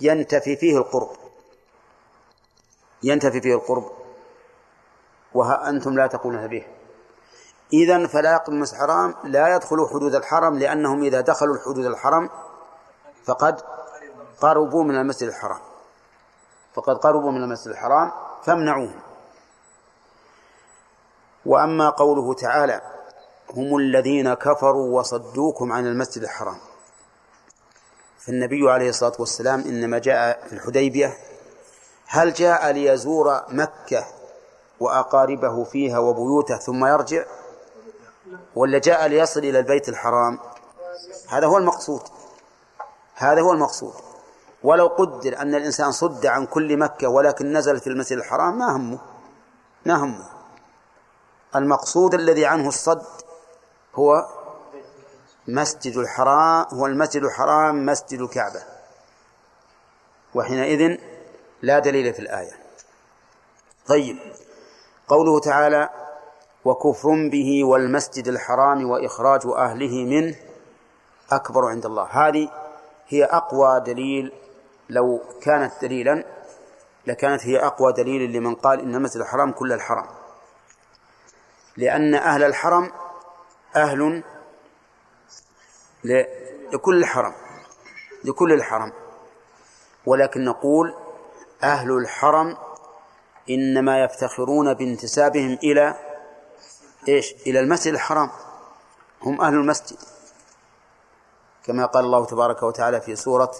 ينتفي 0.00 0.56
فيه 0.56 0.78
القرب. 0.78 1.10
ينتفي 3.02 3.40
فيه 3.40 3.54
القرب. 3.54 3.90
وها 5.34 5.68
أنتم 5.68 5.94
لا 5.94 6.06
تقولون 6.06 6.46
به. 6.46 6.66
إذا 7.72 8.06
فلا 8.06 8.44
المسجد 8.48 8.74
الحرام 8.74 9.14
لا 9.24 9.54
يدخلوا 9.56 9.88
حدود 9.88 10.14
الحرم 10.14 10.58
لأنهم 10.58 11.02
إذا 11.02 11.20
دخلوا 11.20 11.58
حدود 11.64 11.84
الحرم 11.84 12.30
فقد 13.24 13.60
قربوا 14.40 14.84
من 14.84 14.96
المسجد 14.96 15.28
الحرام. 15.28 15.73
فقد 16.74 16.96
قربوا 16.96 17.30
من 17.30 17.42
المسجد 17.42 17.68
الحرام 17.68 18.12
فامنعوهم. 18.42 19.00
وأما 21.46 21.90
قوله 21.90 22.34
تعالى 22.34 22.80
هم 23.50 23.76
الذين 23.76 24.34
كفروا 24.34 24.98
وصدوكم 24.98 25.72
عن 25.72 25.86
المسجد 25.86 26.22
الحرام 26.22 26.58
فالنبي 28.18 28.70
عليه 28.70 28.88
الصلاة 28.88 29.12
والسلام 29.18 29.60
إنما 29.60 29.98
جاء 29.98 30.46
في 30.46 30.52
الحديبية 30.52 31.16
هل 32.06 32.32
جاء 32.32 32.70
ليزور 32.70 33.42
مكة 33.48 34.04
وأقاربه 34.80 35.64
فيها 35.64 35.98
وبيوته 35.98 36.58
ثم 36.58 36.86
يرجع؟ 36.86 37.24
ولا 38.54 38.78
جاء 38.78 39.06
ليصل 39.06 39.40
إلى 39.40 39.58
البيت 39.58 39.88
الحرام؟ 39.88 40.38
هذا 41.28 41.46
هو 41.46 41.58
المقصود. 41.58 42.02
هذا 43.14 43.40
هو 43.40 43.52
المقصود. 43.52 43.94
ولو 44.64 44.86
قدر 44.86 45.38
أن 45.38 45.54
الإنسان 45.54 45.92
صد 45.92 46.26
عن 46.26 46.46
كل 46.46 46.76
مكة 46.76 47.08
ولكن 47.08 47.52
نزل 47.52 47.80
في 47.80 47.86
المسجد 47.86 48.18
الحرام 48.18 48.58
ما 48.58 48.76
همه 48.76 48.98
ما 49.86 49.94
همه. 49.94 50.28
المقصود 51.56 52.14
الذي 52.14 52.46
عنه 52.46 52.68
الصد 52.68 53.06
هو 53.94 54.26
مسجد 55.48 55.96
الحرام 55.96 56.66
هو 56.72 56.86
المسجد 56.86 57.22
الحرام 57.22 57.86
مسجد 57.86 58.20
الكعبة. 58.20 58.62
وحينئذ 60.34 60.98
لا 61.62 61.78
دليل 61.78 62.14
في 62.14 62.20
الآية. 62.20 62.52
طيب 63.86 64.18
قوله 65.08 65.40
تعالى 65.40 65.90
وكفر 66.64 67.28
به 67.32 67.64
والمسجد 67.64 68.28
الحرام 68.28 68.90
وإخراج 68.90 69.40
أهله 69.46 70.04
منه 70.04 70.36
أكبر 71.30 71.64
عند 71.64 71.86
الله. 71.86 72.04
هذه 72.04 72.48
هي 73.08 73.24
أقوى 73.24 73.80
دليل 73.80 74.32
لو 74.88 75.22
كانت 75.42 75.72
دليلا 75.82 76.24
لكانت 77.06 77.46
هي 77.46 77.58
أقوى 77.58 77.92
دليل 77.92 78.32
لمن 78.32 78.54
قال 78.54 78.80
إن 78.80 78.94
المسجد 78.94 79.20
الحرام 79.20 79.52
كل 79.52 79.72
الحرم 79.72 80.06
لأن 81.76 82.14
أهل 82.14 82.44
الحرم 82.44 82.92
أهل 83.76 84.22
لكل 86.72 86.98
الحرم 86.98 87.34
لكل 88.24 88.52
الحرم. 88.52 88.92
ولكن 90.06 90.44
نقول 90.44 90.94
أهل 91.62 91.90
الحرم 91.90 92.56
إنما 93.50 94.04
يفتخرون 94.04 94.74
بانتسابهم 94.74 95.58
إلى 95.62 95.94
إيش؟ 97.08 97.34
إلى 97.46 97.60
المسجد 97.60 97.92
الحرام. 97.92 98.30
هم 99.22 99.40
أهل 99.40 99.54
المسجد. 99.54 99.98
كما 101.64 101.86
قال 101.86 102.04
الله 102.04 102.26
تبارك 102.26 102.62
وتعالى 102.62 103.00
في 103.00 103.16
سورة 103.16 103.52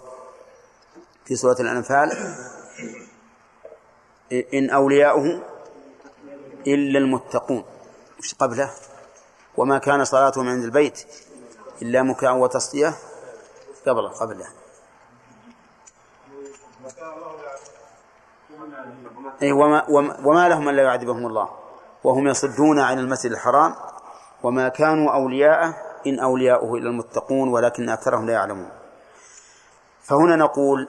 في 1.25 1.37
سورة 1.37 1.57
الأنفال. 1.61 2.13
إن 4.55 4.71
أولياؤه 4.71 5.43
إلا 6.67 6.99
المتقون. 6.99 7.65
وش 8.19 8.35
قبله؟ 8.35 8.71
وما 9.57 9.79
كان 9.79 10.05
صلاتهم 10.05 10.49
عند 10.49 10.65
البيت 10.65 11.07
إلا 11.83 12.03
مكاء 12.03 12.37
وتصدية. 12.37 12.95
قبله 13.87 14.09
قبله. 14.09 14.47
أي 19.43 19.53
وما, 19.53 19.91
وما, 19.91 20.27
وما 20.27 20.49
لهم 20.49 20.69
ألا 20.69 20.83
يعذبهم 20.83 21.27
الله. 21.27 21.49
وهم 22.05 22.29
يصدون 22.29 22.81
عن 22.81 22.99
المسجد 22.99 23.33
الحرام. 23.33 23.75
وما 24.43 24.69
كانوا 24.69 25.13
أولياءه 25.13 25.77
إن 26.07 26.21
أولياؤه 26.21 26.75
إلا 26.75 26.91
المتقون 26.91 27.49
ولكن 27.49 27.89
أكثرهم 27.89 28.27
لا 28.27 28.33
يعلمون. 28.33 28.71
فهنا 30.03 30.37
نقول 30.37 30.89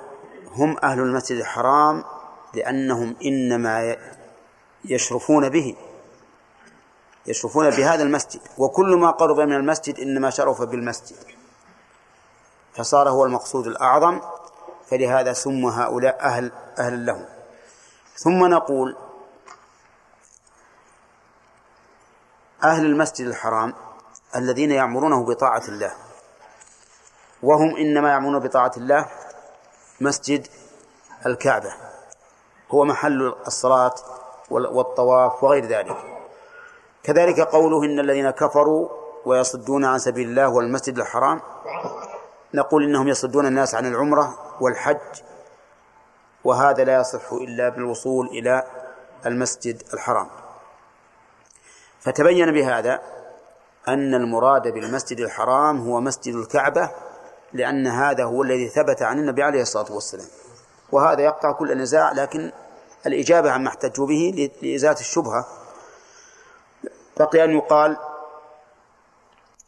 هم 0.55 0.77
أهل 0.83 0.99
المسجد 0.99 1.37
الحرام 1.37 2.03
لأنهم 2.53 3.15
إنما 3.25 3.97
يشرفون 4.85 5.49
به 5.49 5.75
يشرفون 7.25 7.69
بهذا 7.69 8.03
المسجد. 8.03 8.41
وكل 8.57 8.95
ما 8.95 9.11
قرب 9.11 9.39
من 9.39 9.53
المسجد 9.55 9.99
إنما 9.99 10.29
شرف 10.29 10.61
بالمسجد 10.61 11.15
فصار 12.73 13.09
هو 13.09 13.25
المقصود 13.25 13.67
الأعظم 13.67 14.21
فلهذا 14.89 15.33
سموا 15.33 15.71
هؤلاء 15.71 16.19
أهل 16.21 16.51
أهل 16.79 17.05
له. 17.05 17.25
ثم 18.15 18.45
نقول 18.45 18.95
أهل 22.63 22.85
المسجد 22.85 23.27
الحرام 23.27 23.73
الذين 24.35 24.71
يعمرونه 24.71 25.25
بطاعة 25.25 25.63
الله 25.67 25.91
وهم 27.43 27.75
إنما 27.77 28.09
يعمرون 28.09 28.39
بطاعة 28.39 28.71
الله 28.77 29.05
مسجد 30.01 30.47
الكعبة. 31.25 31.73
هو 32.71 32.85
محل 32.85 33.35
الصلاة 33.47 33.95
والطواف 34.49 35.43
وغير 35.43 35.65
ذلك. 35.65 35.97
كذلك 37.03 37.39
قوله 37.39 37.83
إن 37.83 37.99
الذين 37.99 38.29
كفروا 38.29 38.89
ويصدون 39.25 39.85
عن 39.85 39.99
سبيل 39.99 40.29
الله 40.29 40.47
والمسجد 40.49 40.99
الحرام. 40.99 41.41
نقول 42.53 42.83
إنهم 42.83 43.07
يصدون 43.07 43.45
الناس 43.45 43.75
عن 43.75 43.85
العمرة 43.85 44.55
والحج 44.61 45.21
وهذا 46.43 46.83
لا 46.83 46.99
يصح 46.99 47.33
إلا 47.33 47.69
بالوصول 47.69 48.27
إلى 48.27 48.63
المسجد 49.25 49.83
الحرام. 49.93 50.27
فتبين 51.99 52.51
بهذا 52.51 53.01
أن 53.87 54.13
المراد 54.13 54.67
بالمسجد 54.67 55.19
الحرام 55.19 55.87
هو 55.89 56.01
مسجد 56.01 56.35
الكعبة 56.35 56.91
لأن 57.53 57.87
هذا 57.87 58.23
هو 58.23 58.43
الذي 58.43 58.69
ثبت 58.69 59.01
عن 59.01 59.19
النبي 59.19 59.43
عليه 59.43 59.61
الصلاة 59.61 59.91
والسلام. 59.93 60.27
وهذا 60.91 61.21
يقطع 61.21 61.51
كل 61.51 61.77
نزاع 61.77 62.11
لكن 62.11 62.51
الإجابة 63.05 63.51
عما 63.51 63.67
احتجوا 63.67 64.07
به 64.07 64.51
لإزالة 64.61 64.99
الشبهة. 64.99 65.45
بقي 67.17 67.43
أن 67.43 67.51
يقال 67.51 67.97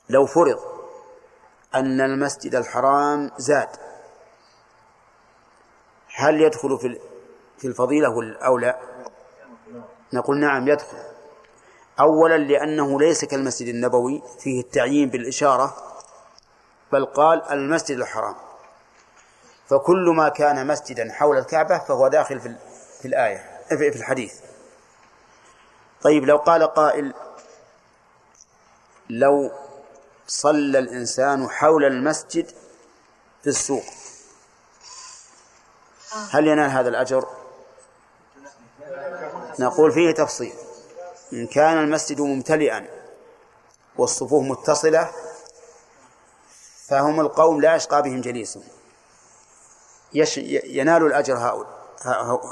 لو 0.09 0.25
فرض 0.25 0.59
أن 1.75 2.01
المسجد 2.01 2.55
الحرام 2.55 3.31
زاد 3.37 3.69
هل 6.15 6.41
يدخل 6.41 6.77
في 6.77 6.99
في 7.57 7.67
الفضيلة 7.67 8.37
أو 8.45 8.57
لا؟ 8.57 8.79
نقول 10.13 10.39
نعم 10.39 10.67
يدخل. 10.67 10.97
أولا 11.99 12.37
لأنه 12.37 12.99
ليس 12.99 13.25
كالمسجد 13.25 13.67
النبوي 13.67 14.23
فيه 14.39 14.61
التعيين 14.61 15.09
بالإشارة 15.09 15.96
بل 16.91 17.05
قال 17.05 17.43
المسجد 17.51 17.97
الحرام. 17.97 18.35
فكل 19.69 20.13
ما 20.15 20.29
كان 20.29 20.67
مسجدا 20.67 21.13
حول 21.13 21.37
الكعبة 21.37 21.77
فهو 21.77 22.07
داخل 22.07 22.39
في, 22.39 22.55
في 23.01 23.07
الآية 23.07 23.61
في 23.69 23.95
الحديث. 23.95 24.39
طيب 26.01 26.25
لو 26.25 26.37
قال 26.37 26.63
قائل 26.63 27.13
لو 29.09 29.51
صلى 30.27 30.79
الإنسان 30.79 31.49
حول 31.49 31.85
المسجد 31.85 32.51
في 33.43 33.47
السوق 33.47 33.83
هل 36.31 36.47
ينال 36.47 36.69
هذا 36.69 36.89
الأجر؟ 36.89 37.27
نقول 39.59 39.91
فيه 39.91 40.11
تفصيل. 40.11 40.53
إن 41.33 41.47
كان 41.47 41.77
المسجد 41.77 42.21
ممتلئا 42.21 42.87
والصفوف 43.97 44.43
متصلة 44.43 45.11
فهم 46.87 47.19
القوم 47.19 47.61
لا 47.61 47.75
يشقى 47.75 48.01
بهم 48.01 48.21
جليسهم. 48.21 48.63
ينال 50.13 51.05
الأجر 51.05 51.37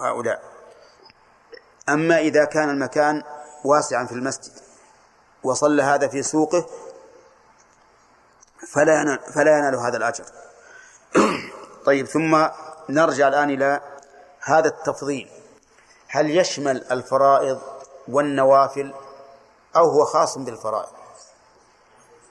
هؤلاء. 0.04 0.42
أما 1.90 2.20
إذا 2.20 2.46
كان 2.46 2.70
المكان 2.70 3.24
واسعا 3.66 4.06
في 4.06 4.12
المسجد 4.12 4.52
وصلى 5.44 5.84
هذا 5.84 6.08
في 6.08 6.24
سوقه 6.24 6.66
فلا 8.68 9.02
ينال, 9.02 9.20
فلا 9.20 9.58
ينال 9.58 9.76
هذا 9.76 9.98
الأجر. 9.98 10.26
طيب 11.86 12.06
ثم 12.06 12.48
نرجع 12.90 13.28
الآن 13.28 13.50
إلى 13.50 13.82
هذا 14.42 14.68
التفضيل. 14.68 15.30
هل 16.08 16.38
يشمل 16.38 16.84
الفرائض 16.92 17.62
والنوافل 18.08 18.94
أو 19.76 19.90
هو 19.90 20.06
خاص 20.06 20.38
بالفرائض؟ 20.38 20.96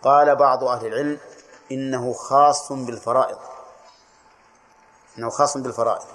قال 0.02 0.36
بعض 0.36 0.64
أهل 0.64 0.86
العلم 0.86 1.18
إنه 1.72 2.12
خاص 2.12 2.72
بالفرائض. 2.72 3.38
إنه 5.18 5.30
خاص 5.30 5.56
بالفرائض. 5.56 6.06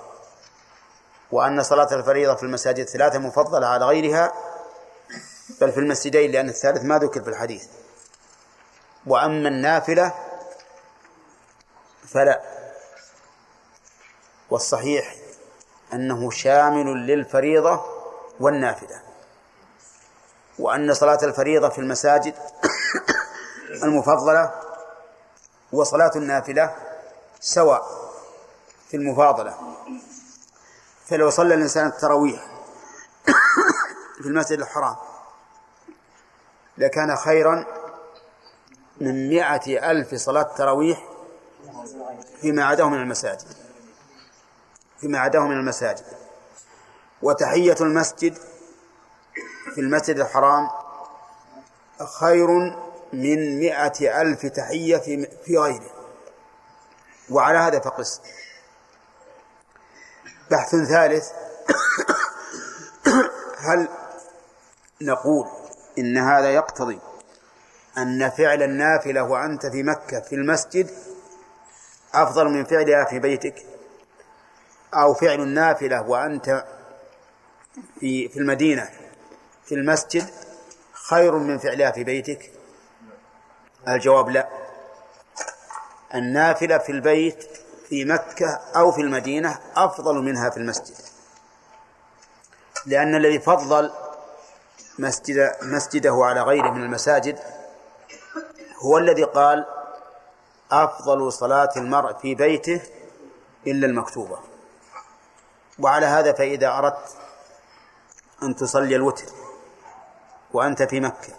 وأن 1.32 1.64
صلاة 1.64 1.94
الفريضة 1.94 2.36
في 2.36 2.44
المساجد 2.44 2.80
الثلاثة 2.80 3.20
مفضلة 3.20 3.68
على 3.68 3.86
غيرها 3.86 4.34
بل 5.62 5.72
في 5.72 5.80
المسجدين 5.80 6.32
لأن 6.32 6.50
الثالث 6.50 6.84
ما 6.84 6.98
ذكر 6.98 7.24
في 7.24 7.30
الحديث. 7.30 7.68
وأما 9.08 9.50
النافلة 9.50 10.14
فلا. 12.08 12.42
والصحيح 14.50 15.16
أنه 15.94 16.32
شامل 16.32 17.08
للفريضة 17.08 17.86
والنافلة. 18.40 19.02
وأن 20.60 20.94
صلاة 20.94 21.20
الفريضة 21.24 21.70
في 21.70 21.80
المساجد 21.80 22.36
المفضلة 23.84 24.69
وصلاة 25.72 26.12
النافلة 26.16 26.76
سواء 27.40 28.12
في 28.90 28.98
المفاضلة. 28.98 29.58
فلو 31.08 31.30
صلى 31.30 31.54
الإنسان 31.54 31.88
التراويح 31.88 32.48
في 34.22 34.26
المسجد 34.26 34.60
الحرام 34.60 34.96
لكان 36.78 37.16
خيرا 37.16 37.66
من 39.02 39.30
مائة 39.30 39.92
ألف 39.92 40.16
صلاة 40.16 40.44
تراويح 40.44 41.06
فيما 42.42 42.64
عداه 42.66 42.90
من 42.90 42.98
المساجد. 43.02 43.48
فيما 45.02 45.20
عداه 45.20 45.40
من 45.40 45.60
المساجد. 45.60 46.06
وتحية 47.22 47.76
المسجد 47.82 48.38
في 49.76 49.82
المسجد 49.82 50.20
الحرام 50.20 50.70
خير 52.20 52.48
من 53.14 53.60
مائة 53.60 54.22
ألف 54.22 54.46
تحية 54.46 54.98
في, 54.98 55.28
في 55.46 55.58
غيره. 55.58 55.92
وعلى 57.30 57.58
هذا 57.58 57.80
فقس 57.80 58.22
بحث 60.52 60.76
ثالث. 60.76 61.30
هل 63.68 63.88
نقول 65.02 65.48
إن 65.98 66.18
هذا 66.18 66.50
يقتضي 66.50 67.00
أن 67.98 68.30
فعل 68.30 68.64
النافلة 68.64 69.24
وأنت 69.24 69.66
في 69.66 69.84
مكة 69.84 70.20
في 70.20 70.36
المسجد 70.36 70.90
أفضل 72.14 72.50
من 72.50 72.66
فعلها 72.66 73.06
في 73.06 73.20
بيتك؟ 73.20 73.66
أو 74.94 75.14
فعل 75.14 75.42
النافلة 75.42 76.02
وأنت 76.02 76.66
في 78.00 78.30
في 78.30 78.40
المدينة 78.40 78.90
في 79.66 79.76
المسجد 79.76 80.30
خير 80.94 81.38
من 81.38 81.58
فعلها 81.58 81.92
في 81.92 82.04
بيتك؟ 82.04 82.52
الجواب 83.88 84.30
لا. 84.30 84.50
النافلة 86.16 86.78
في 86.78 86.92
البيت 86.92 87.44
في 87.90 88.06
مكة 88.06 88.60
أو 88.76 88.92
في 88.92 89.02
المدينة 89.02 89.60
أفضل 89.76 90.16
منها 90.16 90.50
في 90.50 90.58
المسجد. 90.58 90.96
لأن 92.86 93.16
الذي 93.16 93.40
فضل 93.40 93.92
مسجد 95.00 95.56
مسجده 95.62 96.20
على 96.26 96.42
غيره 96.42 96.72
من 96.72 96.84
المساجد 96.84 97.40
هو 98.86 98.98
الذي 98.98 99.24
قال 99.24 99.66
أفضل 100.72 101.34
صلاة 101.34 101.70
المرء 101.78 102.14
في 102.14 102.36
بيته 102.36 102.82
إلا 103.68 103.88
المكتوبة. 103.88 104.40
وعلى 105.80 106.06
هذا 106.06 106.34
فإذا 106.34 106.78
أردت 106.78 107.18
أن 108.44 108.56
تصلي 108.56 108.96
الوتر 108.96 109.26
وأنت 110.54 110.84
في 110.84 111.00
مكة 111.00 111.34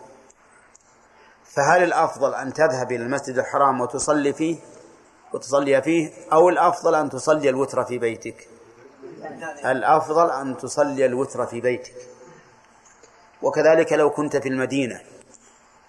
فهل 1.54 1.82
الأفضل 1.82 2.34
أن 2.34 2.52
تذهب 2.52 2.92
إلى 2.92 3.02
المسجد 3.02 3.38
الحرام 3.38 3.80
وتصلي 3.80 4.32
فيه 4.32 4.56
وتصلي 5.32 5.82
فيه 5.82 6.12
أو 6.32 6.48
الأفضل 6.48 6.94
أن 6.94 7.10
تصلي 7.10 7.48
الوتر 7.48 7.84
في 7.84 7.98
بيتك؟ 7.98 8.48
الأفضل 9.64 10.30
أن 10.30 10.56
تصلي 10.56 11.06
الوتر 11.06 11.46
في 11.46 11.60
بيتك. 11.60 11.94
وكذلك 13.42 13.92
لو 13.92 14.10
كنت 14.10 14.36
في 14.36 14.48
المدينة 14.48 15.00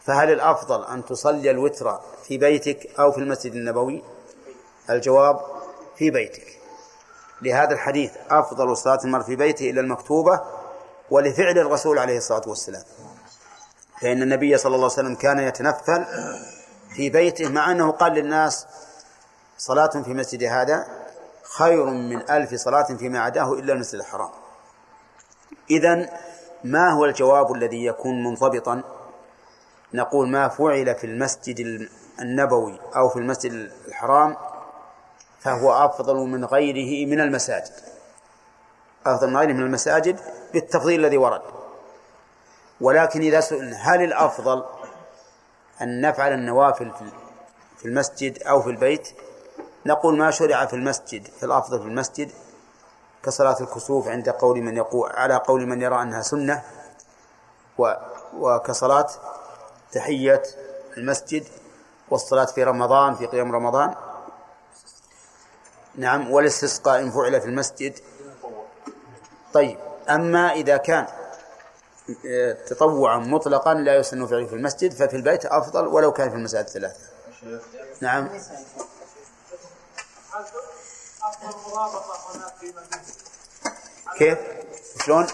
فهل 0.05 0.32
الأفضل 0.32 0.86
أن 0.86 1.05
تصلي 1.05 1.51
الوتر 1.51 1.99
في 2.24 2.38
بيتك 2.38 2.99
أو 2.99 3.12
في 3.12 3.18
المسجد 3.18 3.53
النبوي؟ 3.53 4.03
الجواب 4.89 5.39
في 5.95 6.12
بيتك. 6.12 6.47
لهذا 7.41 7.74
الحديث 7.74 8.12
أفضل 8.30 8.78
صلاة 8.78 8.99
المرء 9.05 9.24
في 9.24 9.36
بيته 9.36 9.70
إلى 9.70 9.80
المكتوبة 9.80 10.41
ولفعل 11.09 11.57
الرسول 11.57 11.99
عليه 11.99 12.18
الصلاة 12.18 12.43
والسلام. 12.47 12.84
فإن 14.01 14.21
النبي 14.21 14.57
صلى 14.57 14.75
الله 14.75 14.89
عليه 14.91 14.93
وسلم 14.93 15.15
كان 15.15 15.39
يتنفل 15.39 16.05
في 16.95 17.09
بيته 17.09 17.49
مع 17.49 17.71
أنه 17.71 17.91
قال 17.91 18.13
للناس 18.13 18.67
صلاة 19.57 19.87
في 19.87 20.13
مسجد 20.13 20.43
هذا 20.43 20.87
خير 21.57 21.85
من 21.85 22.31
ألف 22.31 22.55
صلاة 22.55 22.83
فيما 22.83 23.19
عداه 23.19 23.53
إلا 23.53 23.73
المسجد 23.73 23.99
الحرام. 23.99 24.29
إذن 25.71 26.09
ما 26.63 26.91
هو 26.91 27.05
الجواب 27.05 27.53
الذي 27.53 27.85
يكون 27.85 28.23
منضبطا؟ 28.23 28.83
نقول 29.93 30.27
ما 30.27 30.47
فعل 30.47 30.95
في 30.95 31.03
المسجد 31.03 31.89
النبوي 32.19 32.79
أو 32.95 33.09
في 33.09 33.15
المسجد 33.15 33.71
الحرام 33.87 34.37
فهو 35.39 35.85
أفضل 35.85 36.15
من 36.15 36.45
غيره 36.45 37.09
من 37.09 37.21
المساجد. 37.21 37.73
أفضل 39.05 39.29
من 39.29 39.37
غيره 39.37 39.53
من 39.53 39.63
المساجد 39.63 40.19
بالتفضيل 40.53 41.05
الذي 41.05 41.17
ورد. 41.17 41.61
ولكن 42.82 43.21
إذا 43.21 43.39
سئلنا 43.39 43.77
هل 43.77 44.03
الأفضل 44.03 44.63
أن 45.82 46.01
نفعل 46.01 46.34
النوافل 46.34 46.91
في 47.77 47.86
المسجد 47.86 48.43
أو 48.43 48.61
في 48.61 48.69
البيت؟ 48.69 49.07
نقول 49.86 50.17
ما 50.17 50.32
شرع 50.32 50.65
في 50.65 50.75
المسجد 50.75 51.27
في 51.27 51.45
الأفضل 51.45 51.79
في 51.79 51.86
المسجد 51.86 52.32
كصلاة 53.23 53.57
الكسوف 53.61 54.07
عند 54.07 54.29
قول 54.29 54.61
من 54.61 54.77
يقول 54.77 55.11
على 55.11 55.36
قول 55.36 55.67
من 55.67 55.82
يرى 55.82 56.01
أنها 56.01 56.21
سنة 56.21 56.63
وكصلاة 58.38 59.07
تحية 59.91 60.43
المسجد 60.97 61.43
والصلاة 62.09 62.45
في 62.45 62.63
رمضان 62.63 63.15
في 63.15 63.25
قيام 63.25 63.51
رمضان. 63.55 63.95
نعم 65.95 66.32
والاستسقاء 66.32 66.99
إن 66.99 67.11
فعل 67.11 67.41
في 67.41 67.47
المسجد. 67.47 67.99
طيب 69.53 69.77
أما 70.09 70.53
إذا 70.53 70.77
كان 70.77 71.07
تطوعا 72.68 73.18
مطلقا 73.18 73.74
لا 73.74 73.95
يسن 73.95 74.26
فعله 74.26 74.47
في 74.47 74.53
المسجد 74.53 74.93
ففي 74.93 75.16
البيت 75.16 75.45
أفضل 75.45 75.88
ولو 75.88 76.12
كان 76.12 76.30
في 76.30 76.36
المساجد 76.36 76.66
الثلاثة 76.66 76.99
نعم. 78.01 78.30
كيف؟ 84.18 84.38
شلون؟ 85.05 85.28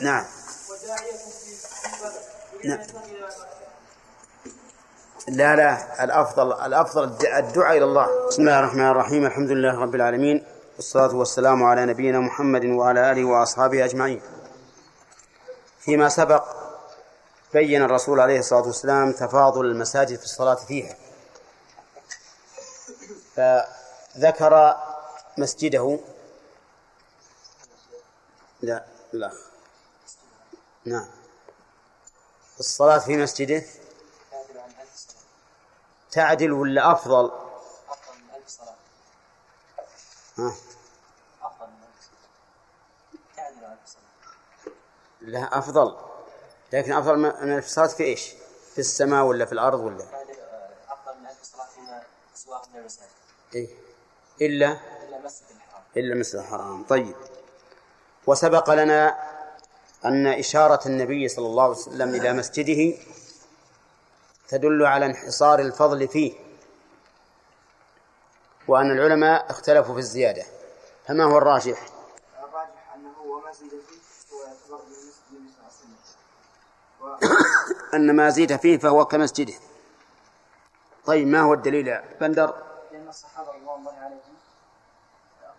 نعم. 0.00 0.24
نعم. 2.64 2.78
لا 5.28 5.56
لا 5.56 6.04
الأفضل 6.04 6.52
الأفضل 6.52 7.04
الدعاء 7.04 7.76
إلى 7.76 7.84
الله. 7.84 8.26
بسم 8.28 8.42
الله 8.42 8.60
الرحمن 8.60 8.90
الرحيم. 8.90 9.26
الحمد 9.26 9.50
لله 9.50 9.80
رب 9.80 9.94
العالمين. 9.94 10.44
والصلاة 10.80 11.14
والسلام 11.14 11.62
على 11.62 11.86
نبينا 11.86 12.20
محمد 12.20 12.64
وعلى 12.64 13.12
آله 13.12 13.24
وأصحابه 13.24 13.84
أجمعين. 13.84 14.22
فيما 15.80 16.08
سبق 16.08 16.44
بين 17.52 17.82
الرسول 17.82 18.20
عليه 18.20 18.38
الصلاة 18.38 18.62
والسلام 18.62 19.12
تفاضل 19.12 19.64
المساجد 19.66 20.18
في 20.18 20.24
الصلاة 20.24 20.54
فيها. 20.54 20.96
فذكر 23.36 24.76
مسجده. 25.38 25.98
لا 28.62 28.84
لا. 29.12 29.32
نعم. 30.84 31.06
الصلاة 32.60 32.98
في 32.98 33.16
مسجده 33.16 33.62
تعدل 36.10 36.52
ولا 36.52 36.92
أفضل؟ 36.92 37.30
أفضل 37.88 38.22
من 38.22 38.34
ألف 38.36 38.48
صلاة. 38.48 38.74
ها 40.38 40.54
أفضل 41.42 41.66
من 41.66 41.82
ألف 41.82 42.00
صلاة 42.10 42.28
تعدل 43.36 43.64
ألف 43.64 43.80
صلاة 43.86 44.74
لا 45.30 45.58
أفضل. 45.58 45.96
لكن 46.72 46.92
أفضل 46.92 47.18
من 47.18 47.52
ألف 47.52 47.66
صلاة 47.66 47.86
في 47.86 48.04
إيش؟ 48.04 48.32
في 48.72 48.78
السماء 48.78 49.24
ولا 49.24 49.44
في 49.44 49.52
الأرض 49.52 49.80
ولا؟ 49.80 50.04
أفضل 50.88 51.20
من 51.20 51.26
ألف 51.26 51.42
صلاة 51.42 51.66
فيما 51.66 52.02
سواه 52.34 52.62
من 52.72 52.80
المساجد 52.80 53.08
إيه. 53.54 53.68
إلا؟ 54.40 54.66
إلا 55.08 55.18
مسجد 55.24 55.46
الحرام. 55.56 55.82
إلا 55.96 56.14
مسجد 56.14 56.36
الحرام. 56.38 56.84
طيب. 56.84 57.14
وسبق 58.26 58.70
لنا 58.70 59.30
أن 60.04 60.26
إشارة 60.26 60.88
النبي 60.88 61.28
صلى 61.28 61.46
الله 61.46 61.62
عليه 61.62 61.72
وسلم 61.74 62.14
إلى 62.14 62.32
مسجده 62.32 62.98
تدل 64.48 64.86
على 64.86 65.06
انحصار 65.06 65.58
الفضل 65.58 66.08
فيه 66.08 66.32
وأن 68.68 68.90
العلماء 68.90 69.50
اختلفوا 69.50 69.94
في 69.94 70.00
الزيادة. 70.00 70.44
فما 71.06 71.24
هو؟ 71.24 71.38
الراجح 71.38 71.88
أنه 72.94 73.20
وما 73.20 73.52
زيد 73.52 73.70
فيه 73.70 74.00
هو 74.34 74.42
يعتبر 74.42 74.80
من 75.30 75.50
أن 77.94 78.16
ما 78.16 78.30
زيد 78.30 78.56
فيه 78.56 78.78
فهو 78.78 79.04
كمسجده. 79.04 79.54
طيب 81.06 81.28
ما 81.28 81.40
هو 81.40 81.54
الدليل 81.54 81.88
يا 81.88 82.04
بندر؟ 82.20 82.54
لأن 82.92 83.08
الصحابة 83.08 83.48
رضوان 83.48 83.78
الله 83.78 83.92
عليهم 83.92 84.34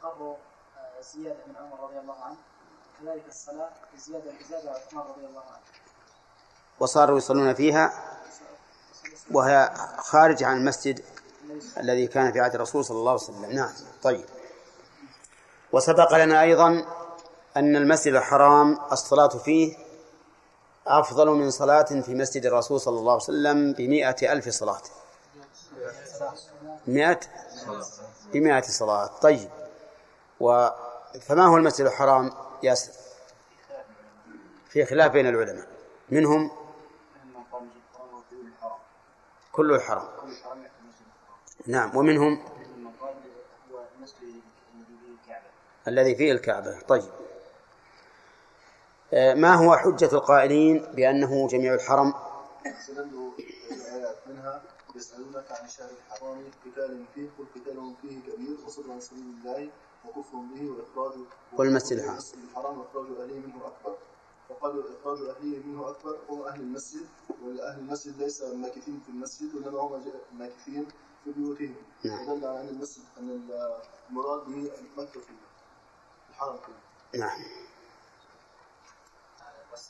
أقروا 0.03 0.35
زيادة 1.13 1.39
من 1.47 1.55
عمر 1.55 1.83
رضي 1.83 1.99
الله 1.99 2.15
عنه. 2.23 2.35
كذلك 3.01 3.23
الصلاة 3.27 3.69
زيادة 3.97 4.31
زيادة 4.49 4.71
عثمان 4.71 5.03
رضي 5.03 5.25
الله 5.25 5.41
عنه. 5.41 5.61
وصاروا 6.79 7.17
يصلون 7.17 7.53
فيها 7.53 7.93
وهي 9.31 9.71
خارج 9.97 10.43
عن 10.43 10.57
المسجد 10.57 11.03
الذي 11.77 12.07
كان 12.07 12.31
في 12.31 12.39
عهد 12.39 12.55
الرسول 12.55 12.85
صلى 12.85 12.97
الله 12.97 13.11
عليه 13.11 13.21
وسلم. 13.21 13.45
نعم 13.45 13.73
طيب. 14.03 14.25
وسبق 15.71 16.17
لنا 16.17 16.41
أيضا 16.41 16.85
أن 17.57 17.75
المسجد 17.75 18.13
الحرام 18.13 18.79
الصلاة 18.91 19.27
فيه 19.27 19.77
أفضل 20.87 21.29
من 21.29 21.49
صلاة 21.51 21.83
في 22.01 22.15
مسجد 22.15 22.45
الرسول 22.45 22.79
صلى 22.79 22.99
الله 22.99 23.11
عليه 23.11 23.23
وسلم 23.23 23.73
بمائة 23.73 24.33
ألف 24.33 24.49
صلاة. 24.49 24.81
مائة 26.87 27.19
بمائة 28.33 28.61
صلاة. 28.61 29.07
طيب. 29.07 29.49
و 30.39 30.69
فما 31.21 31.45
هو 31.45 31.57
المسجد 31.57 31.85
الحرام 31.85 32.31
ياسر؟ 32.63 32.91
في 34.69 34.85
خلاف 34.85 35.11
بين 35.11 35.27
العلماء. 35.27 35.67
منهم 36.09 36.51
كل 39.51 39.73
الحرام. 39.73 40.07
نعم. 41.67 41.97
ومنهم 41.97 42.43
الذي 45.87 46.15
فيه 46.15 46.31
الكعبة. 46.31 46.79
طيب. 46.81 47.11
ما 49.13 49.53
هو 49.55 49.75
حجة 49.77 50.09
القائلين 50.13 50.85
بأنه 50.95 51.47
جميع 51.47 51.73
الحرم؟ 51.73 52.13
منها 54.27 54.61
يسألونك 54.95 55.51
عن 55.51 55.65
الشهر 55.65 55.89
الحرام 56.07 56.43
قتال 56.65 57.05
فيه 57.15 57.29
قل 57.37 57.45
قتال 57.55 57.93
فيه 58.01 58.19
كبير 58.19 58.57
وصد 58.65 58.89
عن 58.89 58.99
سبيل 58.99 59.23
الله 59.23 59.69
وكفر 60.05 60.37
به 60.37 60.71
وإخراج 60.71 61.19
والمسجد 61.53 61.99
الحرام 61.99 62.19
الحرام 62.49 62.79
وإخراج 62.79 63.05
أهله 63.05 63.35
منه 63.35 63.67
أكبر 63.67 63.97
فقالوا 64.49 64.83
إخراج 65.01 65.17
أهله 65.21 65.63
منه 65.65 65.89
أكبر 65.89 66.17
هم 66.29 66.41
أهل 66.41 66.59
المسجد 66.61 67.05
وأهل 67.43 67.79
المسجد 67.79 68.21
ليس 68.21 68.41
ماكثين 68.43 69.01
في 69.05 69.09
المسجد 69.09 69.55
وإنما 69.55 69.79
هم 69.79 70.03
ماكثين 70.39 70.87
في 71.23 71.31
بيوتهم 71.31 71.75
نعم. 72.03 72.29
ودل 72.29 72.45
على 72.45 72.61
أن 72.61 72.67
المسجد 72.67 73.03
أن 73.17 73.41
المراد 74.09 74.45
به 74.45 74.71
مكة 74.97 75.21
الحرم 76.29 76.57
فيه 76.57 77.19
نعم. 77.19 77.39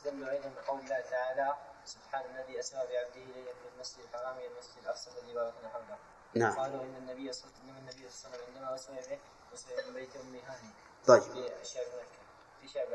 واستدلوا 0.02 0.32
أيضا 0.32 0.49
بقول 0.49 0.80
الله 0.80 0.99
تعالى 0.99 1.56
سبحان 1.86 2.26
الذي 2.36 2.60
أسرى 2.60 2.80
بعبده 2.80 3.34
ليلا 3.36 3.52
من 3.54 3.72
المسجد 3.76 3.99
الحرام 4.04 4.38
إلى 4.38 4.47
المسجد 4.47 4.78
الأقصى 4.84 5.10
الذي 5.10 5.34
باركنا 5.34 5.70
حوله. 5.70 5.97
نعم. 6.34 6.60
قالوا 6.60 6.84
إن 6.84 6.95
النبي 6.95 7.34
صلى 7.34 7.52
إن 7.64 7.78
النبي 7.78 8.10
صلى 8.10 8.34
الله 8.34 8.38
عليه 8.38 8.43
وسلم 8.43 8.56
عندما 8.56 8.76
اسري 8.76 8.95
به 8.95 9.20
اسري 9.54 9.88
من 9.88 9.93
بيت 9.93 10.16
أم 10.16 10.36
هاني. 10.36 10.74
طيب. 11.08 11.22
في 11.22 11.49
شعب 11.64 11.86
مكة. 11.86 12.22
في 12.62 12.68
شعب 12.68 12.88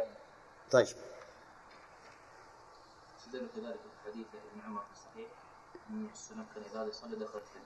طيب. 0.70 0.86
استدل 3.20 3.48
كذلك 3.56 3.80
حديث 4.06 4.26
ابن 4.34 4.60
عمر 4.66 4.82
في 4.82 4.92
الصحيح. 4.92 5.28
ان 5.90 6.08
السلام 6.12 6.46
كان 6.54 6.82
اذا 6.82 6.92
صلى 6.92 7.16
دخل 7.16 7.38
الجنه 7.38 7.64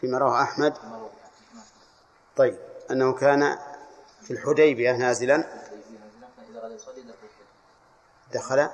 فيما 0.00 0.18
رواه 0.18 0.48
روى 0.92 1.10
طيب. 2.36 2.58
أنه 2.90 3.14
كان 3.14 3.58
في 4.22 4.30
الحديبية 4.30 4.92
نازلا. 4.92 5.36
اذا 6.50 6.58
اراد 6.58 6.72
يصلي 6.72 7.02
دخل 7.02 7.39
دخل 8.32 8.68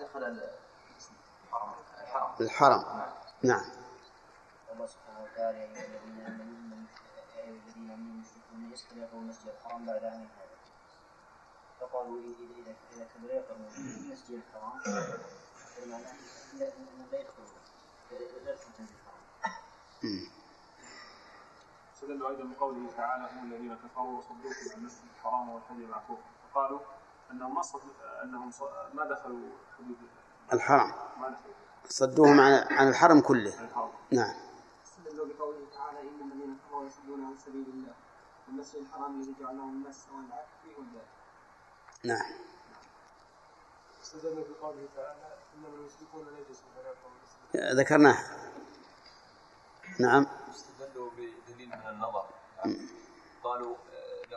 دخل 0.00 0.24
ال- 0.24 0.50
الحرم. 2.00 2.34
الحرم 2.40 2.82
نعم. 3.42 3.64
الله 4.72 4.86
سبحانه 4.86 5.22
وتعالى 5.24 5.58
يا 5.58 5.64
ايها 5.64 5.86
الذين 5.86 6.18
ايها 7.36 7.48
الذين 7.48 7.90
آمنوا 7.90 8.14
المشركون 8.14 8.72
يسكنوا 8.72 9.08
المسجد 9.12 9.48
الحرام 9.48 9.86
بعد 9.86 10.04
عام 10.04 10.20
هذا. 10.20 10.56
فقالوا 11.80 12.18
إذا 12.20 12.74
اذا 12.92 13.04
كانوا 13.14 13.28
لا 13.28 13.34
يقربون 13.34 13.66
من 13.78 14.04
المسجد 14.04 14.30
الحرام 14.48 14.78
فالمعنى 15.76 16.04
لا 16.58 16.66
انهم 16.76 17.06
لا 17.12 17.18
يدخلون 17.20 17.48
لا 18.10 18.50
يدخلون 18.52 18.88
الحرام. 18.94 19.24
استدلوا 21.94 22.30
أيضا 22.30 22.44
بقوله 22.44 22.90
تعالى 22.96 23.28
هم 23.32 23.52
الذين 23.52 23.76
كفروا 23.76 24.18
وصدوكم 24.18 24.70
عن 24.72 24.76
المسجد 24.78 25.02
الحرام 25.16 25.48
والحج 25.50 25.76
معكوف 25.90 26.18
فقالوا 26.52 26.80
انهم 27.30 27.54
ما. 27.54 27.62
انهم. 28.22 28.52
ما 28.94 29.04
دخلوا 29.04 29.50
حدود 29.78 29.96
الحرم. 30.52 30.92
ما 31.20 31.28
دخلوا. 31.28 31.54
صدوهم 31.88 32.40
عن 32.40 32.52
عن 32.70 32.88
الحرم 32.88 33.20
كله. 33.20 33.64
الحرم. 33.64 33.92
نعم. 34.10 34.34
استدلوا 34.84 35.26
بقوله 35.26 35.66
تعالى 35.74 36.00
إن 36.00 36.32
الذين 36.32 36.58
كفروا 36.58 36.86
يصدون 36.86 37.24
عن 37.24 37.36
سبيل 37.38 37.66
الله 37.74 37.94
والمسجد 38.48 38.80
الحرام 38.80 39.20
الذي 39.20 39.34
جعلناه 39.40 39.64
الناس 39.64 40.06
سواء 40.06 40.48
فيه 40.62 40.76
والباب 40.76 41.06
نعم. 42.04 42.32
استدلوا 44.02 44.44
بقوله 44.48 44.88
تعالى 44.96 45.38
انما 45.54 45.68
المشركون 45.68 46.26
نجس 46.34 46.62
ذكرناه. 47.56 48.18
نعم. 50.00 50.26
استدلوا 50.50 51.10
بدليل 51.10 51.68
من 51.68 51.88
النظر. 51.88 52.24
قالوا 53.44 53.76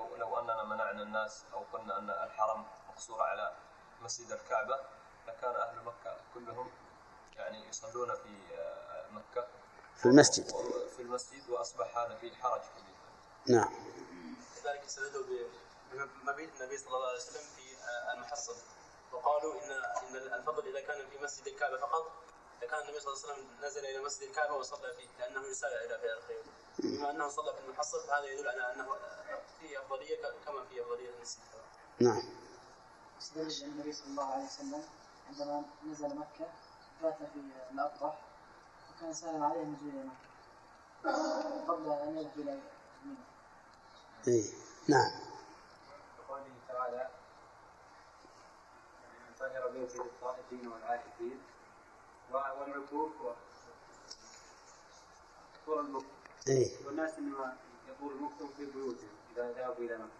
لو 0.08 0.16
لو 0.16 0.40
أننا 0.40 0.64
منعنا 0.64 1.04
الناس 1.04 1.44
أو 1.54 1.64
قلنا 1.74 1.98
أن 1.98 2.10
الحرم 2.10 2.66
مقصور 2.90 3.22
على 3.22 3.54
مسجد 4.02 4.32
الكعبة 4.32 4.80
لكان 5.28 5.56
أهل 5.56 5.84
مكة 5.84 6.18
كلهم 6.34 6.72
يعني 7.36 7.68
يصلون 7.70 8.16
في 8.16 8.56
آه، 8.58 9.10
مكة. 9.12 9.48
في 9.96 10.06
المسجد. 10.06 10.48
في 10.96 11.02
المسجد 11.02 11.50
وأصبح 11.50 11.98
هذا 11.98 12.16
فيه 12.16 12.36
حرج 12.36 12.62
كبير. 12.62 12.96
نعم. 13.48 13.74
كذلك 14.64 14.84
استدلوا 14.84 15.24
بمبيت 15.92 16.62
النبي 16.62 16.78
صلى 16.78 16.96
الله 16.96 17.08
عليه 17.08 17.18
وسلم 17.18 17.44
في 17.56 17.78
آه، 17.78 18.14
المحصن 18.14 18.56
وقالوا 19.12 19.54
إن 19.54 19.72
إن 19.72 20.34
الفضل 20.34 20.68
إذا 20.68 20.82
كان 20.82 21.10
في 21.10 21.18
مسجد 21.24 21.48
الكعبة 21.48 21.78
فقط 21.78 22.12
لكان 22.62 22.82
النبي 22.84 23.00
صلى 23.00 23.14
الله 23.14 23.24
عليه 23.24 23.34
وسلم 23.34 23.66
نزل 23.66 23.86
إلى 23.86 24.00
مسجد 24.04 24.24
الكعبة 24.28 24.54
وصلى 24.56 24.94
فيه 24.94 25.08
لأنه 25.20 25.48
يسارع 25.48 25.82
إلى 25.82 25.98
فعل 26.00 26.18
الخير 26.18 26.44
بما 26.80 27.12
أنه 27.12 27.30
صلى 27.30 27.54
في 27.54 27.60
المحصن 27.60 28.00
فهذا 28.08 28.26
يدل 28.26 28.48
على 28.50 28.74
أنه 28.74 28.88
فيه 29.60 29.80
أفضلية 29.82 30.22
كما 30.46 30.64
في 30.66 30.82
أفضلية 30.82 31.10
المسجد 31.10 31.42
الحرام. 31.44 31.66
نعم 32.00 32.24
استدل 33.22 33.64
النبي 33.72 33.94
صلى 33.94 34.08
الله 34.08 34.26
عليه 34.34 34.46
وسلم 34.46 34.84
عندما 35.30 35.64
نزل 35.86 36.16
مكة 36.16 36.48
بات 37.02 37.18
في 37.18 37.40
الأبطح 37.72 38.20
وكان 38.98 39.14
سالم 39.14 39.44
عليه 39.44 39.62
النزول 39.62 39.90
إلى 39.90 40.04
مكة 40.04 40.28
قبل 41.68 41.92
أن 41.92 42.18
يذهب 42.18 42.40
إلى 42.40 42.62
منى 43.06 43.18
إيه. 44.28 44.52
نعم 44.90 45.12
وقوله 46.20 46.54
تعالى 46.68 47.10
من 49.28 49.36
طهر 49.40 49.68
بيتي 49.68 49.98
للطائفين 49.98 50.68
والعاكفين 50.68 51.42
والعكوف 52.32 53.12
طول 55.66 55.86
المكث 55.86 56.06
إيه. 56.48 56.86
والناس 56.86 57.14
انما 57.18 57.56
يطول 57.90 58.22
مكثهم 58.22 58.50
في 58.58 58.66
بيوتهم 58.66 59.10
اذا 59.36 59.52
ذهبوا 59.52 59.84
إلى 59.86 59.98
مكه 59.98 60.12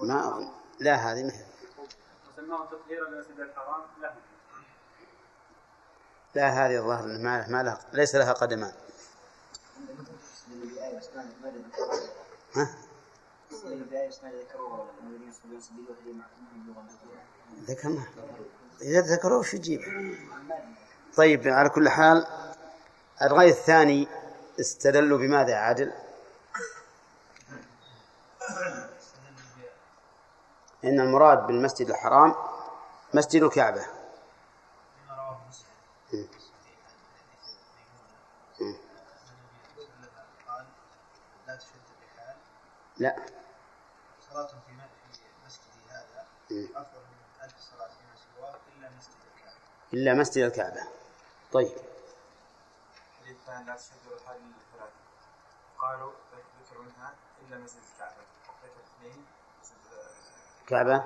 ما 0.00 0.28
أظن 0.28 0.50
لا 0.80 0.94
هذه 0.94 1.22
ما 1.22 1.32
هي. 1.32 1.46
وسماهم 2.32 2.66
تطهيرا 2.66 3.08
للمسجد 3.10 3.40
الحرام 3.40 3.82
لهم 4.00 4.14
لا 6.34 6.48
هذه 6.48 6.76
الظاهر 6.78 7.06
ما 7.06 7.38
لها- 7.38 7.48
ما 7.48 7.62
لها 7.62 7.80
ليس 7.92 8.14
لها 8.14 8.32
قدمان 8.32 8.72
ها 12.56 12.76
ذكرنا 17.68 18.04
إذا 18.82 19.00
ذكروه 19.00 19.42
شو 19.42 19.56
يجيب؟ 19.56 19.80
طيب 21.16 21.48
على 21.48 21.68
كل 21.68 21.88
حال 21.88 22.26
الرأي 23.22 23.48
الثاني 23.50 24.08
استدلوا 24.60 25.18
بماذا 25.18 25.54
عادل؟ 25.56 25.92
إن 30.84 31.00
المراد 31.00 31.46
بالمسجد 31.46 31.90
الحرام 31.90 32.34
مسجد 33.14 33.42
الكعبة. 33.42 33.84
لا 41.46 41.56
تشد 41.56 41.80
الرحال 41.90 42.36
لا 42.98 43.16
صلاة 44.30 44.46
في 44.46 44.72
م- 44.72 45.12
في 45.12 45.20
مسجدي 45.46 45.88
هذا 45.90 46.26
مم. 46.50 46.68
أفضل 46.76 47.00
من 47.00 47.44
ألف 47.44 47.54
صلاة 47.60 47.88
فيما 47.88 48.14
سواه 48.16 48.56
إلا 48.76 48.90
مسجد 48.90 49.14
الكعبة 49.34 49.58
إلا 49.96 50.14
مسجد 50.14 50.42
الكعبة. 50.44 50.82
طيب. 51.52 51.76
قالوا 55.78 56.12
ذكر 56.60 56.78
منها 56.82 57.14
إلا 57.42 57.58
مسجد 57.58 57.80
الكعبة. 57.94 58.22
ذكر 58.64 58.80
اثنين 58.98 59.24
مسجد 59.62 59.76
كعبة 60.68 61.04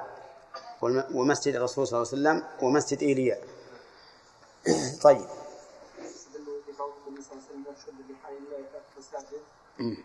والم- 0.82 1.16
ومسجد 1.16 1.55
الرسول 1.55 1.86
صلى 1.86 1.97
الله 2.03 2.09
عليه 2.12 2.41
وسلم 2.41 2.66
ومسجد 2.68 3.03
إيليا. 3.03 3.41
طيب. 5.07 5.28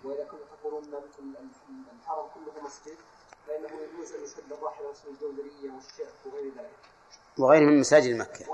وإذا 0.03 0.23
كنتم 0.23 0.43
تقولون 0.61 0.83
الحرم 1.99 2.27
كله 2.33 2.63
مسجد 2.63 2.97
فإنه 3.47 3.69
يجوز 3.81 4.11
أن 4.13 4.23
يشد 4.23 4.51
الراحله 4.51 4.89
مثل 4.91 5.07
الجوزريه 5.07 5.71
والشعب 5.71 6.13
وغير 6.25 6.51
ذلك. 6.57 6.79
وغيره 7.37 7.65
من 7.65 7.79
مساجد 7.79 8.15
مكة. 8.15 8.45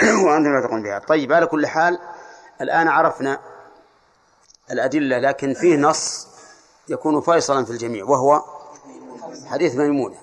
وأنتم 0.24 0.54
لا 0.54 0.60
تقولون 0.60 0.82
بها. 0.82 0.98
طيب 0.98 1.32
على 1.32 1.46
كل 1.46 1.66
حال 1.66 1.98
الآن 2.60 2.88
عرفنا 2.88 3.40
الأدلة 4.70 5.18
لكن 5.18 5.54
فيه 5.54 5.76
نص 5.76 6.28
يكون 6.88 7.20
فيصلا 7.20 7.64
في 7.64 7.70
الجميع 7.70 8.04
وهو 8.04 8.44
حديث 9.46 9.74
ميمونة. 9.74 10.16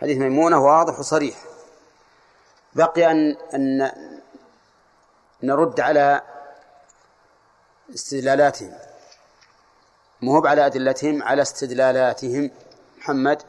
حديث 0.00 0.18
ميمونة 0.18 0.58
واضح 0.58 0.98
وصريح. 0.98 1.36
بقي 2.74 3.10
أن 3.10 3.36
أن 3.54 3.92
نرد 5.42 5.80
على 5.80 6.22
استدلالاتهم. 7.94 8.72
مو 10.22 10.36
هو 10.36 10.46
على 10.46 10.66
أدلتهم 10.66 11.22
على 11.22 11.42
استدلالاتهم. 11.42 12.50
محمد؟ 12.98 13.42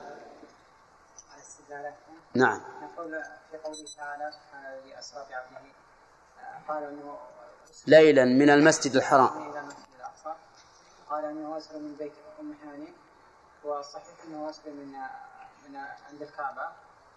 على 1.33 1.41
استدلالاتهم؟ 1.41 2.15
نعم. 2.33 2.72
قوله 3.73 3.89
تعالى 3.97 4.31
سبحان 4.31 4.65
الذي 4.65 4.99
اسرى 4.99 5.25
بعبده 5.29 5.71
قال 6.67 6.83
انه 6.83 7.17
ليلا 7.87 8.25
من 8.25 8.49
المسجد 8.49 8.95
الحرام. 8.95 9.51
إلى 9.51 9.59
المسجد 9.59 9.87
الأقصى. 9.95 10.33
قال 11.09 11.25
أنه 11.25 11.57
اسرى 11.57 11.79
من 11.79 11.95
بيت 11.95 12.13
أم 12.39 12.55
هاني 12.63 12.93
والصحيح 13.63 14.15
أنه 14.27 14.49
اسرى 14.49 14.71
من 14.71 14.91
من 15.69 15.75
عند 16.09 16.21
الكعبة 16.21 16.67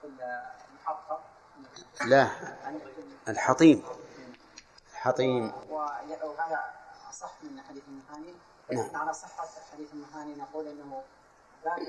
في 0.00 0.06
المحطة. 0.70 1.20
لا 2.06 2.30
الحطيم 3.28 3.84
الحطيم 4.92 5.52
وهذا 5.70 6.64
أصح 7.10 7.32
من 7.42 7.60
حديث 7.60 7.82
المهاني 7.88 8.34
نعم. 8.70 8.84
ولكن 8.84 8.96
على 8.96 9.12
صحة 9.12 9.48
حديث 9.72 9.88
المهاني 9.92 10.34
نقول 10.34 10.68
أنه 10.68 11.02
ذاك 11.64 11.80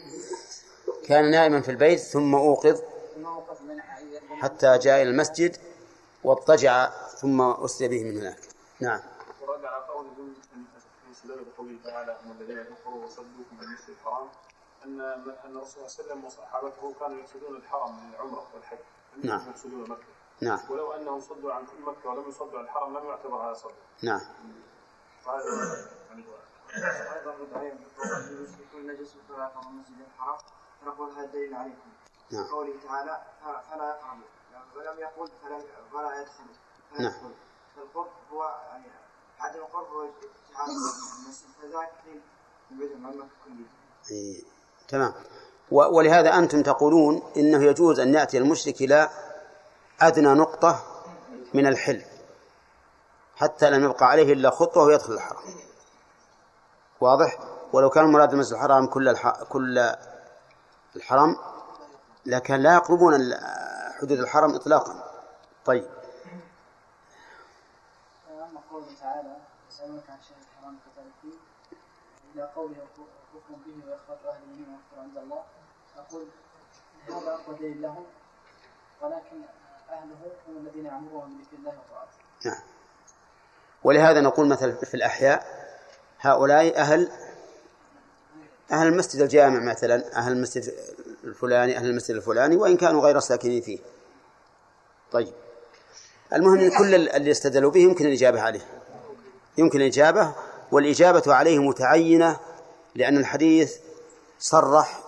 كان 1.08 1.32
نائما 1.32 1.62
في 1.62 1.72
البيت 1.72 2.00
ثم 2.00 2.36
أوقظ. 2.36 2.82
من 3.62 3.82
حتى 4.42 4.78
جاء 4.78 5.02
إلى 5.02 5.10
المسجد 5.10 5.58
واضطجع 6.24 6.90
ثم 7.08 7.42
أسري 7.42 7.88
به 7.88 8.04
من 8.04 8.18
هناك. 8.18 8.40
نعم. 8.80 9.00
ورد 9.42 9.66
على 9.66 9.84
في 11.22 11.28
بقوله 11.28 11.80
تعالى 11.84 12.18
هم 12.26 12.32
الذين 12.32 12.64
كفروا 12.64 13.06
وصدوكم 13.06 13.58
عن 13.60 13.64
المسجد 13.64 13.90
الحرام 13.90 14.28
أن 14.86 15.02
أن 15.46 15.58
الرسول 15.58 15.90
صلى 15.90 16.04
الله 16.04 16.12
عليه 16.12 16.12
وسلم 16.12 16.26
وصحابته 16.26 16.94
كانوا 17.00 17.18
يقصدون 17.18 17.56
الحرم 17.56 17.96
من 17.96 18.14
العمرة 18.14 18.48
والحج. 18.54 18.78
نعم. 19.24 19.50
يقصدون 19.50 19.90
مكة. 19.90 20.04
نعم. 20.42 20.60
ولو 20.70 20.92
أنهم 20.92 21.22
صدوا 21.22 21.54
عن 21.54 21.66
كل 21.66 21.82
مكة 21.82 22.10
ولم 22.10 22.30
يصدوا 22.30 22.60
عن 22.60 22.66
الحرم 22.66 22.98
لم 22.98 23.06
يعتبر 23.06 23.36
هذا 23.36 23.54
صد 23.54 23.72
نعم. 24.04 24.22
وهذا 25.28 25.44
يعني 26.10 27.20
أيضا 27.20 27.32
رد 27.32 27.54
عليهم 27.54 27.78
المشركون 28.06 28.88
نجس 28.88 29.16
يقربوا 29.16 29.70
المسجد 29.70 29.96
الحرام. 30.16 30.38
فنقول 30.82 31.12
هذا 31.12 31.26
دليل 31.26 31.54
عليكم. 31.54 31.90
نعم. 32.32 32.44
قوله 32.44 32.74
تعالى 32.88 33.22
فلا 33.72 33.90
يقربوا 33.90 34.28
ولم 34.76 35.00
يقل 35.00 35.32
فلا 35.44 35.56
ولا 35.94 36.22
يدخلوا 36.22 36.56
فلا 36.92 37.02
نعم. 37.02 37.12
يدخلوا 37.12 37.32
فالقرب 37.76 38.12
هو 38.34 38.56
يعني 38.70 38.86
عدم 39.40 39.60
القرب 39.60 39.88
هو 39.88 40.04
اتحاد 40.04 40.70
المسجد 40.70 41.48
فذاك 41.62 41.92
يبعدهم 42.72 43.08
عن 43.08 43.14
كلها 43.14 43.68
إيه. 44.12 44.44
تمام. 44.88 45.14
ولهذا 45.72 46.38
أنتم 46.38 46.64
تقولون 46.64 47.32
إنه 47.38 47.64
يجوز 47.64 48.00
أن 48.00 48.14
يأتي 48.14 48.38
المشرك 48.38 48.82
إلى 48.82 49.10
أدنى 50.02 50.34
نقطة 50.34 50.84
من 51.54 51.68
الحل. 51.68 52.04
حتى 53.36 53.70
لم 53.70 53.84
يبقى 53.84 54.06
عليه 54.06 54.34
إلا 54.34 54.50
خطوة 54.50 54.84
ويدخل 54.84 55.14
الحرم. 55.14 55.56
واضح؟ 57.02 57.40
ولو 57.74 57.90
كان 57.90 58.12
مراد 58.12 58.34
المسجد 58.34 58.54
الحرام 58.54 58.88
كل 58.88 59.10
الح... 59.10 59.44
كل 59.44 59.92
الحرم 60.96 61.36
لكن 62.28 62.56
لا 62.56 62.74
يقربون 62.74 63.34
حدود 64.00 64.20
الحرم 64.20 64.56
إطلاقا. 64.56 65.24
طيب. 65.66 65.88
اما 68.30 68.62
قوله 68.72 68.86
تعالى 69.02 69.36
يسألونك 69.72 70.10
عن 70.10 70.18
الشهر 70.18 70.38
الحرام 70.38 70.78
قتال 70.86 71.12
فيه 71.22 71.38
إلى 72.36 72.50
قوله 72.56 72.76
كفر 73.34 73.56
به 73.66 73.90
واخراج 73.90 74.36
اهله 74.36 74.46
منه 74.46 74.68
وأكثر 74.74 75.02
عند 75.02 75.18
الله. 75.18 75.44
أقول 75.98 76.28
هذا 77.08 77.34
اقوى 77.34 77.56
دليل 77.56 77.82
لهم 77.82 78.06
ولكن 79.02 79.42
أهله 79.90 80.32
هم 80.48 80.58
الذين 80.58 80.86
يامرون 80.86 81.38
بذكر 81.38 81.58
الله 81.58 81.70
وطاعته. 81.70 82.18
نعم. 82.46 82.62
ولهذا 83.84 84.22
نقول 84.22 84.48
مثلا 84.48 84.76
في 84.76 84.94
الأحياء 84.94 85.46
هؤلاء 86.20 86.78
أهل 86.78 87.12
أهل 88.72 88.88
المسجد 88.88 89.22
الجامع 89.22 89.60
مثلا 89.60 90.18
أهل 90.18 90.32
المسجد 90.32 90.74
الفلاني 91.28 91.78
أهل 91.78 91.86
المسجد 91.86 92.16
الفلاني 92.16 92.56
وإن 92.56 92.78
كانوا 92.78 93.02
غير 93.02 93.20
ساكنين 93.20 93.62
فيه. 93.62 93.80
طيب. 95.12 95.34
المهم 96.34 96.60
أن 96.60 96.78
كل 96.78 96.96
اللي 96.96 97.32
استدلوا 97.32 97.72
به 97.72 97.80
يمكن 97.80 98.06
الإجابة 98.06 98.42
عليه. 98.42 98.66
يمكن 99.58 99.82
الإجابة 99.82 100.36
والإجابة 100.72 101.34
عليه 101.34 101.60
متعينة 101.60 102.40
لأن 102.96 103.18
الحديث 103.18 103.78
صرح 104.40 105.00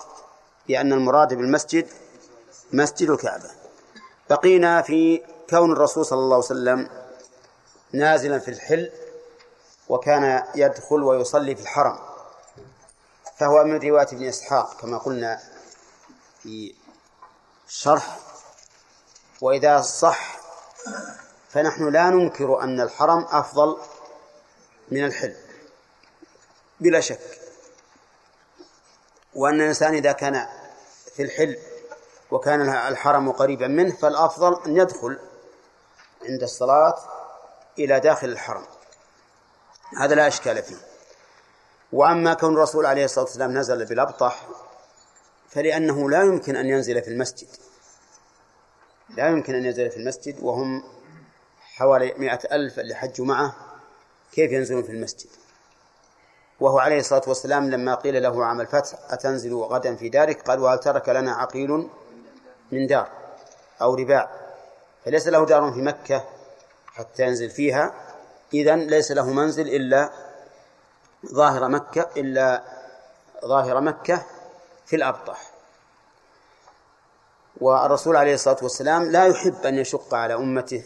بأن 0.68 0.94
المراد 0.94 1.34
بالمسجد 1.34 1.88
مسجد 2.74 3.10
الكعبة. 3.10 3.50
بقينا 4.30 4.82
في 4.82 5.22
كون 5.50 5.72
الرسول 5.72 6.06
صلى 6.06 6.20
الله 6.20 6.36
عليه 6.36 6.46
وسلم 6.46 6.90
نازلا 7.92 8.40
في 8.40 8.52
الحل 8.52 8.92
وكان 9.90 10.44
يدخل 10.56 11.04
ويصلي 11.04 11.56
في 11.56 11.62
الحرم. 11.62 12.00
فهو 13.38 13.64
من 13.64 13.80
رواية 13.80 14.08
ابن 14.12 14.26
إسحاق 14.26 14.82
كما 14.82 14.98
قلنا 14.98 15.40
في 16.50 16.76
الشرح 17.68 18.20
وإذا 19.42 19.82
صح 19.82 20.40
فنحن 21.50 21.90
لا 21.90 22.10
ننكر 22.10 22.64
أن 22.64 22.82
الحرم 22.82 23.26
أفضل 23.30 23.78
من 24.92 25.06
الحل 25.06 25.36
بلا 26.80 27.00
شك. 27.00 27.40
وأن 29.36 29.62
الإنسان 29.62 29.94
إذا 29.94 30.12
كان 30.12 30.48
في 31.16 31.24
الحل 31.24 31.58
وكان 32.32 32.70
الحرم 32.70 33.32
قريبا 33.32 33.68
منه 33.68 33.96
فالأفضل 33.96 34.64
أن 34.66 34.78
يدخل 34.78 35.20
عند 36.30 36.44
الصلاة 36.44 36.96
إلى 37.80 38.00
داخل 38.00 38.30
الحرم. 38.30 38.66
هذا 39.98 40.16
لا 40.16 40.28
إشكال 40.28 40.64
فيه. 40.64 40.78
وأما 41.92 42.34
كون 42.34 42.54
الرسول 42.54 42.86
عليه 42.86 43.06
الصلاة 43.06 43.26
والسلام 43.26 43.58
نزل 43.58 43.86
بالأبطح 43.86 44.48
فلأنه 45.50 46.10
لا 46.10 46.24
يمكن 46.24 46.56
أن 46.56 46.66
ينزل 46.66 47.02
في 47.02 47.08
المسجد. 47.08 47.48
لا 49.10 49.28
يمكن 49.28 49.56
أن 49.56 49.66
ينزل 49.66 49.90
في 49.90 49.98
المسجد 49.98 50.36
وهم 50.42 50.84
حوالي 51.60 52.14
مئة 52.18 52.56
ألف 52.56 52.80
اللي 52.80 52.96
حجوا 52.96 53.26
معه. 53.26 53.56
كيف 54.32 54.52
ينزلون 54.52 54.84
في 54.84 54.92
المسجد؟ 54.92 55.30
وهو 56.60 56.80
عليه 56.80 57.00
الصلاة 57.00 57.22
والسلام 57.28 57.70
لما 57.70 57.96
قيل 57.96 58.24
له 58.24 58.46
عام 58.46 58.62
الفتح 58.62 59.00
أتنزل 59.10 59.54
غدا 59.54 59.96
في 59.96 60.10
دارك؟ 60.10 60.42
قال 60.42 60.60
وهل 60.60 60.80
ترك 60.80 61.10
لنا 61.10 61.32
عقيل 61.32 61.90
من 62.72 62.88
دار 62.88 63.10
أو 63.82 63.96
رباع؟ 63.96 64.30
فليس 65.06 65.28
له 65.28 65.46
دار 65.46 65.72
في 65.72 65.82
مكة 65.82 66.24
حتى 66.88 67.24
ينزل 67.24 67.50
فيها. 67.50 67.94
إذن 68.54 68.80
ليس 68.80 69.12
له 69.12 69.34
منزل 69.34 69.68
إلا 69.68 70.10
ظاهر 71.26 71.70
مكة 71.70 72.10
إلا 72.18 72.64
ظاهر 73.46 73.82
مكة 73.82 74.26
في 74.90 74.96
الأبطح. 74.96 75.52
والرسول 77.62 78.16
عليه 78.16 78.34
الصلاة 78.34 78.58
والسلام 78.62 79.12
لا 79.12 79.28
يحب 79.28 79.66
أن 79.66 79.78
يشق 79.78 80.14
على 80.14 80.34
أمته 80.34 80.84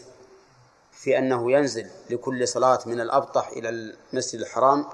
في 0.92 1.18
أنه 1.18 1.52
ينزل 1.52 1.90
لكل 2.10 2.48
صلاة 2.48 2.78
من 2.86 3.00
الأبطح 3.00 3.48
إلى 3.48 3.68
المسجد 3.68 4.40
الحرام 4.40 4.86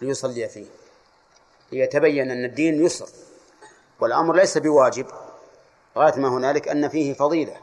ليصلي 0.00 0.48
فيه. 0.48 0.66
ليتبين 1.72 2.30
أن 2.30 2.44
الدين 2.44 2.84
يسر 2.84 3.08
والأمر 4.00 4.36
ليس 4.36 4.58
بواجب 4.58 5.06
غاية 5.96 6.16
ما 6.16 6.28
هنالك 6.28 6.68
أن 6.68 6.88
فيه 6.88 7.14
فضيلة. 7.14 7.56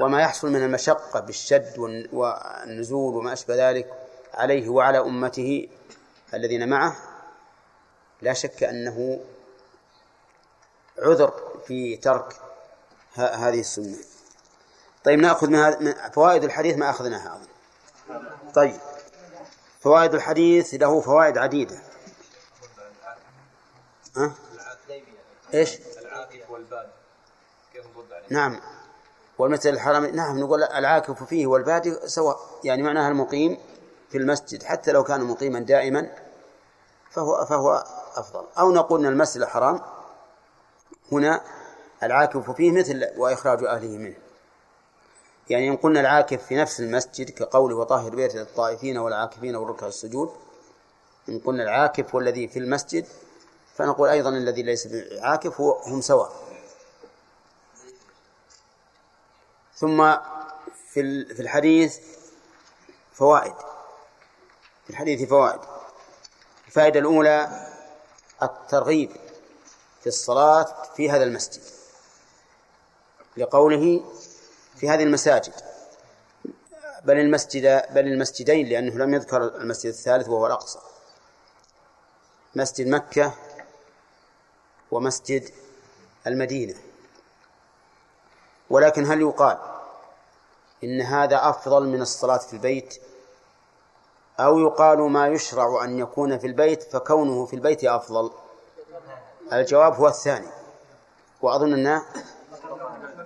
وما 0.00 0.22
يحصل 0.22 0.50
من 0.50 0.62
المشقة 0.62 1.20
بالشد 1.20 1.78
والنزول 2.12 3.14
وما 3.14 3.32
أشبه 3.32 3.70
ذلك 3.70 3.92
عليه 4.34 4.68
وعلى 4.68 4.98
أمته 4.98 5.68
الذين 6.34 6.68
معه 6.68 6.96
لا 8.22 8.32
شك 8.32 8.62
أنه 8.62 9.20
عذر 10.98 11.32
في 11.66 11.96
ترك 11.96 12.36
هذه 13.14 13.60
السنة. 13.60 13.98
طيب 15.04 15.18
نأخذ 15.18 15.48
من, 15.48 15.84
من 15.84 15.94
فوائد 16.10 16.44
الحديث 16.44 16.76
ما 16.76 16.90
أخذناها 16.90 17.36
أظن. 17.36 17.48
طيب 18.54 18.80
فوائد 19.80 20.14
الحديث 20.14 20.74
له 20.74 21.00
فوائد 21.00 21.38
عديدة. 21.38 21.78
ها؟ 24.16 24.32
عليه؟ 28.12 28.28
نعم. 28.30 28.60
والمسجد 29.38 29.72
الحرام 29.72 30.06
نعم 30.06 30.38
نقول 30.38 30.62
العاكف 30.62 31.22
فيه 31.22 31.46
والبادي 31.46 32.08
سواء 32.08 32.40
يعني 32.64 32.82
معناها 32.82 33.08
المقيم 33.08 33.58
في 34.10 34.18
المسجد 34.18 34.62
حتى 34.62 34.92
لو 34.92 35.04
كان 35.04 35.24
مقيما 35.24 35.60
دائما 35.60 36.10
فهو 37.10 37.46
فهو 37.46 37.84
أفضل. 38.14 38.44
أو 38.58 38.72
نقول 38.72 39.00
إن 39.00 39.12
المسجد 39.12 39.42
الحرام 39.42 39.80
هنا 41.12 41.40
العاكف 42.02 42.50
فيه 42.50 42.72
مثل 42.72 43.08
وإخراج 43.16 43.64
أهله 43.64 43.98
منه. 43.98 44.16
يعني 45.50 45.68
إن 45.68 45.76
قلنا 45.76 46.00
العاكف 46.00 46.46
في 46.46 46.56
نفس 46.56 46.80
المسجد 46.80 47.30
كقول 47.30 47.72
وطاهر 47.72 48.14
بيت 48.14 48.34
للطائفين 48.34 48.98
والعاكفين 48.98 49.56
والركع 49.56 49.86
السجود 49.86 50.32
إن 51.28 51.38
قلنا 51.38 51.62
العاكف 51.62 52.14
والذي 52.14 52.48
في 52.48 52.58
المسجد 52.58 53.06
فنقول 53.76 54.08
أيضا 54.08 54.30
الذي 54.30 54.62
ليس 54.62 54.86
بعاكف 54.86 55.60
هم 55.60 56.00
سواء. 56.00 56.32
ثم 59.74 60.16
في 60.92 61.24
في 61.34 61.42
الحديث 61.42 61.98
فوائد. 63.12 63.54
في 64.84 64.90
الحديث 64.90 65.28
فوائد. 65.28 65.60
الفائدة 66.66 67.00
الأولى 67.00 67.68
الترغيب. 68.42 69.10
في 70.02 70.06
الصلاة 70.06 70.66
في 70.96 71.10
هذا 71.10 71.24
المسجد. 71.24 71.62
لقوله 73.36 74.04
في 74.76 74.88
هذه 74.88 75.02
المساجد. 75.02 75.52
بل 77.04 77.18
المسجد 77.18 77.84
بل 77.90 78.06
المسجدين 78.06 78.68
لأنه 78.68 78.94
لم 78.94 79.14
يذكر 79.14 79.42
المسجد 79.42 79.92
الثالث 79.92 80.28
وهو 80.28 80.46
الأقصى. 80.46 80.78
مسجد 82.54 82.86
مكة 82.86 83.32
ومسجد 84.90 85.50
المدينة. 86.26 86.74
ولكن 88.70 89.06
هل 89.06 89.20
يقال 89.20 89.58
إن 90.84 91.00
هذا 91.00 91.48
أفضل 91.48 91.88
من 91.88 92.02
الصلاة 92.02 92.38
في 92.38 92.52
البيت؟ 92.52 93.02
أو 94.40 94.58
يقال 94.58 94.98
ما 94.98 95.28
يشرع 95.28 95.84
أن 95.84 95.98
يكون 95.98 96.38
في 96.38 96.46
البيت 96.46 96.82
فكونه 96.82 97.46
في 97.46 97.56
البيت 97.56 97.84
أفضل؟ 97.84 98.30
الجواب 99.52 99.94
هو 99.94 100.08
الثاني. 100.08 100.48
وأظن 101.42 101.72
أننا 101.72 102.02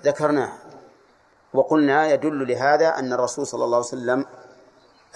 ذكرناه. 0.04 0.52
وقلنا 1.54 2.08
يدل 2.12 2.48
لهذا 2.48 2.98
أن 2.98 3.12
الرسول 3.12 3.46
صلى 3.46 3.64
الله 3.64 3.76
عليه 3.76 3.86
وسلم 3.86 4.26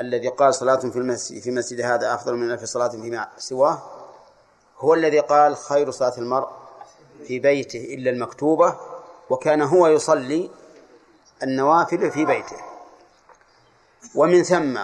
الذي 0.01 0.29
قال 0.29 0.55
صلاة 0.55 0.77
في 0.77 0.97
المسجد 0.97 1.43
في 1.43 1.51
مسجد 1.51 1.81
هذا 1.81 2.15
أفضل 2.15 2.37
من 2.37 2.51
ألف 2.51 2.65
صلاة 2.65 2.89
فيما 2.89 3.29
سواه 3.39 3.83
هو 4.79 4.95
الذي 4.95 5.21
قال 5.21 5.57
خير 5.57 5.91
صلاة 5.91 6.19
المرء 6.19 6.49
في 7.27 7.39
بيته 7.39 7.95
إلا 7.95 8.11
المكتوبة 8.11 8.77
وكان 9.31 9.63
هو 9.63 9.87
يصلي 9.87 10.51
النوافل 11.43 12.11
في 12.11 12.25
بيته. 12.25 12.57
ومن 14.15 14.43
ثم 14.43 14.79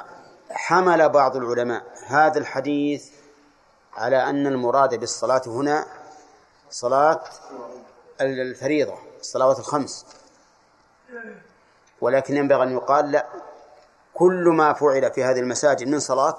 حمل 0.50 1.08
بعض 1.08 1.36
العلماء 1.36 1.82
هذا 2.06 2.38
الحديث 2.38 3.08
على 3.94 4.30
أن 4.30 4.46
المراد 4.46 4.94
بالصلاة 5.00 5.42
هنا 5.46 5.86
صلاة 6.70 7.22
الفريضة 8.20 8.94
الصلوات 9.20 9.58
الخمس. 9.58 10.06
ولكن 12.00 12.36
ينبغي 12.36 12.62
أن 12.62 12.72
يقال 12.72 13.12
لا 13.12 13.26
كل 14.14 14.48
ما 14.48 14.72
فعل 14.72 15.12
في 15.12 15.24
هذه 15.24 15.40
المساجد 15.40 15.88
من 15.88 16.00
صلاة 16.00 16.36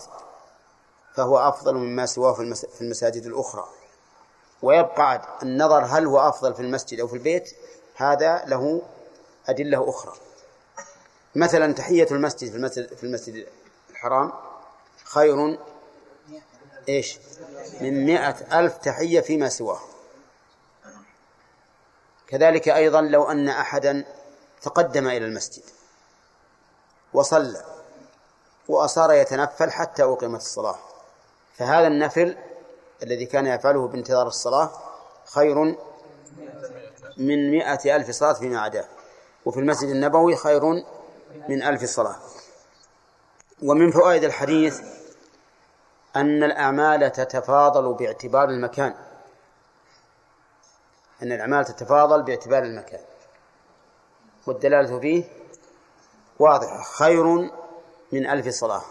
فهو 1.16 1.38
أفضل 1.38 1.76
مما 1.76 2.06
سواه 2.06 2.34
في 2.34 2.82
المساجد 2.82 3.26
الأخرى. 3.26 3.68
ويبقى 4.62 5.22
النظر 5.44 5.86
هل 5.86 6.06
هو 6.06 6.20
أفضل 6.20 6.54
في 6.54 6.60
المسجد 6.60 6.99
أو 6.99 7.08
في 7.08 7.14
البيت 7.14 7.56
هذا 7.95 8.44
له 8.45 8.82
أدلة 9.48 9.90
أخرى. 9.90 10.14
مثلا 11.36 11.74
تحية 11.74 12.08
المسجد 12.12 12.49
في 12.52 12.58
المسجد, 12.58 12.94
في 12.94 13.04
المسجد 13.04 13.48
الحرام 13.90 14.32
خير 15.04 15.60
إيش؟ 16.90 17.20
من 17.82 18.06
مئة 18.06 18.60
ألف 18.60 18.78
تحية 18.78 19.22
فيما 19.22 19.49
سواه. 19.49 19.80
كذلك 22.28 22.70
أيضا 22.70 23.02
لو 23.02 23.24
أن 23.24 23.49
أحدا 23.49 24.06
تقدم 24.62 25.08
إلى 25.08 25.26
المسجد 25.26 25.64
وصلى 27.14 27.66
وأصار 28.68 29.14
يتنفل 29.14 29.72
حتى 29.72 30.04
أقيمت 30.04 30.41
الصلاة 30.41 30.76
فهذا 31.58 31.88
النفل 31.88 32.38
الذي 33.04 33.26
كان 33.26 33.48
يفعله 33.48 33.88
بانتظار 33.88 34.28
الصلاة 34.28 34.72
خير 35.26 35.76
من 37.18 37.52
مئة 37.52 37.95
ألف 37.95 38.12
صلاة 38.12 38.34
فيما 38.34 38.62
عداه 38.62 38.86
وفي 39.45 39.60
المسجد 39.60 39.90
النبوي 39.90 40.36
خير 40.36 40.64
من 41.49 41.64
ألف 41.64 41.84
صلاة. 41.84 42.16
ومن 43.64 43.91
فوائد 43.91 44.24
الحديث 44.24 44.82
أن 46.16 46.44
الأعمال 46.44 47.12
تتفاضل 47.12 47.94
باعتبار 47.94 48.49
المكان. 48.49 48.95
أن 51.23 51.31
الأعمال 51.31 51.65
تتفاضل 51.65 52.23
باعتبار 52.23 52.64
المكان. 52.64 52.99
والدلالة 54.48 54.99
فيه 54.99 55.23
واضحة. 56.39 56.84
خير 56.84 57.26
من 58.11 58.30
ألف 58.30 58.48
صلاة. 58.48 58.81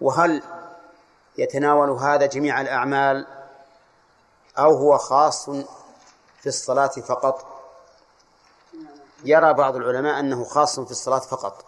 وهل 0.00 0.42
يتناول 1.38 1.90
هذا 1.90 2.26
جميع 2.26 2.60
الأعمال 2.60 3.26
أو 4.58 4.74
هو 4.74 4.98
خاص 4.98 5.50
في 6.40 6.46
الصلاة 6.46 6.86
فقط؟ 6.86 7.60
يرى 9.24 9.54
بعض 9.54 9.76
العلماء 9.76 10.20
أنه 10.20 10.44
خاص 10.44 10.80
في 10.80 10.90
الصلاة 10.90 11.18
فقط 11.18 11.64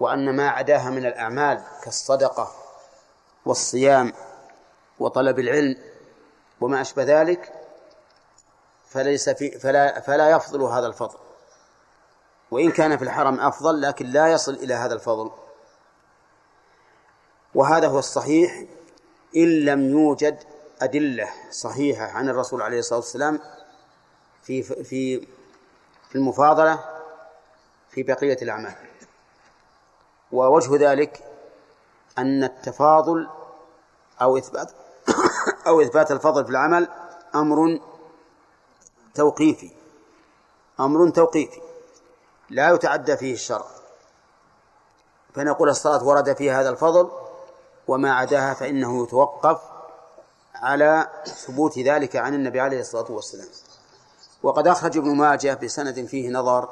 وأن 0.00 0.36
ما 0.36 0.48
عداها 0.48 0.90
من 0.90 1.06
الأعمال 1.06 1.62
كالصدقة 1.82 2.52
والصيام 3.46 4.12
وطلب 4.98 5.38
العلم 5.38 5.76
وما 6.60 6.80
أشبه 6.80 7.02
ذلك 7.02 7.65
فليس 8.88 9.28
في 9.28 9.58
فلا 9.58 10.00
فلا 10.00 10.30
يفضل 10.30 10.62
هذا 10.62 10.86
الفضل. 10.86 11.18
وإن 12.50 12.70
كان 12.70 12.96
في 12.96 13.04
الحرم 13.04 13.40
أفضل 13.40 13.80
لكن 13.80 14.06
لا 14.06 14.28
يصل 14.28 14.54
إلى 14.54 14.74
هذا 14.74 14.94
الفضل. 14.94 15.30
وهذا 17.54 17.88
هو 17.88 17.98
الصحيح 17.98 18.64
إن 19.36 19.64
لم 19.64 19.90
يوجد 19.90 20.38
أدلة 20.82 21.28
صحيحة 21.50 22.04
عن 22.04 22.28
الرسول 22.28 22.62
عليه 22.62 22.78
الصلاة 22.78 22.98
والسلام 22.98 23.40
في 24.42 24.62
في 24.62 25.26
في 26.08 26.14
المفاضلة 26.14 26.84
في 27.90 28.02
بقية 28.02 28.38
الأعمال. 28.42 28.74
ووجه 30.32 30.90
ذلك 30.90 31.24
أن 32.18 32.44
التفاضل 32.44 33.28
أو 34.22 34.38
إثبات 34.38 34.72
أو 35.68 35.80
إثبات 35.80 36.12
الفضل 36.12 36.44
في 36.44 36.50
العمل 36.50 36.88
أمر 37.34 37.80
توقيفي 39.16 39.70
أمر 40.80 41.08
توقيفي 41.10 41.60
لا 42.50 42.70
يتعدى 42.70 43.16
فيه 43.16 43.32
الشرع. 43.34 43.66
فنقول 45.34 45.68
الصلاة 45.68 46.04
ورد 46.04 46.36
فيها 46.36 46.60
هذا 46.60 46.70
الفضل 46.70 47.10
وما 47.88 48.14
عداها 48.14 48.54
فإنه 48.54 49.02
يتوقف 49.02 49.60
على 50.54 51.08
ثبوت 51.26 51.78
ذلك 51.78 52.16
عن 52.16 52.34
النبي 52.34 52.60
عليه 52.60 52.80
الصلاة 52.80 53.10
والسلام. 53.12 53.48
وقد 54.42 54.66
أخرج 54.66 54.96
ابن 54.96 55.16
ماجه 55.16 55.54
بسند 55.54 56.06
فيه 56.06 56.30
نظر 56.30 56.68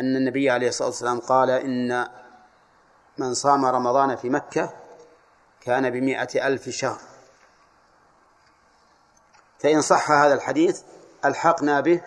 أن 0.00 0.16
النبي 0.16 0.50
عليه 0.50 0.68
الصلاة 0.68 0.88
والسلام 0.88 1.20
قال 1.20 1.50
إن 1.50 2.08
من 3.18 3.34
صام 3.34 3.64
رمضان 3.64 4.16
في 4.16 4.30
مكة 4.30 4.70
كان 5.60 5.90
بمائة 5.90 6.46
ألف 6.46 6.68
شهر. 6.68 7.09
فإن 9.62 9.80
صح 9.80 10.10
هذا 10.10 10.34
الحديث 10.34 10.82
ألحقنا 11.24 11.80
به 11.80 12.00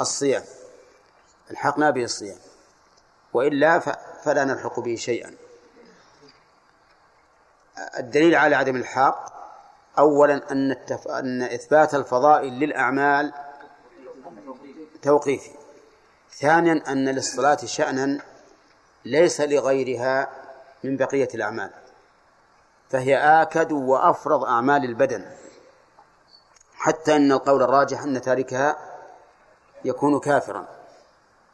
الصيام. 0.00 0.42
ألحقنا 1.50 1.90
به 1.90 2.04
الصيام. 2.04 2.38
وإلا 3.32 3.78
فلا 4.24 4.44
نلحق 4.44 4.80
به 4.80 4.94
شيئا. 4.94 5.34
الدليل 7.98 8.34
على 8.34 8.56
عدم 8.56 8.76
الحاق 8.76 9.32
أولا 9.98 10.52
أن 10.52 10.70
التف... 10.70 11.08
أن 11.08 11.42
إثبات 11.42 11.94
الفضائل 11.94 12.52
للأعمال 12.52 13.32
توقيفي. 15.02 15.50
ثانيا 16.32 16.82
أن 16.88 17.08
للصلاة 17.08 17.56
شأنا 17.64 18.20
ليس 19.04 19.40
لغيرها 19.40 20.28
من 20.84 20.96
بقية 20.96 21.28
الأعمال. 21.34 21.70
فهي 22.90 23.16
آكد 23.16 23.72
وأفرض 23.72 24.44
أعمال 24.44 24.84
البدن. 24.84 25.39
حتى 26.80 27.16
أن 27.16 27.32
القول 27.32 27.62
الراجح 27.62 28.02
أن 28.02 28.20
تاركها 28.20 28.76
يكون 29.84 30.20
كافرا. 30.20 30.68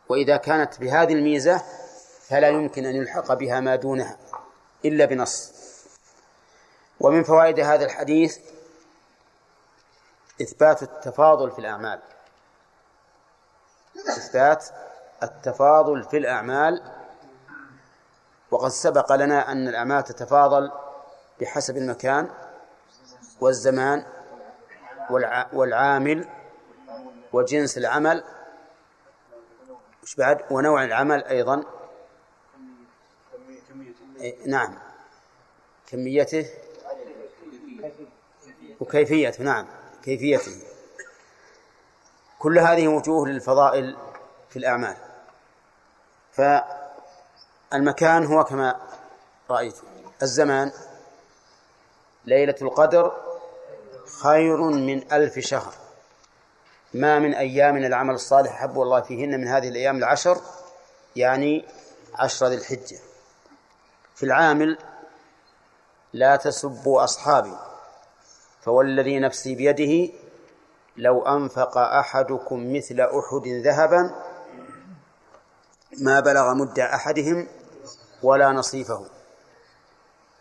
وإذا 0.08 0.36
كانت 0.36 0.80
بهذه 0.80 1.12
الميزة 1.12 1.62
فلا 2.28 2.48
يمكن 2.48 2.86
أن 2.86 2.96
يلحق 2.96 3.32
بها 3.32 3.60
ما 3.60 3.76
دونها 3.76 4.16
إلا 4.84 5.04
بنص. 5.04 5.52
ومن 7.00 7.22
فوائد 7.22 7.60
هذا 7.60 7.84
الحديث 7.84 8.38
إثبات 10.42 10.82
التفاضل 10.82 11.50
في 11.50 11.58
الأعمال. 11.58 12.00
إثبات 14.08 14.64
التفاضل 15.22 16.02
في 16.04 16.16
الأعمال. 16.16 16.82
وقد 18.50 18.68
سبق 18.68 19.12
لنا 19.12 19.52
أن 19.52 19.68
الأعمال 19.68 20.04
تتفاضل 20.04 20.72
بحسب 21.40 21.76
المكان 21.76 22.30
والزمان 23.40 24.15
والعامل 25.52 26.28
وجنس 27.32 27.78
العمل. 27.78 28.24
وش 30.02 30.14
بعد؟ 30.14 30.44
ونوع 30.50 30.84
العمل 30.84 31.24
أيضا. 31.24 31.64
إيه، 34.20 34.46
نعم. 34.46 34.78
كميته 35.86 36.50
وكيفيته 38.80 39.44
نعم 39.44 39.66
كيفيته. 40.02 40.52
كل 42.38 42.58
هذه 42.58 42.88
وجوه 42.88 43.28
للفضائل 43.28 43.96
في 44.48 44.58
الأعمال. 44.58 44.96
فالمكان 46.32 48.26
هو 48.26 48.44
كما 48.44 48.80
رأيت 49.50 49.76
الزمان 50.22 50.72
ليلة 52.24 52.54
القدر 52.62 53.25
خير 54.06 54.56
من 54.62 55.12
ألف 55.12 55.38
شهر. 55.38 55.74
ما 56.94 57.18
من 57.18 57.34
أيام 57.34 57.76
العمل 57.76 58.14
الصالح 58.14 58.52
أحب 58.52 58.82
الله 58.82 59.00
فيهن 59.00 59.40
من 59.40 59.48
هذه 59.48 59.68
الأيام 59.68 59.96
العشر 59.96 60.40
يعني 61.16 61.64
عشر 62.14 62.46
ذي 62.46 62.54
الحجة. 62.54 62.98
في 64.14 64.22
العامل 64.22 64.78
لا 66.12 66.36
تسبوا 66.36 67.04
أصحابي 67.04 67.56
فوالذي 68.60 69.18
نفسي 69.18 69.54
بيده 69.54 70.12
لو 70.96 71.22
أنفق 71.22 71.78
أحدكم 71.78 72.76
مثل 72.76 73.00
أحد 73.00 73.46
ذهبا 73.46 74.14
ما 75.98 76.20
بلغ 76.20 76.54
مد 76.54 76.78
أحدهم 76.78 77.46
ولا 78.22 78.52
نصيفه. 78.52 79.06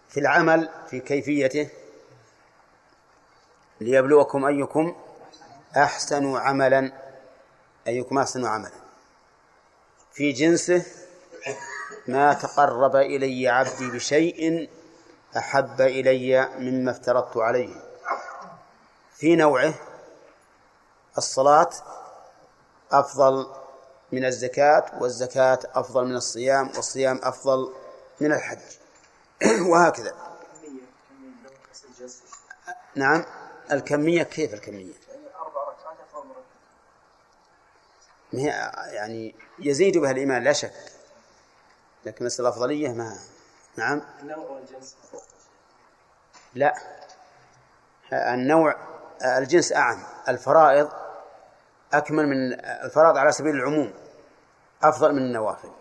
في 0.10 0.20
العمل 0.20 0.70
في 0.90 1.00
كيفيته 1.00 1.70
ليبلوكم 3.82 4.46
أيكم 4.46 4.96
أحسن 5.78 6.36
عملا 6.36 6.92
أيكم 7.88 8.18
أحسن 8.18 8.46
عملا. 8.46 8.72
في 10.14 10.32
جنسه 10.32 10.86
ما 12.08 12.34
تقرب 12.34 12.96
إلي 12.96 13.48
عبدي 13.48 13.92
بشيء 13.92 14.70
أحب 15.38 15.82
إلي 15.82 16.50
مما 16.60 16.92
افترضت 16.92 17.38
عليه. 17.38 17.76
في 19.16 19.36
نوعه 19.36 19.74
الصلاة 21.18 21.70
أفضل 22.92 23.48
من 24.12 24.26
الزكاة 24.26 24.86
والزكاة 25.00 25.60
أفضل 25.74 26.06
من 26.06 26.16
الصيام 26.16 26.68
والصيام 26.76 27.20
أفضل 27.24 27.74
من 28.22 28.32
الحج. 28.32 28.60
وهكذا. 29.72 30.14
نعم. 32.96 33.26
الكمية 33.72 34.24
كيف 34.24 34.54
الكمية؟ 34.54 34.94
يعني 38.34 39.36
يزيد 39.60 39.98
بها 39.98 40.12
الإيمان 40.12 40.44
لا 40.44 40.54
شك. 40.54 40.74
لكن 42.06 42.26
مسألة 42.26 42.50
الأفضلية 42.50 42.90
ما 42.90 43.18
نعم؟ 43.78 44.02
لا. 46.54 46.74
النوع 48.14 48.76
الجنس 49.22 49.74
أعم. 49.74 50.04
الفرائض 50.28 50.90
أكمل 51.94 52.28
من 52.28 52.54
الفرائض 52.64 53.18
على 53.18 53.32
سبيل 53.32 53.56
العموم 53.56 53.94
أفضل 54.84 55.14
من 55.14 55.22
النوافل. 55.22 55.72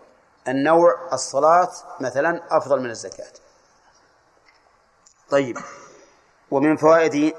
النوع 0.47 1.13
الصلاة 1.13 1.71
مثلا 1.99 2.57
أفضل 2.57 2.79
من 2.79 2.89
الزكاة. 2.89 3.31
طيب. 5.29 5.57
ومن 6.51 6.77
فوائد 6.77 7.35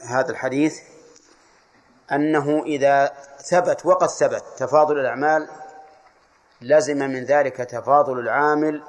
هذا 0.00 0.30
الحديث 0.30 0.80
أنه 2.12 2.62
إذا 2.62 3.12
ثبت 3.38 3.86
وقد 3.86 4.08
ثبت 4.08 4.44
تفاضل 4.56 4.98
الأعمال 4.98 5.48
لزم 6.60 6.98
من 6.98 7.24
ذلك 7.24 7.56
تفاضل 7.56 8.18
العامل 8.18 8.82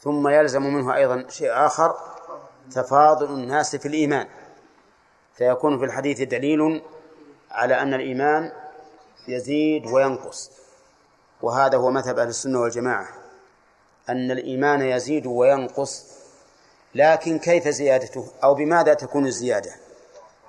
ثم 0.00 0.28
يلزم 0.28 0.62
منه 0.62 0.94
أيضا 0.94 1.26
شيء 1.28 1.50
آخر 1.52 1.96
تفاضل 2.70 3.26
الناس 3.26 3.76
في 3.76 3.88
الإيمان. 3.88 4.26
فيكون 5.34 5.78
في 5.78 5.84
الحديث 5.84 6.20
دليل 6.20 6.82
على 7.50 7.82
أن 7.82 7.94
الإيمان 7.94 8.52
يزيد 9.28 9.86
وينقص. 9.86 10.50
وهذا 11.42 11.78
هو 11.78 11.90
مذهب 11.90 12.18
أهل 12.18 12.28
السنة 12.28 12.60
والجماعة 12.60 13.08
أن 14.08 14.30
الإيمان 14.30 14.82
يزيد 14.82 15.26
وينقص 15.26 16.06
لكن 16.94 17.38
كيف 17.38 17.68
زيادته؟ 17.68 18.26
أو 18.44 18.54
بماذا 18.54 18.94
تكون 18.94 19.26
الزيادة؟ 19.26 19.70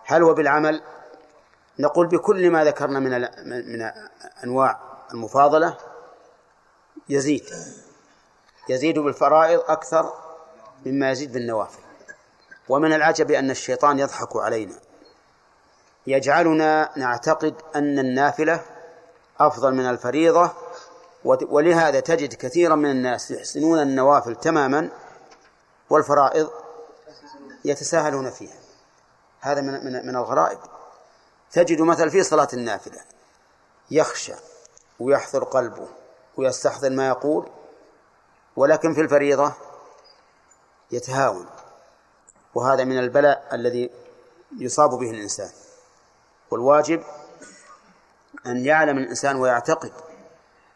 هل 0.05 0.23
هو 0.23 0.34
بالعمل؟ 0.34 0.81
نقول 1.80 2.07
بكل 2.07 2.49
ما 2.51 2.63
ذكرنا 2.63 2.99
من 2.99 3.21
من 3.71 3.91
أنواع 4.43 4.80
المفاضلة 5.13 5.77
يزيد. 7.09 7.43
يزيد 8.69 8.99
بالفرائض 8.99 9.59
أكثر 9.67 10.13
مما 10.85 11.11
يزيد 11.11 11.34
بالنوافل. 11.34 11.80
ومن 12.69 12.93
العجب 12.93 13.31
أن 13.31 13.51
الشيطان 13.51 13.99
يضحك 13.99 14.35
علينا. 14.35 14.75
يجعلنا 16.07 16.89
نعتقد 16.97 17.55
أن 17.75 17.99
النافلة 17.99 18.61
أفضل 19.39 19.73
من 19.73 19.89
الفريضة 19.89 20.51
ولهذا 21.25 21.99
تجد 21.99 22.34
كثيرا 22.34 22.75
من 22.75 22.91
الناس 22.91 23.31
يحسنون 23.31 23.80
النوافل 23.80 24.35
تماما 24.35 24.89
والفرائض 25.89 26.49
يتساهلون 27.65 28.30
فيها. 28.30 28.62
هذا 29.44 29.61
من 29.61 29.86
من 29.86 30.07
من 30.07 30.15
الغرائب. 30.15 30.60
تجد 31.52 31.82
مثلا 31.82 32.10
في 32.10 32.24
صلاة 32.24 32.48
النافلة. 32.53 33.02
يخشى 33.91 34.34
ويحضر 34.99 35.44
قلبه 35.44 35.88
ويستحضر 36.38 36.90
ما 36.90 37.07
يقول 37.07 37.49
ولكن 38.56 38.94
في 38.94 39.02
الفريضة 39.02 39.53
يتهاون. 40.91 41.45
وهذا 42.56 42.84
من 42.84 42.99
البلاء 42.99 43.48
الذي 43.53 43.90
يصاب 44.60 44.90
به 44.90 45.11
الإنسان. 45.11 45.49
والواجب 46.52 47.03
أن 48.45 48.65
يعلم 48.65 48.98
الإنسان 48.98 49.36
ويعتقد 49.36 49.91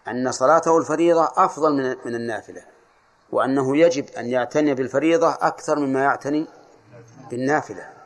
أن 0.08 0.32
صلاته 0.32 0.78
الفريضة 0.78 1.32
أفضل 1.36 1.74
من 1.74 1.96
من 2.06 2.16
النافلة 2.16 2.66
وأنه 3.32 3.78
يجب 3.78 4.10
أن 4.10 4.26
يعتني 4.26 4.74
بالفريضة 4.74 5.30
أكثر 5.30 5.80
مما 5.80 6.04
يعتني 6.04 6.48
بالنافلة. 7.30 7.97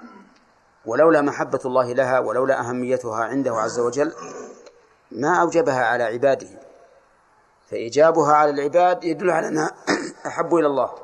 ولولا 0.85 1.21
محبة 1.21 1.59
الله 1.65 1.93
لها 1.93 2.19
ولولا 2.19 2.59
أهميتها 2.59 3.23
عنده 3.23 3.55
عز 3.55 3.79
وجل 3.79 4.13
ما 5.11 5.41
أوجبها 5.41 5.85
على 5.85 6.03
عباده. 6.03 6.47
فإيجابها 7.69 8.33
على 8.33 8.49
العباد 8.51 9.03
يدل 9.03 9.31
على 9.31 9.47
أنها 9.47 9.71
أحب 10.27 10.55
إلى 10.55 10.67
الله 10.67 10.95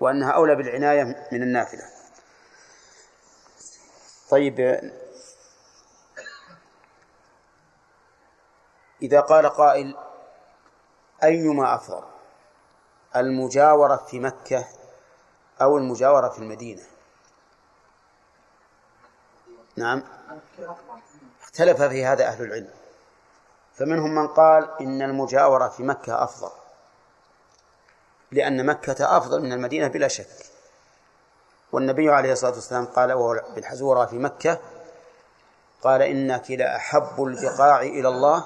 وأنها 0.00 0.30
أولى 0.30 0.54
بالعناية 0.54 1.04
من 1.32 1.42
النافلة. 1.42 1.84
طيب 4.30 4.80
إذا 9.02 9.20
قال 9.20 9.48
قائل 9.48 9.96
أيما 11.22 11.74
أفضل 11.74 12.02
المجاورة 13.16 13.96
في 13.96 14.20
مكة 14.20 14.64
أو 15.62 15.78
المجاورة 15.78 16.28
في 16.28 16.38
المدينة؟ 16.38 16.82
نعم. 19.78 20.02
اختلف 21.42 21.82
في 21.82 22.04
هذا 22.04 22.26
أهل 22.26 22.44
العلم. 22.44 22.70
فمنهم 23.74 24.14
من 24.14 24.28
قال 24.28 24.70
إن 24.80 25.02
المجاورة 25.02 25.68
في 25.68 25.82
مكة 25.82 26.24
أفضل. 26.24 26.50
لأن 28.32 28.66
مكة 28.66 29.16
أفضل 29.16 29.42
من 29.42 29.52
المدينة 29.52 29.88
بلا 29.88 30.08
شك. 30.08 30.26
والنبي 31.72 32.10
عليه 32.10 32.32
الصلاة 32.32 32.52
والسلام 32.52 32.84
قال 32.84 33.12
وهو 33.12 33.42
بالحزورة 33.54 34.06
في 34.06 34.18
مكة 34.18 34.60
قال 35.82 36.02
إنك 36.02 36.50
لأحب 36.50 37.22
البقاع 37.22 37.80
إلى 37.80 38.08
الله 38.08 38.44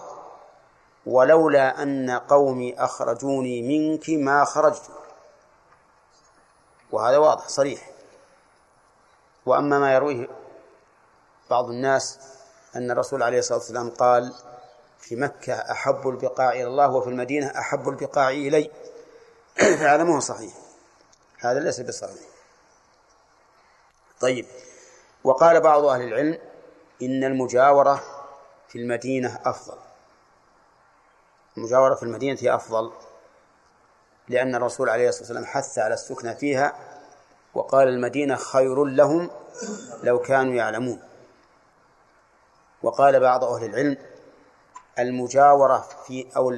ولولا 1.07 1.83
أن 1.83 2.11
قومي 2.11 2.75
أخرجوني 2.79 3.63
منك 3.63 4.11
ما 4.11 4.45
خرجت. 4.45 4.91
وهذا 6.93 7.19
واضح 7.19 7.49
صريح. 7.49 7.91
وأما 9.47 9.79
ما 9.79 9.95
يرويه 9.95 10.42
بعض 11.51 11.69
الناس 11.69 12.19
أن 12.77 12.91
الرسول 12.91 13.23
عليه 13.23 13.39
الصلاة 13.39 13.59
والسلام 13.59 13.91
قال 13.91 14.33
في 14.99 15.17
مكة 15.17 15.55
أحب 15.55 16.09
البقاع 16.09 16.53
إلى 16.53 16.65
الله 16.65 16.91
وفي 16.91 17.09
المدينة 17.09 17.47
أحب 17.59 17.89
البقاع 17.89 18.31
إلي. 18.31 18.71
فهذا 19.81 20.05
مو 20.05 20.21
صحيح. 20.21 20.53
هذا 21.39 21.61
ليس 21.61 21.81
بصحيح 21.81 22.29
طيب. 24.21 24.47
وقال 25.25 25.61
بعض 25.61 25.85
أهل 25.85 26.03
العلم 26.03 26.39
إن 27.03 27.25
المجاورة 27.25 28.03
في 28.69 28.79
المدينة 28.79 29.41
أفضل. 29.45 29.79
المجاورة 31.57 31.95
في 31.95 32.03
المدينة 32.03 32.39
هي 32.41 32.55
أفضل 32.55 32.93
لأن 34.29 34.55
الرسول 34.55 34.89
عليه 34.89 35.09
الصلاة 35.09 35.23
والسلام 35.23 35.45
حث 35.45 35.79
على 35.79 35.95
السكنى 35.95 36.35
فيها 36.35 36.75
وقال 37.55 37.89
المدينة 37.89 38.37
خير 38.37 38.85
لهم 38.85 39.31
لو 40.03 40.19
كانوا 40.19 40.55
يعلمون. 40.55 41.12
وقال 42.83 43.21
بعض 43.21 43.45
أهل 43.45 43.65
العلم 43.65 43.97
المجاورة 44.99 45.89
في 46.07 46.27
أو 46.37 46.55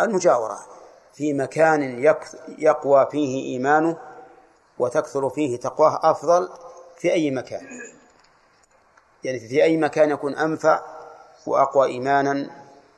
المجاورة 0.00 0.58
في 1.12 1.32
مكان 1.32 2.04
يقوى 2.58 3.06
فيه 3.10 3.52
إيمانه 3.52 3.96
وتكثر 4.78 5.30
فيه 5.30 5.56
تقواه 5.60 6.10
أفضل 6.10 6.48
في 6.96 7.12
أي 7.12 7.30
مكان. 7.30 7.66
يعني 9.24 9.38
في 9.38 9.62
أي 9.62 9.76
مكان 9.76 10.10
يكون 10.10 10.34
أنفع 10.34 10.82
وأقوى 11.46 11.86
إيمانا 11.86 12.50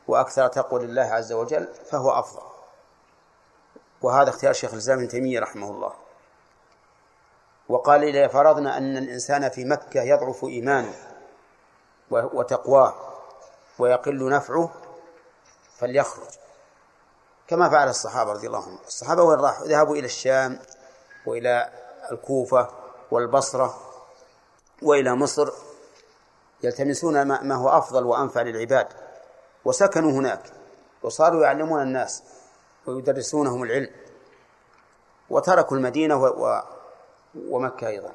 وأكثر 0.08 0.48
تقوى 0.48 0.86
لله 0.86 1.02
عز 1.02 1.32
وجل 1.32 1.68
فهو 1.90 2.10
أفضل. 2.10 2.42
وهذا 4.02 4.30
اختيار 4.30 4.52
شيخ 4.52 4.72
الإسلام 4.72 4.98
ابن 4.98 5.08
تيمية 5.08 5.40
رحمه 5.40 5.70
الله. 5.70 5.92
وقال 7.68 8.04
إذا 8.04 8.28
فرضنا 8.28 8.78
أن 8.78 8.96
الإنسان 8.96 9.48
في 9.48 9.64
مكة 9.64 10.02
يضعف 10.02 10.44
إيمانه 10.44 10.94
وتقواه 12.10 12.94
ويقل 13.78 14.28
نفعه 14.30 14.70
فليخرج. 15.78 16.28
كما 17.48 17.68
فعل 17.68 17.88
الصحابة 17.88 18.32
رضي 18.32 18.46
الله 18.46 18.62
عنهم. 18.62 18.78
الصحابة 18.86 19.22
وين 19.22 19.38
راحوا؟ 19.38 19.66
ذهبوا 19.66 19.96
إلى 19.96 20.06
الشام 20.06 20.58
وإلى 21.26 21.70
الكوفة 22.12 22.68
والبصرة 23.10 23.80
وإلى 24.82 25.14
مصر 25.14 25.52
يلتمسون 26.62 27.22
ما 27.22 27.54
هو 27.54 27.68
أفضل 27.68 28.04
وأنفع 28.04 28.42
للعباد. 28.42 28.88
وسكنوا 29.64 30.10
هناك 30.10 30.52
وصاروا 31.02 31.42
يعلمون 31.44 31.82
الناس 31.82 32.22
ويدرسونهم 32.86 33.62
العلم 33.62 33.90
وتركوا 35.30 35.76
المدينة 35.76 36.16
و... 36.16 36.62
ومكة 37.48 37.86
أيضا. 37.86 38.12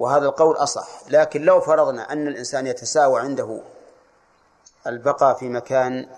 وهذا 0.00 0.26
القول 0.26 0.56
أصح. 0.56 0.88
لكن 1.08 1.42
لو 1.42 1.60
فرضنا 1.60 2.12
أن 2.12 2.28
الإنسان 2.28 2.66
يتساوى 2.66 3.20
عنده 3.20 3.60
البقاء 4.86 5.34
في 5.34 5.48
مكان 5.48 6.08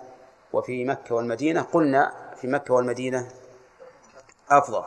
وفي 0.53 0.85
مكة 0.85 1.15
والمدينة 1.15 1.61
قلنا 1.61 2.13
في 2.41 2.47
مكة 2.47 2.73
والمدينة 2.73 3.27
أفضل. 4.51 4.83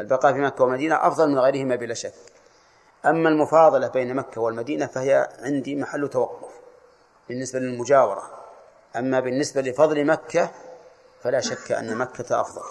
البقاء 0.00 0.32
في 0.32 0.38
مكة 0.38 0.64
والمدينة 0.64 1.06
أفضل 1.06 1.28
من 1.28 1.38
غيرهما 1.38 1.76
بلا 1.76 1.94
شك. 1.94 2.14
أما 3.06 3.28
المفاضلة 3.28 3.88
بين 3.88 4.16
مكة 4.16 4.40
والمدينة 4.40 4.86
فهي 4.86 5.28
عندي 5.38 5.76
محل 5.76 6.08
توقف 6.08 6.52
بالنسبة 7.28 7.58
للمجاورة. 7.58 8.30
أما 8.96 9.20
بالنسبة 9.20 9.60
لفضل 9.60 10.04
مكة 10.06 10.50
فلا 11.22 11.40
شك 11.40 11.72
أن 11.72 11.96
مكة 11.96 12.40
أفضل. 12.40 12.62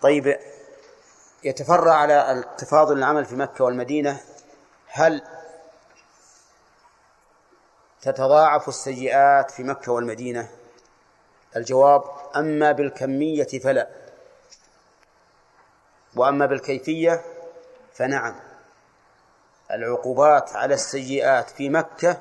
طيب 0.00 0.36
يتفرع 1.44 1.94
على 1.94 2.32
التفاضل 2.32 2.98
العمل 2.98 3.24
في 3.24 3.36
مكة 3.36 3.64
والمدينة. 3.64 4.20
هل 4.86 5.22
تتضاعف 8.02 8.68
السيئات 8.68 9.50
في 9.50 9.62
مكة 9.62 9.92
والمدينة؟ 9.92 10.48
الجواب 11.56 12.04
أما 12.36 12.72
بالكمية 12.72 13.44
فلا. 13.64 13.88
وأما 16.16 16.46
بالكيفية 16.46 17.22
فنعم. 17.92 18.34
العقوبات 19.70 20.56
على 20.56 20.74
السيئات 20.74 21.50
في 21.50 21.68
مكة 21.68 22.16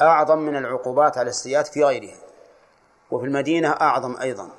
أعظم 0.00 0.38
من 0.38 0.56
العقوبات 0.56 1.18
على 1.18 1.30
السيئات 1.30 1.66
في 1.66 1.84
غيرها. 1.84 2.16
وفي 3.10 3.26
المدينة 3.26 3.70
أعظم 3.70 4.16
أيضا. 4.20 4.50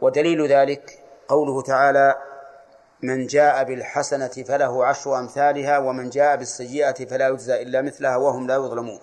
ودليل 0.00 0.46
ذلك 0.46 1.03
قوله 1.28 1.62
تعالى 1.62 2.14
من 3.02 3.26
جاء 3.26 3.64
بالحسنة 3.64 4.28
فله 4.28 4.86
عشر 4.86 5.18
أمثالها 5.18 5.78
ومن 5.78 6.10
جاء 6.10 6.36
بالسيئة 6.36 7.06
فلا 7.06 7.28
يجزى 7.28 7.62
إلا 7.62 7.82
مثلها 7.82 8.16
وهم 8.16 8.46
لا 8.46 8.54
يظلمون. 8.54 9.00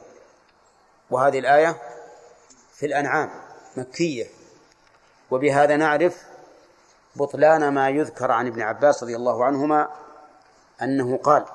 وهذه 1.10 1.40
الآية 1.40 1.76
في 2.74 2.86
الأنعام 2.86 3.30
مكية. 3.78 4.28
وبهذا 5.32 5.76
نعرف 5.78 6.24
بطلان 7.16 7.74
ما 7.74 7.90
يذكر 7.90 8.32
عن 8.32 8.48
ابن 8.48 8.62
عباس 8.62 9.04
رضي 9.04 9.16
الله 9.16 9.46
عنهما 9.46 9.90
أنه 10.82 11.18
قال 11.18 11.46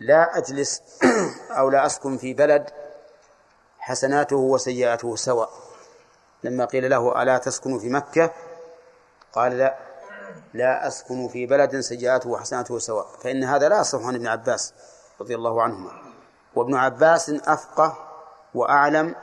لا 0.00 0.38
أجلس 0.38 0.82
أو 1.58 1.70
لا 1.70 1.86
أسكن 1.86 2.16
في 2.16 2.34
بلد 2.34 2.70
حسناته 3.78 4.36
وسيئاته 4.36 5.16
سواء. 5.16 5.50
لما 6.44 6.64
قيل 6.64 6.90
له 6.90 7.22
ألا 7.22 7.38
تسكن 7.38 7.78
في 7.78 7.88
مكة؟ 7.88 8.30
قال 9.36 9.58
لا 9.58 9.78
لا 10.54 10.86
أسكن 10.86 11.28
في 11.28 11.46
بلد 11.46 11.80
سيئاته 11.80 12.28
وحسناته 12.30 12.78
سواء 12.78 13.06
فإن 13.22 13.44
هذا 13.44 13.68
لا 13.68 13.80
يصح 13.80 13.98
عن 13.98 14.14
ابن 14.14 14.26
عباس 14.26 14.72
رضي 15.20 15.34
الله 15.34 15.62
عنهما. 15.62 15.90
وابن 16.54 16.74
عباس 16.74 17.30
أفقه 17.30 17.96
وأعلم 18.54 19.14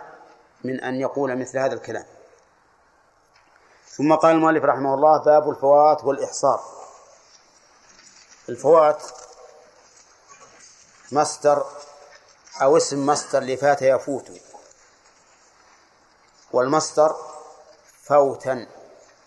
من 0.63 0.79
أن 0.79 0.95
يقول 0.95 1.39
مثل 1.39 1.57
هذا 1.57 1.73
الكلام. 1.73 2.05
ثم 3.87 4.15
قال 4.15 4.35
المؤلف 4.35 4.63
رحمه 4.63 4.93
الله 4.93 5.23
باب 5.23 5.49
الفوات 5.49 6.03
والإحصار. 6.03 6.63
الفوات 8.49 9.03
مصدر 11.11 11.65
أو 12.61 12.77
اسم 12.77 13.05
مصدر 13.05 13.39
لفات 13.39 13.81
يفوت 13.81 14.31
والمصدر 16.51 17.15
فوتا. 18.03 18.67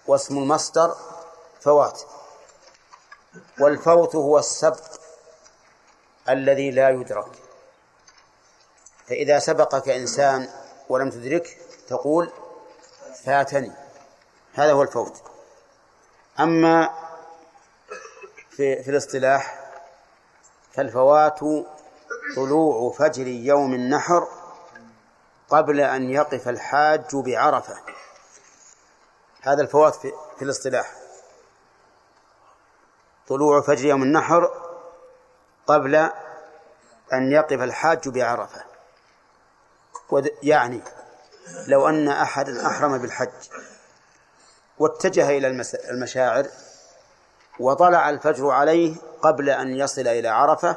واسم 0.08 0.38
المصدر 0.38 0.96
فوات. 1.60 2.00
والفوت 3.60 4.14
هو 4.14 4.38
السبق 4.38 4.84
الذي 6.28 6.70
لا 6.70 6.90
يدرك. 6.90 7.30
فإذا 9.06 9.38
سبقك 9.38 9.88
إنسان 9.88 10.48
ولم 10.88 11.10
تدركه 11.10 11.50
تقول 11.88 12.30
فاتني. 13.24 13.72
هذا 14.54 14.72
هو 14.72 14.82
الفوت. 14.82 15.22
أما 16.40 16.90
في, 18.50 18.82
في 18.82 18.90
الاصطلاح 18.90 19.70
فالفوات 20.72 21.40
طلوع 22.36 22.92
فجر 22.92 23.26
يوم 23.26 23.74
النحر 23.74 24.28
قبل 25.48 25.80
أن 25.80 26.10
يقف 26.10 26.48
الحاج 26.48 27.16
بعرفة. 27.16 27.95
هذا 29.46 29.62
الفوات 29.62 29.94
في, 29.94 30.12
في 30.36 30.44
الاصطلاح. 30.44 30.92
طلوع 33.28 33.60
فجر 33.60 33.86
يوم 33.86 34.02
النحر 34.02 34.50
قبل 35.66 35.94
أن 37.12 37.32
يقف 37.32 37.62
الحاج 37.62 38.08
بعرفة. 38.08 38.64
يعني 40.42 40.82
لو 41.66 41.88
أن 41.88 42.08
أحدا 42.08 42.66
أحرم 42.66 42.98
بالحج 42.98 43.48
واتجه 44.78 45.28
إلى 45.28 45.64
المشاعر 45.90 46.46
وطلع 47.60 48.10
الفجر 48.10 48.50
عليه 48.50 48.96
قبل 49.22 49.50
أن 49.50 49.76
يصل 49.76 50.08
إلى 50.08 50.28
عرفة 50.28 50.76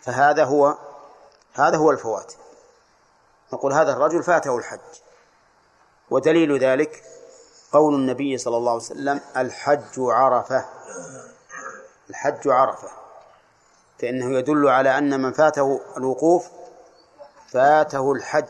فهذا 0.00 0.44
هو 0.44 0.78
هذا 1.54 1.76
هو 1.76 1.90
الفوات. 1.90 2.32
نقول 3.52 3.72
هذا 3.72 3.92
الرجل 3.92 4.22
فاته 4.22 4.58
الحج. 4.58 4.80
ودليل 6.10 6.58
ذلك 6.58 7.02
قول 7.72 7.94
النبي 7.94 8.38
صلى 8.38 8.56
الله 8.56 8.72
عليه 8.72 8.82
وسلم 8.82 9.20
الحج 9.36 9.98
عرفة. 9.98 10.64
الحج 12.10 12.48
عرفة. 12.48 12.88
فإنه 13.98 14.38
يدل 14.38 14.68
على 14.68 14.98
أن 14.98 15.20
من 15.20 15.32
فاته 15.32 15.80
الوقوف 15.96 16.48
فاته 17.48 18.12
الحج. 18.12 18.46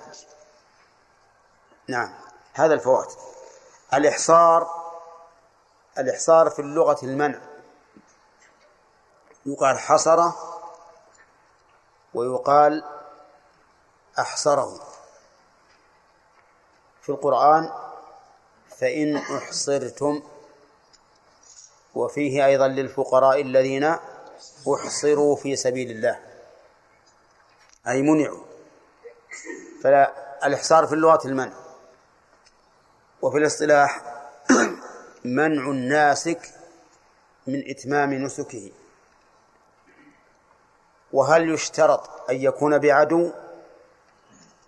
نعم 1.88 2.14
هذا 2.52 2.74
الفوات. 2.74 3.14
الإحصار 3.94 4.68
الإحصار 5.98 6.50
في 6.50 6.58
اللغة 6.58 6.98
المنع. 7.02 7.38
يقال 9.46 9.78
حصر 9.78 10.30
ويقال 12.14 12.84
أحصره. 14.18 14.80
في 17.02 17.08
القرآن 17.08 17.87
فإن 18.78 19.16
أحصرتم 19.16 20.22
وفيه 21.94 22.46
أيضا 22.46 22.68
للفقراء 22.68 23.40
الذين 23.40 23.96
أحصروا 24.74 25.36
في 25.36 25.56
سبيل 25.56 25.90
الله 25.90 26.20
أي 27.88 28.02
منعوا. 28.02 28.44
فلا 29.82 30.12
الإحصار 30.46 30.86
في 30.86 30.92
اللغة 30.92 31.26
المنع. 31.26 31.52
وفي 33.22 33.38
الاصطلاح 33.38 34.02
منع 35.24 35.70
الناسك 35.70 36.40
من 37.46 37.70
إتمام 37.70 38.14
نسكه. 38.14 38.72
وهل 41.12 41.50
يشترط 41.54 42.30
أن 42.30 42.36
يكون 42.36 42.78
بعدو 42.78 43.30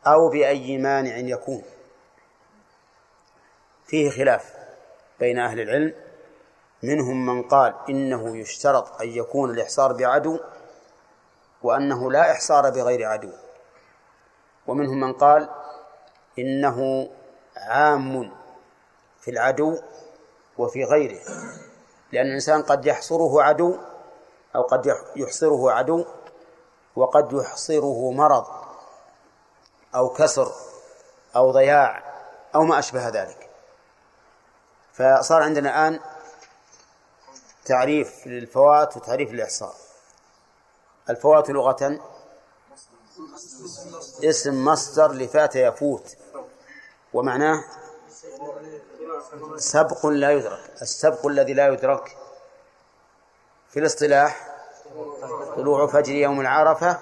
أو 0.07 0.29
بأي 0.29 0.79
مانع 0.79 1.17
يكون؟ 1.17 1.63
فيه 3.91 4.11
خلاف 4.11 4.55
بين 5.21 5.39
أهل 5.39 5.61
العلم. 5.61 5.95
منهم 6.83 7.27
من 7.27 7.43
قال 7.43 7.75
إنه 7.89 8.37
يشترط 8.37 9.01
أن 9.01 9.09
يكون 9.09 9.51
الإحصار 9.51 9.93
بعدو 9.93 10.39
وأنه 11.63 12.11
لا 12.11 12.33
إحصار 12.33 12.71
بغير 12.71 13.09
عدو. 13.09 13.33
ومنهم 14.67 15.01
من 15.01 15.13
قال 15.13 15.49
إنه 16.39 17.09
عام 17.57 18.33
في 19.21 19.31
العدو 19.31 19.79
وفي 20.59 20.85
غيره 20.85 21.21
لأن 22.13 22.27
الإنسان 22.27 22.63
قد 22.63 22.87
يحصره 22.87 23.43
عدو 23.43 23.77
أو 24.57 24.63
قد 24.63 24.97
يحصره 25.17 25.73
عدو 25.73 26.05
وقد 26.97 27.33
يحصره 27.33 28.11
مرض 28.11 28.47
أو 29.95 30.09
كسر 30.09 30.53
أو 31.37 31.51
ضياع 31.51 32.03
أو 32.55 32.63
ما 32.63 32.79
أشبه 32.79 33.09
ذلك. 33.09 33.40
فصار 35.01 35.43
عندنا 35.43 35.71
الآن 35.71 36.01
تعريف 37.65 38.27
للفوات 38.27 38.97
وتعريف 38.97 39.33
للإحصار 39.33 39.75
الفوات 41.11 41.51
لغة 41.51 42.01
اسم 44.25 44.65
مصدر 44.65 45.13
لفات 45.13 45.57
يفوت. 45.57 46.17
ومعناه 47.13 47.65
سبق 49.57 50.07
لا 50.07 50.31
يدرك. 50.31 50.71
السبق 50.83 51.27
الذي 51.27 51.55
لا 51.55 51.69
يدرك 51.69 52.17
في 53.71 53.81
الاصطلاح 53.81 54.49
طلوع 55.57 55.87
فجر 55.87 56.13
يوم 56.13 56.41
العرفة 56.41 56.99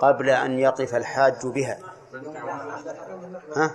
قبل 0.00 0.30
أن 0.30 0.58
يقف 0.58 0.94
الحاج 0.94 1.46
بها. 1.46 1.78
ها؟ 3.56 3.74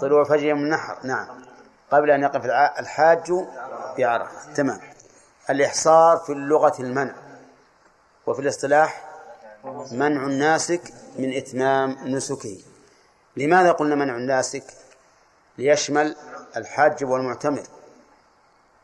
طلوع 0.00 0.24
فجر 0.24 0.44
يوم 0.44 0.58
النحر. 0.58 0.98
نعم. 1.02 1.41
قبل 1.92 2.10
أن 2.10 2.22
يقف 2.22 2.44
الحاج 2.78 3.32
بعرفة 3.98 4.54
تمام. 4.54 4.80
الإحصار 5.50 6.16
في 6.16 6.32
اللغة 6.32 6.74
المنع. 6.80 7.14
وفي 8.26 8.40
الاصطلاح 8.42 9.04
منع 9.92 10.26
الناسك 10.26 10.82
من 11.18 11.36
إتمام 11.36 11.96
نسكه. 12.04 12.58
لماذا 13.36 13.72
قلنا 13.72 13.94
منع 13.94 14.16
الناسك؟ 14.16 14.64
ليشمل 15.58 16.16
الحاج 16.56 17.04
والمعتمر. 17.04 17.62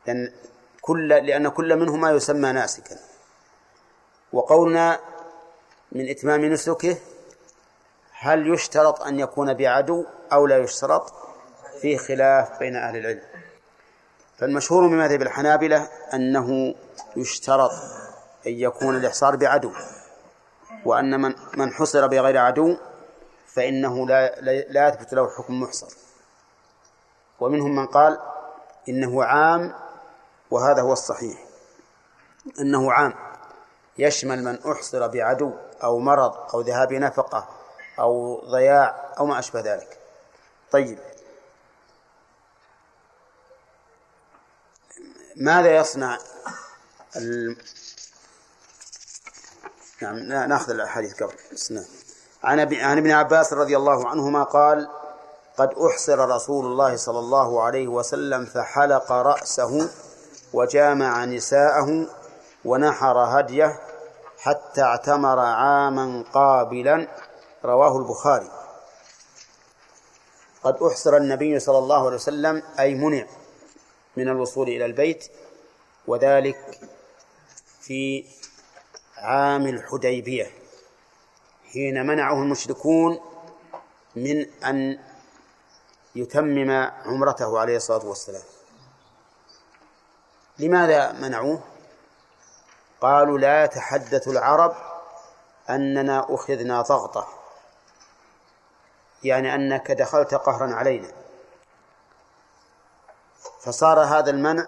لأن 0.07 0.33
كل 0.81 1.09
لأن 1.09 1.49
كل 1.49 1.77
منهما 1.77 2.11
يسمى 2.11 2.53
ناسكا. 2.53 2.97
وقولنا 4.33 5.01
من 5.93 6.09
إتمام 6.09 6.45
نسكه 6.45 6.97
هل 8.13 8.55
يشترط 8.55 9.03
أن 9.03 9.21
يكون 9.21 9.55
بعدو 9.55 10.05
أو 10.33 10.47
لا 10.47 10.59
يشترط؟ 10.59 11.28
فيه 11.83 11.97
خلاف 11.99 12.59
بين 12.59 12.77
أهل 12.77 12.97
العلم. 12.97 13.23
فالمشهور 14.39 14.83
من 14.83 14.99
مذهب 14.99 15.23
الحنابلة 15.23 15.89
أنه 16.15 16.75
يشترط 17.17 17.71
أن 18.47 18.53
يكون 18.53 18.97
الإحصار 18.97 19.37
بعدو 19.37 19.73
وأن 20.85 21.21
من 21.21 21.35
من 21.57 21.73
حصر 21.73 22.07
بغير 22.07 22.39
عدو 22.39 22.77
فإنه 23.47 24.07
لا 24.07 24.41
لا 24.71 24.89
يثبت 24.89 25.15
له 25.15 25.31
حكم 25.31 25.61
محصر. 25.61 25.97
ومنهم 27.41 27.77
من 27.77 27.87
قال 27.87 28.19
إنه 28.89 29.25
عام 29.25 29.75
وهذا 30.51 30.83
هو 30.83 30.93
الصحيح. 30.93 31.39
أنه 32.61 32.93
عام 32.93 33.15
يشمل 33.99 34.45
من 34.45 34.59
أحصر 34.73 35.07
بعدو 35.07 35.53
أو 35.83 35.99
مرض 35.99 36.35
أو 36.55 36.61
ذهاب 36.61 36.93
نفقة 36.93 37.49
أو 37.99 38.43
ضياع 38.51 39.15
أو 39.19 39.27
ما 39.27 39.39
أشبه 39.39 39.61
ذلك. 39.61 39.99
طيب 40.71 40.99
ماذا 45.39 45.77
يصنع 45.77 46.19
ال... 47.17 47.57
نعم 50.03 50.19
ناخذ 50.49 50.71
الحديث 50.71 51.23
قبل. 51.23 51.35
عن 52.45 52.61
عن 52.75 52.99
ابن 52.99 53.11
عباس 53.11 53.53
رضي 53.53 53.77
الله 53.77 54.09
عنهما 54.09 54.43
قال 54.43 54.89
قد 55.59 55.75
أحصر 55.75 56.29
رسول 56.29 56.67
الله 56.67 56.97
صلى 56.97 57.19
الله 57.19 57.63
عليه 57.63 57.89
وسلم 57.89 58.45
فحلق 58.45 59.13
رأسه 59.13 59.91
وجامع 60.53 61.25
نساءه 61.25 62.07
ونحر 62.65 63.19
هديه 63.19 63.81
حتى 64.39 64.83
اعتمر 64.83 65.39
عاما 65.39 66.25
قابلا. 66.35 67.09
رواه 67.65 67.99
البخاري. 67.99 68.51
قد 70.63 70.83
أحصر 70.83 71.17
النبي 71.17 71.59
صلى 71.61 71.79
الله 71.79 72.07
عليه 72.07 72.17
وسلم 72.17 72.63
أي 72.79 72.95
منع 72.95 73.27
من 74.19 74.29
الوصول 74.29 74.69
إلى 74.69 74.85
البيت 74.85 75.31
وذلك 76.07 76.81
في 77.81 78.25
عام 79.17 79.67
الحديبية 79.67 80.51
حين 81.73 82.07
منعه 82.07 82.43
المشركون 82.43 83.21
من 84.17 84.47
أن 84.65 84.99
يتمم 86.15 86.71
عمرته 87.07 87.59
عليه 87.59 87.77
الصلاة 87.77 88.07
والسلام. 88.07 88.43
لماذا 90.59 91.13
منعوه؟ 91.13 91.61
قالوا 93.01 93.39
لا 93.39 93.65
يتحدث 93.65 94.29
العرب 94.29 94.75
أننا 95.71 96.35
أخذنا 96.35 96.83
ضغطة 96.83 97.29
يعني 99.25 99.55
أنك 99.55 99.91
دخلت 99.91 100.35
قهرا 100.35 100.75
علينا. 100.75 101.18
فصار 103.61 104.01
هذا 104.01 104.31
المنع 104.31 104.67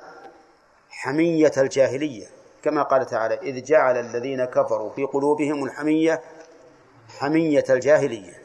حمية 0.90 1.52
الجاهلية 1.56 2.26
كما 2.62 2.82
قال 2.82 3.06
تعالى 3.06 3.34
إذ 3.34 3.64
جعل 3.64 3.96
الذين 3.96 4.44
كفروا 4.44 4.90
في 4.90 5.04
قلوبهم 5.04 5.64
الحمية 5.64 6.22
حمية 7.18 7.64
الجاهلية. 7.70 8.42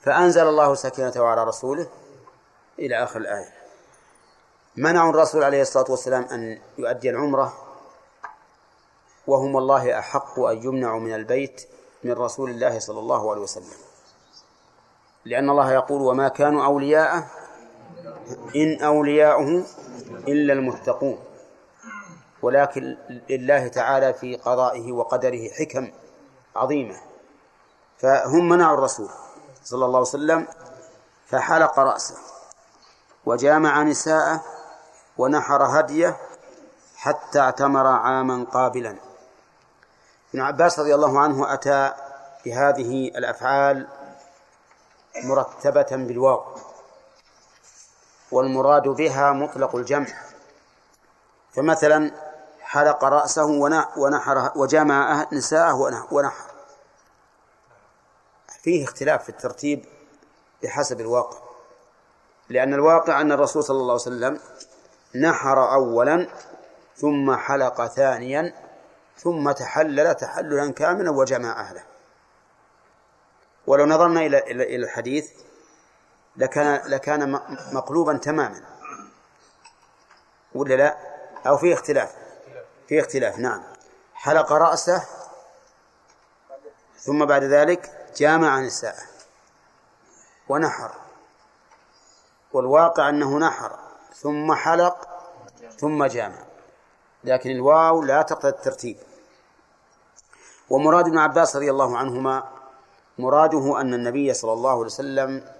فأنزل 0.00 0.48
الله 0.48 0.74
سكينته 0.74 1.26
على 1.26 1.44
رسوله 1.44 1.86
إلى 2.78 3.02
آخر 3.02 3.20
الآية. 3.20 3.52
منعوا 4.76 5.10
الرسول 5.10 5.44
عليه 5.44 5.62
الصلاة 5.62 5.86
والسلام 5.90 6.22
أن 6.22 6.58
يؤدي 6.78 7.10
العمرة 7.10 7.52
وهم 9.26 9.54
والله 9.54 9.98
أحق 9.98 10.40
أن 10.40 10.56
يمنعوا 10.56 11.00
من 11.00 11.14
البيت 11.14 11.68
من 12.04 12.12
رسول 12.12 12.50
الله 12.50 12.78
صلى 12.78 12.98
الله 12.98 13.30
عليه 13.30 13.40
وسلم. 13.40 13.76
لأن 15.24 15.50
الله 15.50 15.72
يقول 15.72 16.02
وما 16.02 16.28
كانوا 16.28 16.64
أولياءه 16.64 17.26
إن 18.56 18.82
أولياؤه 18.82 19.64
إلا 20.28 20.52
المتقون. 20.52 21.18
ولكن 22.42 22.96
لله 23.30 23.68
تعالى 23.68 24.14
في 24.14 24.36
قضائه 24.36 24.92
وقدره 24.92 25.48
حكم 25.58 25.90
عظيمة. 26.56 26.96
فهم 27.98 28.48
منعوا 28.48 28.78
الرسول 28.78 29.08
صلى 29.64 29.84
الله 29.84 29.98
عليه 29.98 30.08
وسلم 30.08 30.46
فحلق 31.26 31.78
رأسه 31.78 32.16
وجامع 33.26 33.82
نساءه 33.82 34.44
ونحر 35.18 35.62
هديه 35.62 36.16
حتى 36.96 37.40
اعتمر 37.40 37.86
عاما 37.86 38.44
قابلا. 38.44 38.96
ابن 40.34 40.40
عباس 40.40 40.78
رضي 40.78 40.94
الله 40.94 41.20
عنه 41.20 41.54
أتى 41.54 41.92
بهذه 42.44 43.08
الأفعال 43.08 43.88
مرتبة 45.24 45.86
بالواو. 45.90 46.44
والمراد 48.32 48.82
بها 48.88 49.32
مطلق 49.32 49.76
الجمع. 49.76 50.06
فمثلا 51.52 52.10
حلق 52.60 53.04
رأسه 53.04 53.44
ونحر 53.96 54.52
وجمع 54.56 55.26
نساءه 55.32 56.04
ونحر. 56.10 56.50
فيه 58.62 58.84
اختلاف 58.84 59.22
في 59.22 59.28
الترتيب 59.28 59.84
بحسب 60.62 61.00
الواقع. 61.00 61.38
لأن 62.48 62.74
الواقع 62.74 63.20
أن 63.20 63.32
الرسول 63.32 63.64
صلى 63.64 63.76
الله 63.76 63.92
عليه 63.92 63.94
وسلم 63.94 64.40
نحر 65.14 65.72
أولا 65.72 66.28
ثم 66.96 67.36
حلق 67.36 67.86
ثانيا 67.86 68.54
ثم 69.18 69.50
تحلل 69.50 70.14
تحللا 70.14 70.72
كاملا 70.72 71.10
وجمع 71.10 71.60
أهله. 71.60 71.82
ولو 73.66 73.86
نظرنا 73.86 74.20
إلى 74.20 74.38
إلى 74.38 74.76
الحديث 74.76 75.30
لكان 76.36 76.90
لكان 76.90 77.40
مقلوبا 77.72 78.16
تماما. 78.16 78.60
ولا 80.54 80.74
لا؟ 80.74 80.96
أو 81.46 81.56
في 81.56 81.72
اختلاف. 81.74 82.14
في 82.88 83.00
اختلاف 83.00 83.38
نعم. 83.38 83.62
حلق 84.14 84.52
رأسه 84.52 85.02
ثم 86.98 87.24
بعد 87.24 87.44
ذلك 87.44 88.10
جامع 88.16 88.60
نساءه. 88.60 89.02
ونحر. 90.48 90.90
والواقع 92.52 93.08
أنه 93.08 93.38
نحر. 93.38 93.78
ثم 94.14 94.54
حلق 94.54 95.08
ثم 95.78 96.04
جامع. 96.04 96.44
لكن 97.24 97.50
الواو 97.50 98.02
لا 98.02 98.22
تقتضي 98.22 98.48
الترتيب. 98.48 98.96
ومراد 100.70 101.06
ابن 101.06 101.18
عباس 101.18 101.56
رضي 101.56 101.70
الله 101.70 101.98
عنهما 101.98 102.48
مراده 103.18 103.80
أن 103.80 103.94
النبي 103.94 104.34
صلى 104.34 104.52
الله 104.52 104.70
عليه 104.70 104.80
وسلم 104.80 105.55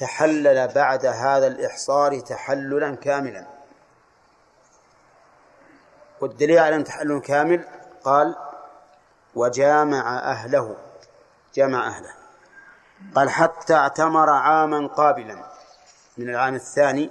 تحلل 0.00 0.68
بعد 0.68 1.06
هذا 1.06 1.46
الإحصار 1.46 2.20
تحللا 2.20 2.94
كاملا. 2.94 3.46
والدليل 6.20 6.58
على 6.58 6.76
أن 6.76 6.84
تحلل 6.84 7.20
كامل 7.20 7.64
قال 8.04 8.36
وجامع 9.34 10.18
أهله 10.18 10.76
جمع 11.54 11.86
أهله. 11.86 12.14
قال 13.14 13.30
حتى 13.30 13.74
اعتمر 13.74 14.30
عاما 14.30 14.86
قابلا. 14.86 15.44
من 16.18 16.30
العام 16.30 16.54
الثاني 16.54 17.10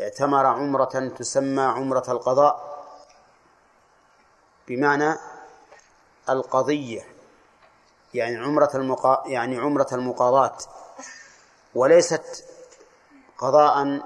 اعتمر 0.00 0.46
عمرة 0.46 1.12
تسمى 1.18 1.62
عمرة 1.62 2.04
القضاء 2.08 2.84
بمعنى 4.68 5.14
القضية 6.28 7.02
يعني 8.14 8.36
عمرة 8.36 8.70
المقا 8.74 9.22
يعني 9.26 9.58
عمرة 9.58 9.88
المقاضاة. 9.92 10.56
وليست 11.76 12.44
قضاء 13.38 14.00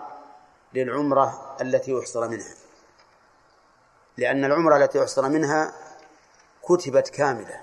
للعمرة 0.74 1.56
التي 1.60 2.01
أحصر 2.01 2.28
منها. 2.28 2.55
لأن 4.16 4.44
العمرة 4.44 4.76
التي 4.76 5.02
أحصر 5.02 5.28
منها 5.28 5.72
كتبت 6.68 7.09
كاملة. 7.09 7.60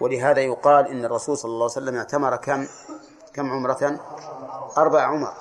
ولهذا 0.00 0.40
يقال 0.40 0.88
إن 0.88 1.04
الرسول 1.04 1.38
صلى 1.38 1.48
الله 1.48 1.64
عليه 1.64 1.72
وسلم 1.72 1.96
اعتمر 1.96 2.36
كم؟ 2.36 2.66
كم 3.34 3.52
عمرة؟ 3.52 4.00
أربع 4.78 5.02
عمر. 5.02 5.34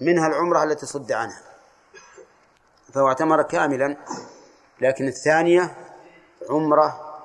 منها 0.00 0.26
العمرة 0.26 0.62
التي 0.62 0.86
صد 0.86 1.12
عنها. 1.12 1.42
فهو 2.92 3.08
اعتمر 3.08 3.42
كاملا. 3.42 3.96
لكن 4.80 5.08
الثانية 5.08 5.76
عمرة 6.50 7.20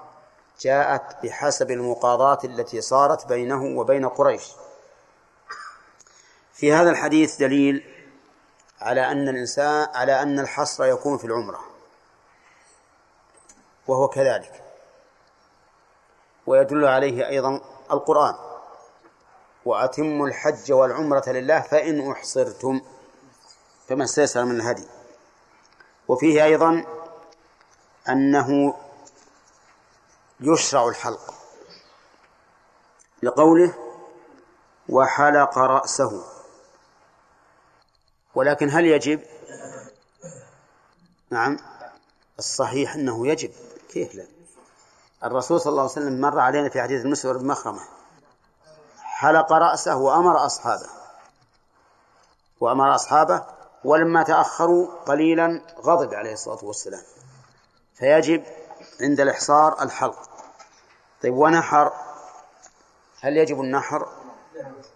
جاءت 0.59 1.23
بحسب 1.23 1.71
المقاضاة 1.71 2.39
التي 2.43 2.81
صارت 2.81 3.27
بينه 3.27 3.63
وبين 3.63 4.05
قريش. 4.09 4.51
في 6.55 6.73
هذا 6.73 6.89
الحديث 6.89 7.37
دليل 7.37 7.83
على 8.81 9.11
أن 9.11 9.29
الإنسان 9.29 9.87
على 9.93 10.21
أن 10.21 10.39
الحصر 10.39 10.85
يكون 10.85 11.17
في 11.17 11.25
العمرة. 11.25 11.59
وهو 13.87 14.07
كذلك. 14.07 14.63
ويدل 16.47 16.85
عليه 16.85 17.27
أيضا 17.27 17.61
القرآن. 17.91 18.35
وأتموا 19.65 20.27
الحج 20.27 20.71
والعمرة 20.71 21.29
لله 21.29 21.61
فإن 21.61 22.11
أحصرتم. 22.11 22.81
فما 23.87 24.03
استيسر 24.03 24.45
من 24.45 24.55
الهدي. 24.55 24.87
وفيه 26.07 26.43
أيضا 26.43 26.85
أنه 28.09 28.75
يشرع 30.39 30.87
الحلق. 30.87 31.33
لقوله 33.23 33.73
وحلق 34.89 35.57
رأسه. 35.57 36.34
ولكن 38.35 38.69
هل 38.69 38.85
يجب؟ 38.85 39.21
نعم. 41.29 41.57
الصحيح 42.39 42.95
أنه 42.95 43.27
يجب. 43.27 43.51
كيف 43.89 44.15
لا؟ 44.15 44.25
الرسول 45.23 45.61
صلى 45.61 45.71
الله 45.71 45.81
عليه 45.81 45.91
وسلم 45.91 46.21
مر 46.21 46.39
علينا 46.39 46.69
في 46.69 46.81
حديث 46.81 47.05
المسور 47.05 47.37
بن 47.37 47.47
مخرمة. 47.47 47.81
حلق 48.97 49.53
رأسه 49.53 49.95
وأمر 49.95 50.45
أصحابه. 50.45 50.89
وأمر 52.59 52.95
أصحابه 52.95 53.45
ولما 53.83 54.23
تأخروا 54.23 54.87
قليلا 55.05 55.61
غضب 55.79 56.13
عليه 56.13 56.33
الصلاة 56.33 56.65
والسلام. 56.65 57.01
فيجب 57.95 58.43
عند 59.01 59.19
الإحصار 59.19 59.83
الحلق. 59.83 60.29
طيب 61.23 61.33
ونحر؟ 61.33 61.93
هل 63.21 63.37
يجب 63.37 63.61
النحر؟ 63.61 64.07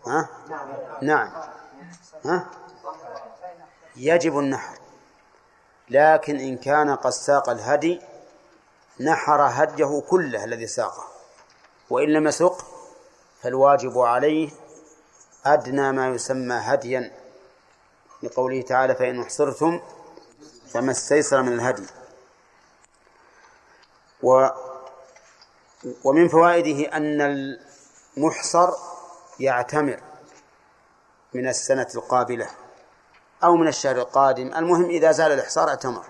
ها؟ 0.08 0.30
نعم. 1.02 1.32
ها؟ 2.26 2.59
يجب 4.00 4.40
النحر. 4.40 4.80
لكن 5.90 6.40
إن 6.40 6.58
كان 6.58 6.96
قد 6.96 7.10
ساق 7.10 7.50
الهدي 7.50 8.02
نحر 9.00 9.42
هديه 9.42 10.02
كله 10.10 10.44
الذي 10.44 10.68
ساقه. 10.68 11.08
وإن 11.90 12.10
لم 12.10 12.28
يسق 12.28 12.66
فالواجب 13.42 14.00
عليه 14.00 14.52
أدنى 15.46 15.92
ما 15.92 16.08
يسمى 16.08 16.56
هديا. 16.56 17.12
لقوله 18.24 18.62
تعالى 18.62 18.96
فإن 18.96 19.22
أحصرتم 19.22 19.82
فما 20.74 20.92
استيسر 20.92 21.42
من 21.42 21.54
الهدي. 21.54 21.86
و 24.24 24.48
ومن 26.04 26.28
فوائده 26.28 26.98
أن 26.98 27.22
المحصر 28.18 28.74
يعتمر 29.40 30.00
من 31.34 31.48
السنة 31.48 31.88
القابلة. 31.96 32.50
أو 33.44 33.56
من 33.56 33.68
الشهر 33.68 33.96
القادم. 33.96 34.54
المهم 34.56 34.86
إذا 34.86 35.12
زال 35.12 35.32
الإحصار 35.32 35.70
اعتمر. 35.70 36.06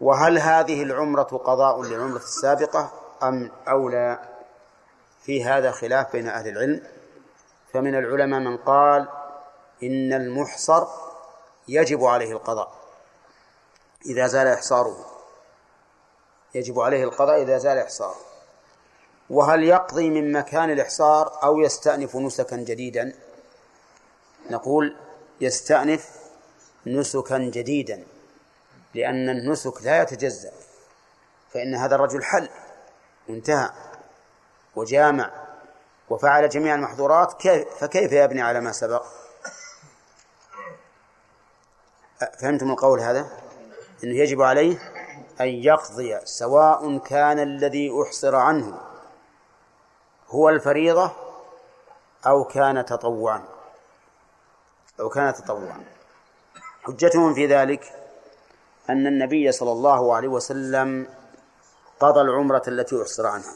وهل 0.00 0.38
هذه 0.38 0.82
العمرة 0.82 1.22
قضاء 1.22 1.82
للعمرة 1.82 2.18
السابقة 2.18 2.92
أم 3.22 3.50
أو 3.68 3.88
لا 3.88 4.20
في 5.22 5.44
هذا 5.44 5.70
خلاف 5.70 6.12
بين 6.12 6.28
أهل 6.28 6.48
العلم؟ 6.48 6.82
فمن 7.72 7.94
العلماء 7.94 8.40
من 8.40 8.56
قال 8.56 9.08
إن 9.82 10.12
المحصر 10.12 10.86
يجب 11.68 12.04
عليه 12.04 12.32
القضاء 12.32 12.72
إذا 14.06 14.26
زال 14.26 14.46
إحصاره. 14.46 15.06
يجب 16.54 16.80
عليه 16.80 17.04
القضاء 17.04 17.42
إذا 17.42 17.58
زال 17.58 17.78
إحصاره. 17.78 18.16
وهل 19.30 19.64
يقضي 19.64 20.10
من 20.10 20.32
مكان 20.32 20.70
الإحصار 20.70 21.38
أو 21.42 21.60
يستأنف 21.60 22.16
نسكا 22.16 22.56
جديدا؟ 22.56 23.12
نقول 24.50 24.96
يستأنف 25.40 26.10
نسكا 26.86 27.38
جديدا 27.38 28.06
لأن 28.94 29.28
النسك 29.28 29.82
لا 29.82 30.02
يتجزأ 30.02 30.52
فإن 31.54 31.74
هذا 31.74 31.94
الرجل 31.94 32.24
حل 32.24 32.48
وانتهى 33.28 33.70
وجامع 34.76 35.30
وفعل 36.10 36.48
جميع 36.48 36.74
المحظورات 36.74 37.32
كيف 37.32 37.68
فكيف 37.68 38.12
يبني 38.12 38.42
على 38.42 38.60
ما 38.60 38.72
سبق؟ 38.72 39.06
فهمتم 42.40 42.70
القول 42.70 43.00
هذا؟ 43.00 43.26
أنه 44.04 44.14
يجب 44.14 44.42
عليه 44.42 44.78
أن 45.40 45.48
يقضي 45.48 46.20
سواء 46.24 46.98
كان 46.98 47.38
الذي 47.38 48.02
أحصر 48.02 48.36
عنه 48.36 48.80
هو 50.28 50.48
الفريضة 50.48 51.12
أو 52.26 52.44
كان 52.44 52.84
تطوعا. 52.84 53.57
أو 55.00 55.08
كان 55.08 55.34
تطوعا. 55.34 55.84
حجتهم 56.82 57.34
في 57.34 57.46
ذلك 57.46 57.94
أن 58.90 59.06
النبي 59.06 59.52
صلى 59.52 59.72
الله 59.72 60.14
عليه 60.16 60.28
وسلم 60.28 61.06
قضى 62.00 62.20
العمرة 62.20 62.62
التي 62.68 63.02
أحصر 63.02 63.26
عنها. 63.26 63.54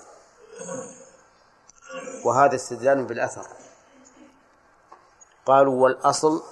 وهذا 2.24 2.54
استدلال 2.54 3.04
بالأثر. 3.04 3.46
قالوا 5.46 5.82
والأصل 5.82 6.42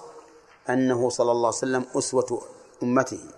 أنه 0.71 1.11
صلى 1.11 1.33
الله 1.33 1.47
عليه 1.47 1.57
وسلم 1.57 1.87
أسوة 1.97 2.43
أمته. 2.83 3.31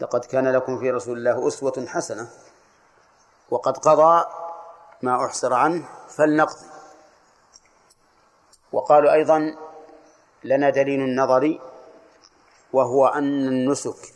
لقد 0.00 0.24
كان 0.24 0.52
لكم 0.52 0.78
في 0.78 0.90
رسول 0.90 1.18
الله 1.18 1.48
أسوة 1.48 1.86
حسنة. 1.88 2.30
وقد 3.50 3.76
قضى 3.76 4.24
ما 5.02 5.24
أحصر 5.24 5.54
عنه 5.54 5.88
فلنقضي. 6.08 6.66
وقالوا 8.72 9.12
أيضا 9.12 9.56
لنا 10.44 10.70
دليل 10.70 11.00
النظري 11.00 11.60
وهو 12.72 13.06
أن 13.06 13.48
النسك 13.48 14.14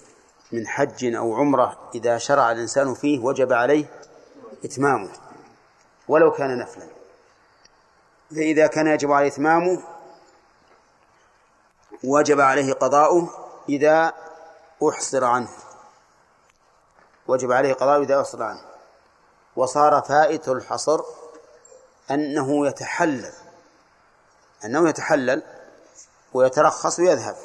من 0.52 0.66
حج 0.66 1.14
أو 1.14 1.34
عمرة 1.34 1.90
إذا 1.94 2.18
شرع 2.18 2.52
الإنسان 2.52 2.94
فيه 2.94 3.18
وجب 3.18 3.52
عليه 3.52 3.86
إتمامه 4.64 5.10
ولو 6.08 6.32
كان 6.32 6.58
نفلا. 6.58 6.86
فإذا 8.30 8.66
كان 8.66 8.86
يجب 8.86 9.12
عليه 9.12 9.28
إتمامه 9.28 9.82
وجب 12.04 12.40
عليه 12.40 12.72
قضاؤه 12.72 13.30
إذا 13.68 14.12
أحصر 14.88 15.24
عنه. 15.24 15.50
وجب 17.26 17.52
عليه 17.52 17.72
قضاؤه 17.72 18.02
إذا 18.02 18.20
أحصر 18.20 18.42
عنه. 18.42 18.60
وصار 19.56 20.02
فائت 20.02 20.48
الحصر 20.48 21.00
أنه 22.10 22.66
يتحلل 22.66 23.32
أنه 24.64 24.88
يتحلل 24.88 25.42
ويترخص 26.34 26.98
ويذهب. 26.98 27.36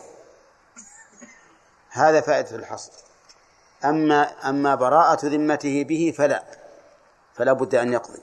هذا 1.90 2.22
فائدة 2.22 2.56
الحصر. 2.56 2.92
أما 3.86 4.50
أما 4.50 4.76
براءة 4.76 5.26
ذمته 5.26 5.84
به 5.84 6.14
فلا. 6.18 6.44
فلا 7.34 7.54
بد 7.54 7.76
أن 7.76 7.94
يقضي. 7.94 8.22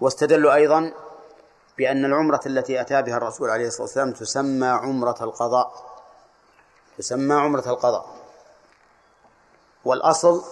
واستدلوا 0.00 0.54
أيضا 0.54 0.94
بأن 1.78 2.04
العمرة 2.04 2.40
التي 2.46 2.80
أتى 2.80 3.02
بها 3.02 3.16
الرسول 3.16 3.50
عليه 3.50 3.66
الصلاة 3.66 3.82
والسلام 3.82 4.12
تسمى 4.12 4.66
عمرة 4.66 5.16
القضاء. 5.20 5.98
تسمى 6.98 7.34
عمرة 7.34 7.68
القضاء. 7.68 8.18
والأصل 9.84 10.44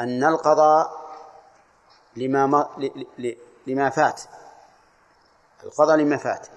أن 0.00 0.24
القضاء 0.24 1.02
لما 2.16 2.46
ما 2.46 2.68
لما 3.66 3.90
فات. 3.90 4.22
القضاء 5.64 5.96
لما 5.96 6.16
فات. 6.16 6.48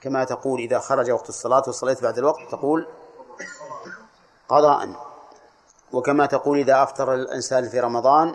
كما 0.00 0.24
تقول 0.24 0.60
إذا 0.60 0.78
خرج 0.78 1.10
وقت 1.10 1.28
الصلاة 1.28 1.62
وصليت 1.68 2.02
بعد 2.02 2.18
الوقت 2.18 2.50
تقول 2.50 2.86
قضاء. 4.48 5.10
وكما 5.92 6.26
تقول 6.26 6.58
إذا 6.58 6.82
أفطر 6.82 7.14
الإنسان 7.14 7.68
في 7.68 7.80
رمضان 7.80 8.34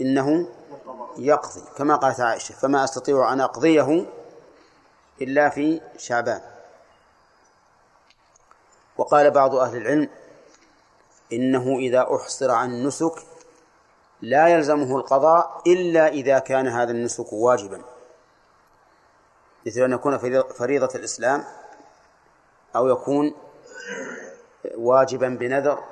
إنه 0.00 0.48
يقضي 1.18 1.62
كما 1.76 1.96
قالت 1.96 2.20
عائشة 2.20 2.52
فما 2.52 2.84
أستطيع 2.84 3.32
أن 3.32 3.40
أقضيه 3.40 4.06
إلا 5.22 5.48
في 5.48 5.80
شعبان. 5.98 6.40
وقال 8.96 9.30
بعض 9.30 9.54
أهل 9.54 9.76
العلم 9.76 10.08
إنه 11.32 11.78
إذا 11.78 12.06
أحصر 12.16 12.50
عن 12.50 12.70
النسك 12.70 13.14
لا 14.22 14.48
يلزمه 14.48 14.96
القضاء 14.96 15.62
إلا 15.66 16.08
إذا 16.08 16.38
كان 16.38 16.68
هذا 16.68 16.90
النسك 16.90 17.32
واجبا. 17.32 17.93
مثل 19.66 19.80
أن 19.80 19.92
يكون 19.92 20.18
فريضة 20.42 20.88
الإسلام 20.94 21.44
أو 22.76 22.88
يكون 22.88 23.34
واجبا 24.74 25.28
بنذر 25.28 25.84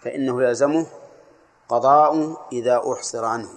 فإنه 0.00 0.42
يلزمه 0.42 0.86
قضاء 1.68 2.36
إذا 2.52 2.82
أحصر 2.92 3.24
عنه 3.24 3.48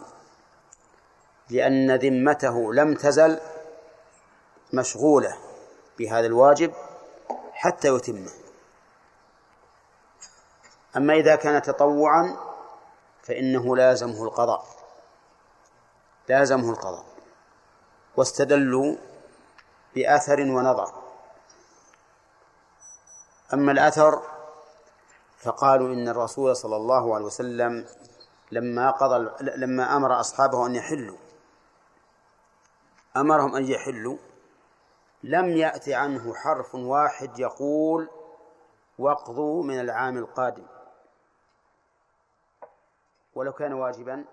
لأن 1.50 1.96
ذمته 1.96 2.74
لم 2.74 2.94
تزل 2.94 3.40
مشغولة 4.74 5.38
بهذا 6.00 6.26
الواجب 6.28 6.74
حتى 7.54 7.88
يتمه. 7.88 8.32
أما 10.98 11.14
إذا 11.14 11.36
كان 11.36 11.62
تطوعا 11.62 12.38
فإنه 13.24 13.76
لازمه 13.76 14.24
القضاء 14.24 14.66
لازمه 16.30 16.70
القضاء. 16.70 17.07
واستدلوا 18.18 18.96
بأثر 19.96 20.42
ونظر. 20.42 20.94
أما 23.54 23.72
الأثر 23.72 24.22
فقالوا 25.38 25.94
إن 25.94 26.08
الرسول 26.08 26.56
صلى 26.56 26.76
الله 26.76 27.16
عليه 27.16 27.26
وسلم 27.26 27.86
لما 28.52 28.92
قضى 28.92 29.30
لما 29.42 29.96
أمر 29.96 30.20
أصحابه 30.20 30.66
أن 30.66 30.76
يحلوا 30.76 31.18
أمرهم 33.18 33.56
أن 33.56 33.66
يحلوا 33.66 34.18
لم 35.24 35.50
يأت 35.50 35.90
عنه 35.90 36.34
حرف 36.34 36.76
واحد 36.76 37.40
يقول 37.40 38.10
واقضوا 39.00 39.64
من 39.64 39.80
العام 39.80 40.18
القادم. 40.18 40.66
ولو 43.36 43.54
كان 43.54 43.74
واجبا 43.74 44.26